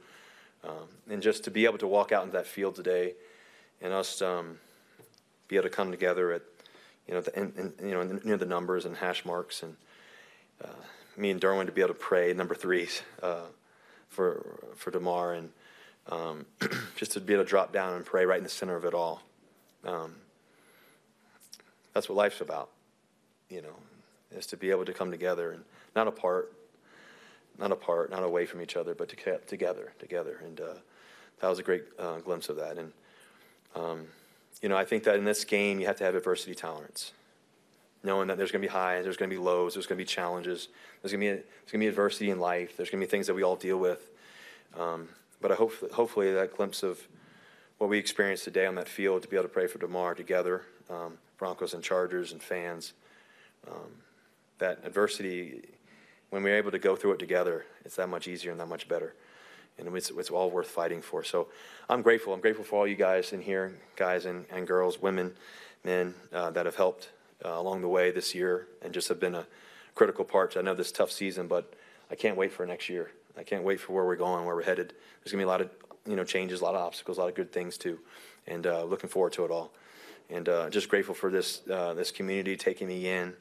[0.64, 3.16] Um, and just to be able to walk out into that field today,
[3.82, 4.60] and us um,
[5.48, 6.44] be able to come together at,
[7.08, 9.76] you know, the, in, in, you know, near the numbers and hash marks and
[10.64, 10.68] uh,
[11.18, 13.46] me and Derwin to be able to pray number threes uh,
[14.08, 15.50] for for Damar and
[16.10, 16.46] um,
[16.96, 18.94] just to be able to drop down and pray right in the center of it
[18.94, 19.22] all.
[19.86, 20.16] Um,
[21.94, 22.70] that's what life's about,
[23.50, 23.76] you know,
[24.36, 25.64] is to be able to come together and
[25.96, 26.54] not apart,
[27.58, 30.40] not apart, not away from each other, but to together, together.
[30.44, 30.74] And uh,
[31.42, 32.78] that was a great uh, glimpse of that.
[32.78, 32.92] And
[33.76, 34.08] um,
[34.62, 37.14] you know, I think that in this game you have to have adversity tolerance
[38.04, 40.04] knowing that there's going to be highs, there's going to be lows, there's going to
[40.04, 40.70] be challenges,
[41.02, 43.10] there's going to be there's going to be adversity in life, there's going to be
[43.10, 44.10] things that we all deal with.
[44.78, 45.10] Um,
[45.42, 47.00] but I hope hopefully that glimpse of
[47.78, 50.64] what we experienced today on that field to be able to pray for tomorrow together,
[50.90, 52.94] um, Broncos and Chargers and fans,
[53.68, 53.90] um,
[54.60, 55.62] that adversity
[56.30, 58.88] when we're able to go through it together, it's that much easier and that much
[58.88, 59.16] better.
[59.78, 61.24] And it's, it's all worth fighting for.
[61.24, 61.48] So
[61.90, 62.34] I'm grateful.
[62.34, 65.34] I'm grateful for all you guys in here, guys and, and girls, women,
[65.84, 67.10] men uh, that have helped
[67.44, 69.48] uh, along the way this year and just have been a
[69.96, 70.58] critical part.
[70.58, 71.74] I know this tough season, but
[72.12, 73.12] I can't wait for next year.
[73.38, 74.94] I can't wait for where we're going, where we're headed.
[75.24, 75.70] There's gonna be a lot of
[76.06, 78.00] you know changes, a lot of obstacles, a lot of good things too,
[78.48, 79.72] and uh, looking forward to it all.
[80.30, 83.34] And uh, just grateful for this uh, this community taking me in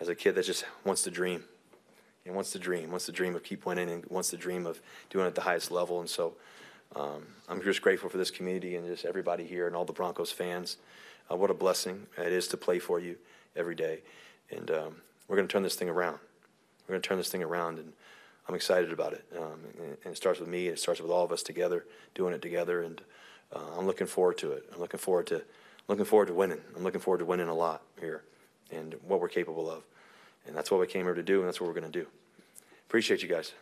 [0.00, 1.44] as a kid that just wants to dream
[2.24, 4.80] and wants to dream, wants to dream of keep winning, and wants to dream of
[5.10, 6.00] doing it at the highest level.
[6.00, 6.34] And so
[6.94, 10.30] um, I'm just grateful for this community and just everybody here and all the Broncos
[10.30, 10.76] fans.
[11.30, 13.16] Uh, what a blessing it is to play for you
[13.56, 14.00] every day.
[14.50, 14.96] And um,
[15.26, 16.18] we're going to turn this thing around.
[16.86, 17.92] We're going to turn this thing around, and
[18.48, 19.24] I'm excited about it.
[19.36, 20.68] Um, and, and, it starts with me.
[20.68, 21.84] It starts with all of us together,
[22.14, 22.82] doing it together.
[22.82, 23.00] And
[23.54, 24.64] uh, I'm looking forward to it.
[24.72, 25.42] I'm looking forward to
[25.86, 26.60] looking forward to winning.
[26.76, 28.22] I'm looking forward to winning a lot here,
[28.70, 29.82] and what we're capable of.
[30.46, 32.06] And that's what we came here to do, and that's what we're going to do.
[32.88, 33.52] Appreciate you guys.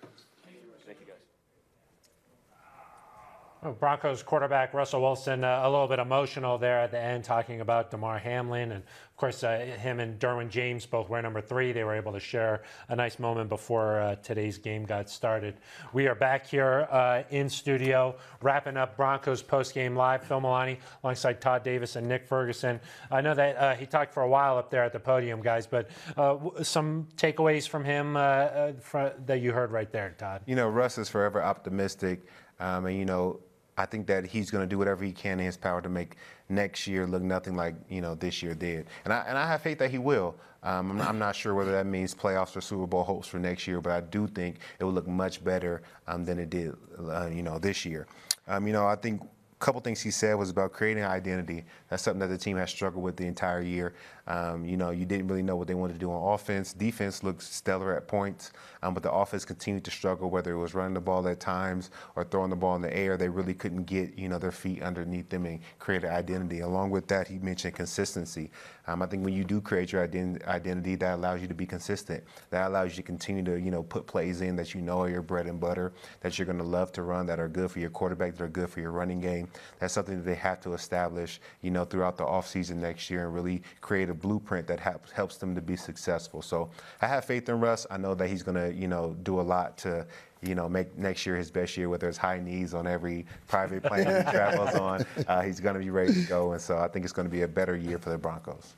[2.53, 7.61] Oh, Broncos quarterback Russell Wilson, uh, a little bit emotional there at the end, talking
[7.61, 8.73] about Damar Hamlin.
[8.73, 11.73] And of course, uh, him and Derwin James both wear number three.
[11.73, 15.57] They were able to share a nice moment before uh, today's game got started.
[15.93, 20.23] We are back here uh, in studio, wrapping up Broncos post-game live.
[20.24, 22.78] Phil Milani alongside Todd Davis and Nick Ferguson.
[23.11, 25.66] I know that uh, he talked for a while up there at the podium, guys,
[25.66, 30.43] but uh, some takeaways from him that you heard right there, Todd.
[30.47, 32.27] You know, Russ is forever optimistic.
[32.59, 33.41] Um, and, you know,
[33.78, 36.16] I think that he's going to do whatever he can in his power to make
[36.49, 39.62] next year look nothing like you know this year did, and I and I have
[39.62, 40.35] faith that he will.
[40.62, 43.39] Um, I'm, not, I'm, not, sure whether that means playoffs or Super Bowl hopes for
[43.39, 46.74] next year, but I do think it will look much better um, than it did,
[46.99, 48.09] uh, you know, this year.
[48.49, 51.65] Um, you know, I think a couple things he said was about creating identity.
[51.89, 53.95] That's something that the team has struggled with the entire year.
[54.28, 56.73] Um, you know, you didn't really know what they wanted to do on offense.
[56.73, 60.74] Defense looked stellar at points, um, but the offense continued to struggle, whether it was
[60.74, 63.16] running the ball at times or throwing the ball in the air.
[63.16, 66.61] They really couldn't get, you know, their feet underneath them and create an identity.
[66.61, 68.51] Along with that, he mentioned consistency.
[68.89, 71.66] Um, I think when you do create your ident- identity, that allows you to be
[71.66, 72.23] consistent.
[72.51, 75.09] That allows you to continue to, you know, put plays in that you know are
[75.09, 77.81] your bread and butter, that you're going to love to run, that are good for
[77.81, 79.48] your quarterback, that are good for your running game.
[79.78, 83.35] That's something that they have to establish, you know, throughout the offseason next year and
[83.35, 86.43] really create a blueprint that helps helps them to be successful.
[86.43, 86.71] So
[87.01, 87.87] I have faith in Russ.
[87.91, 90.07] I know that he's going to, you know, do a lot to,
[90.43, 93.83] you know, make next year his best year, whether it's high knees on every private
[93.83, 95.07] plane he travels on.
[95.29, 96.53] Uh, he's going to be ready to go.
[96.53, 98.75] And so I think it's going to be a better year for the Broncos.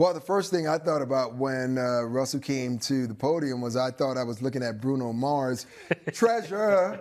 [0.00, 3.76] Well, the first thing I thought about when uh, Russell came to the podium was
[3.76, 5.66] I thought I was looking at Bruno Mars.
[6.14, 6.98] Treasure,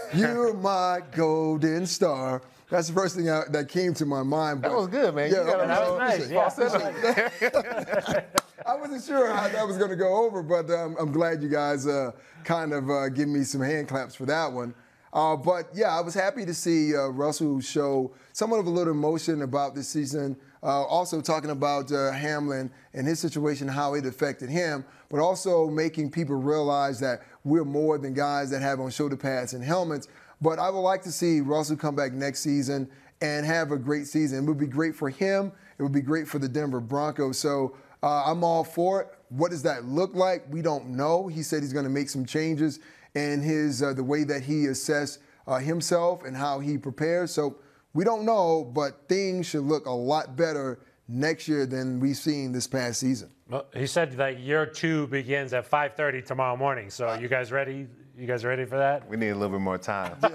[0.14, 2.42] you're my golden star.
[2.70, 4.62] That's the first thing I, that came to my mind.
[4.62, 5.30] That was good, man.
[5.30, 6.30] Yeah, that was nice.
[6.30, 8.22] Yeah.
[8.66, 11.48] I wasn't sure how that was going to go over, but um, I'm glad you
[11.48, 12.12] guys uh,
[12.44, 14.74] kind of uh, give me some hand claps for that one.
[15.12, 18.92] Uh, but yeah, I was happy to see uh, Russell show somewhat of a little
[18.92, 20.36] emotion about this season.
[20.62, 25.68] Uh, also talking about uh, Hamlin and his situation, how it affected him, but also
[25.68, 30.06] making people realize that we're more than guys that have on shoulder pads and helmets.
[30.40, 32.88] But I would like to see Russell come back next season
[33.20, 34.44] and have a great season.
[34.44, 35.52] It would be great for him.
[35.78, 37.38] It would be great for the Denver Broncos.
[37.38, 39.08] So uh, I'm all for it.
[39.28, 40.44] What does that look like?
[40.50, 41.28] We don't know.
[41.28, 42.80] He said he's going to make some changes
[43.14, 47.30] in his uh, the way that he assess uh, himself and how he prepares.
[47.32, 47.56] So
[47.92, 52.52] we don't know, but things should look a lot better next year than we've seen
[52.52, 53.30] this past season.
[53.48, 56.88] Well, he said that year two begins at 5:30 tomorrow morning.
[56.88, 57.88] So, you guys ready?
[58.20, 59.08] You guys ready for that?
[59.08, 60.14] We need a little bit more time.
[60.22, 60.28] we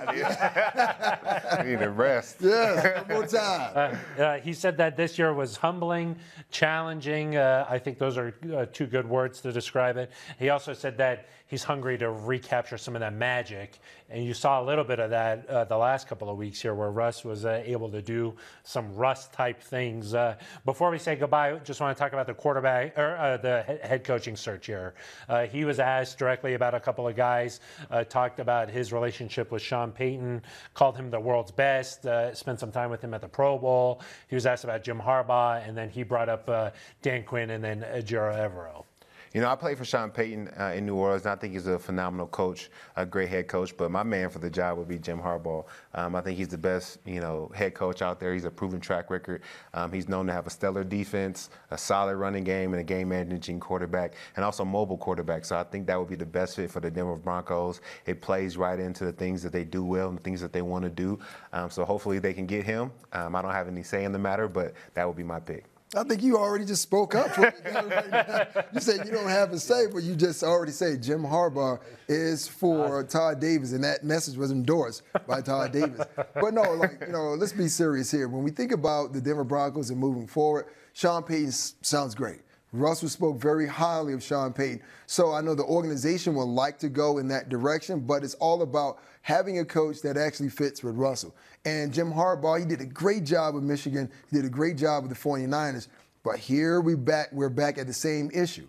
[1.69, 2.37] need a rest.
[2.39, 3.99] Yeah, more time.
[4.17, 6.15] Uh, uh, he said that this year was humbling,
[6.49, 7.37] challenging.
[7.37, 10.09] Uh, I think those are uh, two good words to describe it.
[10.39, 14.61] He also said that he's hungry to recapture some of that magic, and you saw
[14.61, 17.45] a little bit of that uh, the last couple of weeks here, where Russ was
[17.45, 20.15] uh, able to do some Russ type things.
[20.65, 24.35] before we say goodbye, just want to talk about the quarterback or the head coaching
[24.35, 24.93] search here.
[25.51, 27.59] he was asked directly about a couple of guys
[27.91, 30.41] uh, talked about his relationship with Sean Payton,
[30.73, 34.01] called him the world's best, uh, spent some time with him at the Pro Bowl.
[34.27, 37.63] He was asked about Jim Harbaugh, and then he brought up uh, Dan Quinn and
[37.63, 38.85] then Ejiro Evero.
[39.35, 41.25] You know, I played for Sean Payton uh, in New Orleans.
[41.25, 43.75] And I think he's a phenomenal coach, a great head coach.
[43.75, 45.65] But my man for the job would be Jim Harbaugh.
[45.93, 48.33] Um, I think he's the best, you know, head coach out there.
[48.33, 49.41] He's a proven track record.
[49.73, 53.09] Um, he's known to have a stellar defense, a solid running game, and a game
[53.09, 55.43] managing quarterback, and also mobile quarterback.
[55.43, 57.81] So I think that would be the best fit for the Denver Broncos.
[58.05, 60.61] It plays right into the things that they do well and the things that they
[60.61, 61.19] want to do.
[61.51, 62.89] Um, so hopefully they can get him.
[63.11, 65.65] Um, I don't have any say in the matter, but that would be my pick.
[65.93, 67.53] I think you already just spoke up right
[68.73, 72.47] You said you don't have a say, but you just already say Jim Harbaugh is
[72.47, 76.05] for Todd Davis, and that message was endorsed by Todd Davis.
[76.15, 78.27] But no, like you know, let's be serious here.
[78.27, 82.41] When we think about the Denver Broncos and moving forward, Sean Payton sounds great.
[82.73, 84.81] Russell spoke very highly of Sean Payton.
[85.05, 88.61] So I know the organization would like to go in that direction, but it's all
[88.61, 91.33] about having a coach that actually fits with Russell.
[91.65, 94.09] And Jim Harbaugh, he did a great job with Michigan.
[94.29, 95.87] He did a great job with the 49ers.
[96.23, 98.67] But here we back, we're back at the same issue.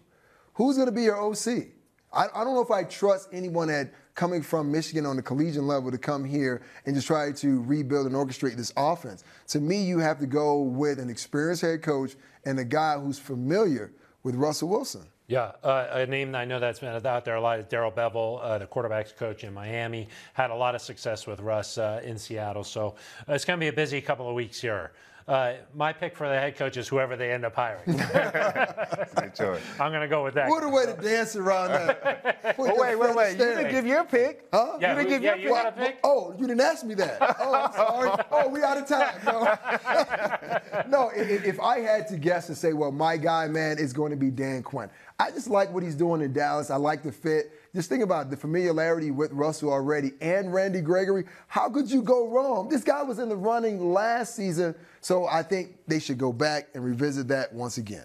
[0.54, 1.68] Who's going to be your OC?
[2.12, 5.62] I, I don't know if I trust anyone that coming from Michigan on the collegiate
[5.62, 9.22] level to come here and just try to rebuild and orchestrate this offense.
[9.48, 12.16] To me, you have to go with an experienced head coach
[12.46, 13.92] and a guy who's familiar
[14.22, 15.06] with Russell Wilson.
[15.28, 17.90] Yeah, uh, a name that I know that's been out there a lot is Darrell
[17.90, 20.08] Bevell, uh, the quarterbacks coach in Miami.
[20.34, 22.62] Had a lot of success with Russ uh, in Seattle.
[22.62, 22.94] So
[23.28, 24.92] uh, it's going to be a busy couple of weeks here.
[25.26, 27.84] Uh, my pick for the head coach is whoever they end up hiring.
[27.96, 29.60] Good choice.
[29.80, 30.48] I'm going to go with that.
[30.48, 32.54] What a way to dance around that.
[32.58, 33.32] wait, wait, wait.
[33.32, 34.46] You didn't give your pick.
[34.52, 34.78] Huh?
[34.80, 35.76] Yeah, you didn't who, give yeah, your you pick.
[35.76, 35.98] pick?
[36.04, 37.18] Oh, you didn't ask me that.
[37.40, 38.24] Oh, I'm sorry.
[38.30, 39.20] oh, we out of time.
[39.24, 43.92] No, no if, if I had to guess and say, well, my guy, man, is
[43.92, 44.88] going to be Dan Quinn.
[45.18, 46.70] I just like what he's doing in Dallas.
[46.70, 47.52] I like the fit.
[47.74, 51.24] Just think about the familiarity with Russell already and Randy Gregory.
[51.48, 52.68] How could you go wrong?
[52.68, 56.68] This guy was in the running last season, so I think they should go back
[56.74, 58.04] and revisit that once again.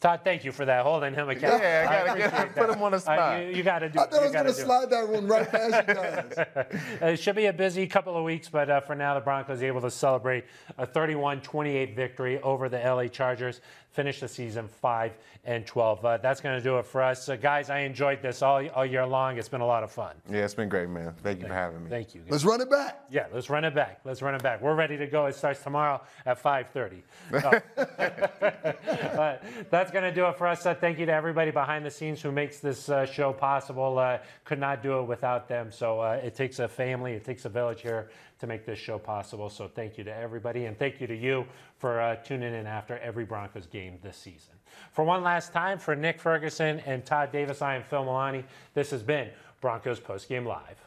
[0.00, 1.64] Todd, thank you for that, holding him accountable.
[1.64, 2.76] Yeah, I gotta get- appreciate put that.
[2.76, 3.42] him on the Uh, spot.
[3.42, 3.98] you, you got to do.
[3.98, 4.58] I thought I was going to do.
[4.58, 6.70] slide that one right past you guys.
[7.00, 9.66] it should be a busy couple of weeks, but uh, for now, the Broncos are
[9.66, 10.44] able to celebrate
[10.76, 13.62] a 31-28 victory over the LA Chargers,
[13.94, 15.12] finish the season 5
[15.44, 16.04] and 12.
[16.04, 17.70] Uh, that's going to do it for us, uh, guys.
[17.70, 19.38] I enjoyed this all, all year long.
[19.38, 20.16] It's been a lot of fun.
[20.28, 21.14] Yeah, it's been great, man.
[21.22, 21.90] Thank you for having me.
[21.90, 22.22] Thank you.
[22.28, 23.04] Let's run it back.
[23.08, 24.00] Yeah, let's run it back.
[24.04, 24.60] Let's run it back.
[24.60, 25.26] We're ready to go.
[25.26, 27.02] It starts tomorrow at 5:30.
[27.30, 27.40] No.
[29.16, 30.66] but that's going to do it for us.
[30.66, 33.98] Uh, thank you to everybody behind the scenes who makes this uh, show possible.
[33.98, 35.70] Uh, could not do it without them.
[35.70, 38.10] So uh, it takes a family, it takes a village here
[38.44, 39.48] to make this show possible.
[39.48, 41.46] So thank you to everybody, and thank you to you
[41.78, 44.54] for uh, tuning in after every Broncos game this season.
[44.92, 48.44] For one last time, for Nick Ferguson and Todd Davis, I am Phil Milani.
[48.74, 49.30] This has been
[49.60, 50.83] Broncos Postgame Live.